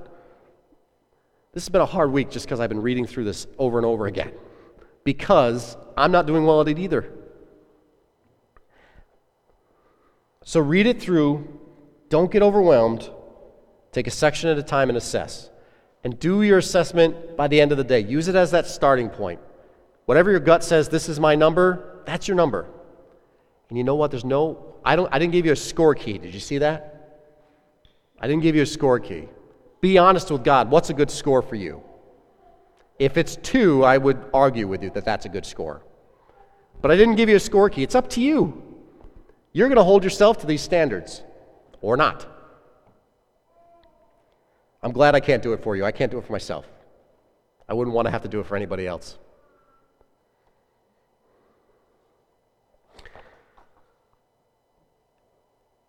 this 1.52 1.62
has 1.62 1.68
been 1.68 1.82
a 1.82 1.86
hard 1.86 2.10
week 2.10 2.30
just 2.30 2.46
because 2.46 2.58
I've 2.58 2.68
been 2.68 2.82
reading 2.82 3.06
through 3.06 3.26
this 3.26 3.46
over 3.58 3.78
and 3.78 3.86
over 3.86 4.06
again. 4.06 4.32
Because 5.04 5.76
I'm 5.96 6.10
not 6.10 6.26
doing 6.26 6.44
well 6.44 6.62
at 6.62 6.66
it 6.66 6.80
either. 6.80 7.12
So 10.42 10.58
read 10.58 10.86
it 10.86 11.00
through, 11.00 11.60
don't 12.08 12.32
get 12.32 12.42
overwhelmed, 12.42 13.08
take 13.92 14.06
a 14.06 14.10
section 14.10 14.50
at 14.50 14.58
a 14.58 14.62
time 14.62 14.88
and 14.88 14.98
assess. 14.98 15.50
And 16.02 16.18
do 16.18 16.42
your 16.42 16.58
assessment 16.58 17.36
by 17.36 17.48
the 17.48 17.60
end 17.60 17.72
of 17.72 17.78
the 17.78 17.84
day. 17.84 18.00
Use 18.00 18.28
it 18.28 18.34
as 18.34 18.50
that 18.52 18.66
starting 18.66 19.10
point. 19.10 19.40
Whatever 20.06 20.30
your 20.30 20.40
gut 20.40 20.64
says, 20.64 20.88
this 20.88 21.08
is 21.08 21.20
my 21.20 21.34
number, 21.34 22.02
that's 22.06 22.26
your 22.26 22.36
number. 22.36 22.66
And 23.68 23.78
you 23.78 23.84
know 23.84 23.94
what? 23.94 24.10
There's 24.10 24.24
no, 24.24 24.76
I, 24.84 24.96
don't, 24.96 25.12
I 25.12 25.18
didn't 25.18 25.32
give 25.32 25.46
you 25.46 25.52
a 25.52 25.56
score 25.56 25.94
key. 25.94 26.18
Did 26.18 26.34
you 26.34 26.40
see 26.40 26.58
that? 26.58 27.30
I 28.20 28.26
didn't 28.26 28.42
give 28.42 28.56
you 28.56 28.62
a 28.62 28.66
score 28.66 28.98
key. 28.98 29.28
Be 29.80 29.98
honest 29.98 30.30
with 30.30 30.44
God. 30.44 30.70
What's 30.70 30.90
a 30.90 30.94
good 30.94 31.10
score 31.10 31.42
for 31.42 31.54
you? 31.54 31.82
If 32.98 33.16
it's 33.16 33.36
two, 33.36 33.84
I 33.84 33.96
would 33.96 34.22
argue 34.34 34.66
with 34.66 34.82
you 34.82 34.90
that 34.90 35.04
that's 35.04 35.24
a 35.24 35.28
good 35.28 35.46
score. 35.46 35.82
But 36.82 36.90
I 36.90 36.96
didn't 36.96 37.16
give 37.16 37.28
you 37.28 37.36
a 37.36 37.40
score 37.40 37.70
key. 37.70 37.82
It's 37.82 37.94
up 37.94 38.10
to 38.10 38.20
you. 38.20 38.62
You're 39.52 39.68
going 39.68 39.76
to 39.76 39.84
hold 39.84 40.04
yourself 40.04 40.38
to 40.38 40.46
these 40.46 40.60
standards 40.60 41.22
or 41.80 41.96
not. 41.96 42.26
I'm 44.82 44.92
glad 44.92 45.14
I 45.14 45.20
can't 45.20 45.42
do 45.42 45.52
it 45.52 45.62
for 45.62 45.76
you. 45.76 45.84
I 45.84 45.92
can't 45.92 46.10
do 46.10 46.18
it 46.18 46.24
for 46.24 46.32
myself. 46.32 46.66
I 47.68 47.74
wouldn't 47.74 47.94
want 47.94 48.06
to 48.06 48.10
have 48.10 48.22
to 48.22 48.28
do 48.28 48.40
it 48.40 48.46
for 48.46 48.56
anybody 48.56 48.86
else. 48.86 49.18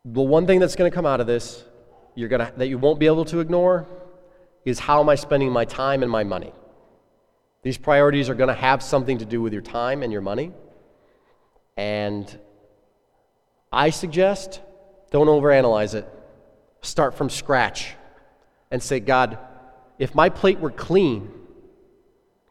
The 0.04 0.22
one 0.22 0.46
thing 0.46 0.60
that's 0.60 0.76
going 0.76 0.90
to 0.90 0.96
come 0.96 1.06
out 1.06 1.22
of 1.22 1.28
this 1.28 1.64
you're 2.16 2.28
gonna, 2.28 2.52
that 2.58 2.68
you 2.68 2.78
won't 2.78 3.00
be 3.00 3.06
able 3.06 3.24
to 3.26 3.40
ignore 3.40 3.88
is 4.66 4.80
how 4.80 5.00
am 5.00 5.08
I 5.08 5.16
spending 5.16 5.52
my 5.52 5.64
time 5.64 6.04
and 6.04 6.12
my 6.12 6.24
money? 6.24 6.52
These 7.64 7.78
priorities 7.78 8.30
are 8.30 8.36
going 8.36 8.50
to 8.50 8.54
have 8.54 8.84
something 8.84 9.20
to 9.20 9.26
do 9.26 9.42
with 9.42 9.54
your 9.54 9.62
time 9.62 10.04
and 10.04 10.12
your 10.12 10.22
money. 10.22 10.52
And 11.78 12.40
I 13.72 13.92
suggest 13.92 14.62
don't 15.12 15.28
overanalyze 15.28 15.94
it. 15.94 16.08
Start 16.82 17.16
from 17.16 17.30
scratch 17.30 17.96
and 18.72 18.82
say, 18.82 19.00
God, 19.00 19.38
if 20.00 20.16
my 20.16 20.30
plate 20.30 20.60
were 20.60 20.72
clean, 20.72 21.30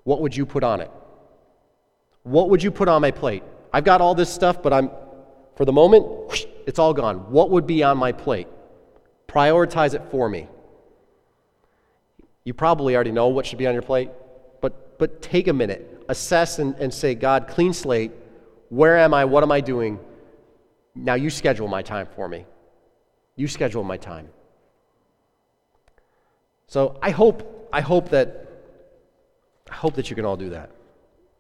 what 0.04 0.20
would 0.20 0.36
you 0.36 0.46
put 0.46 0.62
on 0.62 0.80
it? 0.80 0.90
What 2.22 2.50
would 2.50 2.62
you 2.62 2.70
put 2.70 2.88
on 2.88 3.00
my 3.00 3.10
plate? 3.10 3.42
I've 3.72 3.84
got 3.84 4.00
all 4.00 4.14
this 4.14 4.32
stuff, 4.32 4.62
but 4.62 4.72
I'm, 4.72 4.90
for 5.56 5.64
the 5.64 5.72
moment, 5.72 6.06
it's 6.66 6.78
all 6.78 6.92
gone. 6.92 7.30
What 7.30 7.50
would 7.50 7.66
be 7.66 7.82
on 7.82 7.96
my 7.96 8.12
plate? 8.12 8.48
Prioritize 9.26 9.94
it 9.94 10.02
for 10.10 10.28
me. 10.28 10.48
You 12.44 12.54
probably 12.54 12.94
already 12.94 13.12
know 13.12 13.28
what 13.28 13.46
should 13.46 13.58
be 13.58 13.66
on 13.66 13.74
your 13.74 13.82
plate, 13.82 14.10
but, 14.60 14.98
but 14.98 15.22
take 15.22 15.48
a 15.48 15.52
minute, 15.52 16.04
assess 16.08 16.58
and, 16.58 16.74
and 16.76 16.92
say, 16.92 17.14
God, 17.14 17.48
clean 17.48 17.72
slate. 17.72 18.12
Where 18.68 18.98
am 18.98 19.14
I? 19.14 19.24
What 19.24 19.42
am 19.42 19.52
I 19.52 19.60
doing? 19.60 19.98
Now 20.94 21.14
you 21.14 21.30
schedule 21.30 21.68
my 21.68 21.82
time 21.82 22.08
for 22.14 22.28
me. 22.28 22.46
You 23.36 23.46
schedule 23.48 23.84
my 23.84 23.96
time. 23.96 24.28
So 26.70 26.96
I 27.02 27.10
hope, 27.10 27.68
I 27.72 27.80
hope 27.80 28.10
that, 28.10 28.48
I 29.68 29.74
hope 29.74 29.94
that 29.94 30.08
you 30.08 30.14
can 30.14 30.24
all 30.24 30.36
do 30.36 30.50
that. 30.50 30.70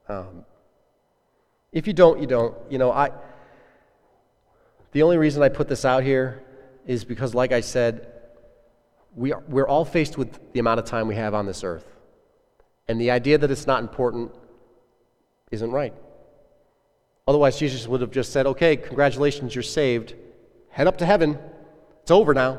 Um, 0.08 0.44
if 1.70 1.86
you 1.86 1.92
don't, 1.92 2.20
you 2.20 2.26
don't. 2.26 2.56
You 2.68 2.78
know, 2.78 2.90
I. 2.90 3.12
The 4.90 5.04
only 5.04 5.18
reason 5.18 5.40
I 5.44 5.48
put 5.48 5.68
this 5.68 5.84
out 5.84 6.02
here 6.02 6.42
is 6.84 7.04
because, 7.04 7.32
like 7.32 7.52
I 7.52 7.60
said, 7.60 8.08
we 9.14 9.32
are, 9.32 9.40
we're 9.46 9.68
all 9.68 9.84
faced 9.84 10.18
with 10.18 10.52
the 10.52 10.58
amount 10.58 10.80
of 10.80 10.86
time 10.86 11.06
we 11.06 11.14
have 11.14 11.32
on 11.32 11.46
this 11.46 11.62
earth. 11.62 11.86
And 12.88 13.00
the 13.00 13.12
idea 13.12 13.38
that 13.38 13.52
it's 13.52 13.68
not 13.68 13.82
important 13.82 14.32
isn't 15.52 15.70
right. 15.70 15.94
Otherwise, 17.28 17.56
Jesus 17.56 17.86
would 17.86 18.00
have 18.00 18.10
just 18.10 18.32
said, 18.32 18.46
okay, 18.46 18.76
congratulations, 18.76 19.54
you're 19.54 19.62
saved. 19.62 20.16
Head 20.70 20.88
up 20.88 20.98
to 20.98 21.06
heaven. 21.06 21.38
It's 22.02 22.10
over 22.10 22.34
now. 22.34 22.58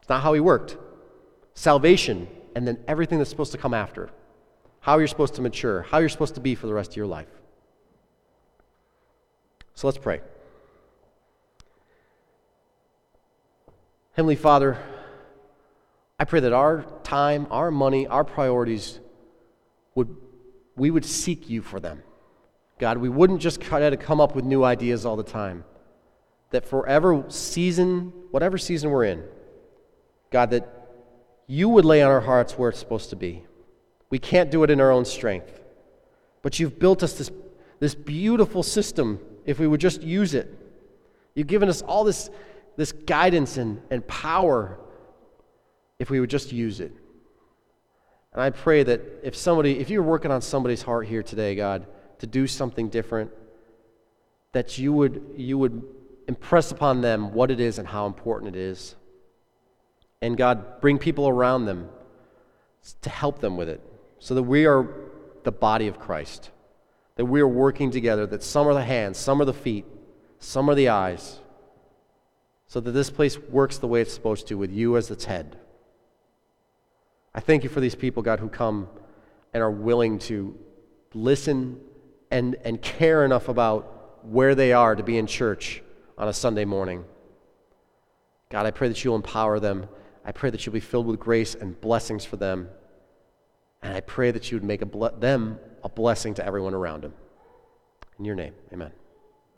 It's 0.00 0.08
not 0.08 0.22
how 0.22 0.32
he 0.32 0.40
worked 0.40 0.78
salvation, 1.56 2.28
and 2.54 2.68
then 2.68 2.78
everything 2.86 3.18
that's 3.18 3.30
supposed 3.30 3.50
to 3.52 3.58
come 3.58 3.74
after. 3.74 4.10
How 4.80 4.98
you're 4.98 5.08
supposed 5.08 5.34
to 5.34 5.42
mature, 5.42 5.82
how 5.82 5.98
you're 5.98 6.08
supposed 6.08 6.36
to 6.36 6.40
be 6.40 6.54
for 6.54 6.68
the 6.68 6.74
rest 6.74 6.92
of 6.92 6.96
your 6.96 7.06
life. 7.06 7.28
So 9.74 9.88
let's 9.88 9.98
pray. 9.98 10.20
Heavenly 14.12 14.36
Father, 14.36 14.78
I 16.20 16.24
pray 16.24 16.40
that 16.40 16.52
our 16.52 16.84
time, 17.02 17.46
our 17.50 17.70
money, 17.70 18.06
our 18.06 18.24
priorities 18.24 19.00
would 19.94 20.16
we 20.76 20.90
would 20.90 21.06
seek 21.06 21.48
you 21.48 21.62
for 21.62 21.80
them. 21.80 22.02
God, 22.78 22.98
we 22.98 23.08
wouldn't 23.08 23.40
just 23.40 23.62
try 23.62 23.88
to 23.88 23.96
come 23.96 24.20
up 24.20 24.34
with 24.34 24.44
new 24.44 24.62
ideas 24.62 25.06
all 25.06 25.16
the 25.16 25.22
time. 25.22 25.64
That 26.50 26.66
forever 26.66 27.24
season, 27.28 28.12
whatever 28.30 28.58
season 28.58 28.90
we're 28.90 29.04
in, 29.04 29.24
God, 30.30 30.50
that 30.50 30.75
you 31.46 31.68
would 31.68 31.84
lay 31.84 32.02
on 32.02 32.10
our 32.10 32.20
hearts 32.20 32.58
where 32.58 32.70
it's 32.70 32.78
supposed 32.78 33.10
to 33.10 33.16
be. 33.16 33.44
We 34.10 34.18
can't 34.18 34.50
do 34.50 34.62
it 34.62 34.70
in 34.70 34.80
our 34.80 34.90
own 34.90 35.04
strength. 35.04 35.60
But 36.42 36.58
you've 36.58 36.78
built 36.78 37.02
us 37.02 37.14
this, 37.14 37.30
this 37.80 37.94
beautiful 37.94 38.62
system 38.62 39.20
if 39.44 39.58
we 39.58 39.66
would 39.66 39.80
just 39.80 40.02
use 40.02 40.34
it. 40.34 40.52
You've 41.34 41.46
given 41.46 41.68
us 41.68 41.82
all 41.82 42.04
this, 42.04 42.30
this 42.76 42.92
guidance 42.92 43.56
and, 43.56 43.80
and 43.90 44.06
power 44.06 44.78
if 45.98 46.10
we 46.10 46.20
would 46.20 46.30
just 46.30 46.52
use 46.52 46.80
it. 46.80 46.92
And 48.32 48.42
I 48.42 48.50
pray 48.50 48.82
that 48.82 49.00
if 49.22 49.34
somebody, 49.34 49.78
if 49.78 49.88
you're 49.88 50.02
working 50.02 50.30
on 50.30 50.42
somebody's 50.42 50.82
heart 50.82 51.06
here 51.06 51.22
today, 51.22 51.54
God, 51.54 51.86
to 52.18 52.26
do 52.26 52.46
something 52.46 52.88
different, 52.88 53.30
that 54.52 54.78
you 54.78 54.92
would, 54.92 55.34
you 55.36 55.58
would 55.58 55.82
impress 56.28 56.70
upon 56.70 57.00
them 57.00 57.32
what 57.32 57.50
it 57.50 57.60
is 57.60 57.78
and 57.78 57.88
how 57.88 58.06
important 58.06 58.54
it 58.54 58.58
is. 58.58 58.94
And 60.22 60.36
God, 60.36 60.80
bring 60.80 60.98
people 60.98 61.28
around 61.28 61.66
them 61.66 61.88
to 63.02 63.10
help 63.10 63.40
them 63.40 63.56
with 63.56 63.68
it 63.68 63.80
so 64.18 64.34
that 64.34 64.42
we 64.42 64.66
are 64.66 64.88
the 65.44 65.52
body 65.52 65.88
of 65.88 65.98
Christ, 65.98 66.50
that 67.16 67.24
we 67.24 67.40
are 67.40 67.48
working 67.48 67.90
together, 67.90 68.26
that 68.26 68.42
some 68.42 68.66
are 68.66 68.74
the 68.74 68.84
hands, 68.84 69.18
some 69.18 69.40
are 69.40 69.44
the 69.44 69.52
feet, 69.52 69.84
some 70.38 70.68
are 70.68 70.74
the 70.74 70.88
eyes, 70.88 71.40
so 72.66 72.80
that 72.80 72.92
this 72.92 73.10
place 73.10 73.38
works 73.38 73.78
the 73.78 73.86
way 73.86 74.00
it's 74.00 74.14
supposed 74.14 74.48
to 74.48 74.56
with 74.56 74.72
you 74.72 74.96
as 74.96 75.10
its 75.10 75.24
head. 75.26 75.58
I 77.34 77.40
thank 77.40 77.62
you 77.62 77.68
for 77.68 77.80
these 77.80 77.94
people, 77.94 78.22
God, 78.22 78.40
who 78.40 78.48
come 78.48 78.88
and 79.52 79.62
are 79.62 79.70
willing 79.70 80.18
to 80.20 80.58
listen 81.14 81.80
and, 82.30 82.56
and 82.64 82.80
care 82.80 83.24
enough 83.24 83.48
about 83.48 84.24
where 84.24 84.54
they 84.54 84.72
are 84.72 84.96
to 84.96 85.02
be 85.02 85.18
in 85.18 85.26
church 85.26 85.82
on 86.18 86.28
a 86.28 86.32
Sunday 86.32 86.64
morning. 86.64 87.04
God, 88.48 88.66
I 88.66 88.70
pray 88.70 88.88
that 88.88 89.04
you'll 89.04 89.16
empower 89.16 89.60
them 89.60 89.88
I 90.26 90.32
pray 90.32 90.50
that 90.50 90.66
you'll 90.66 90.72
be 90.72 90.80
filled 90.80 91.06
with 91.06 91.20
grace 91.20 91.54
and 91.54 91.80
blessings 91.80 92.24
for 92.24 92.36
them. 92.36 92.68
And 93.80 93.94
I 93.94 94.00
pray 94.00 94.32
that 94.32 94.50
you 94.50 94.56
would 94.56 94.64
make 94.64 94.82
a 94.82 94.86
ble- 94.86 95.16
them 95.16 95.60
a 95.84 95.88
blessing 95.88 96.34
to 96.34 96.44
everyone 96.44 96.74
around 96.74 97.04
them. 97.04 97.14
In 98.18 98.24
your 98.24 98.34
name, 98.34 98.54
amen. 98.72 98.90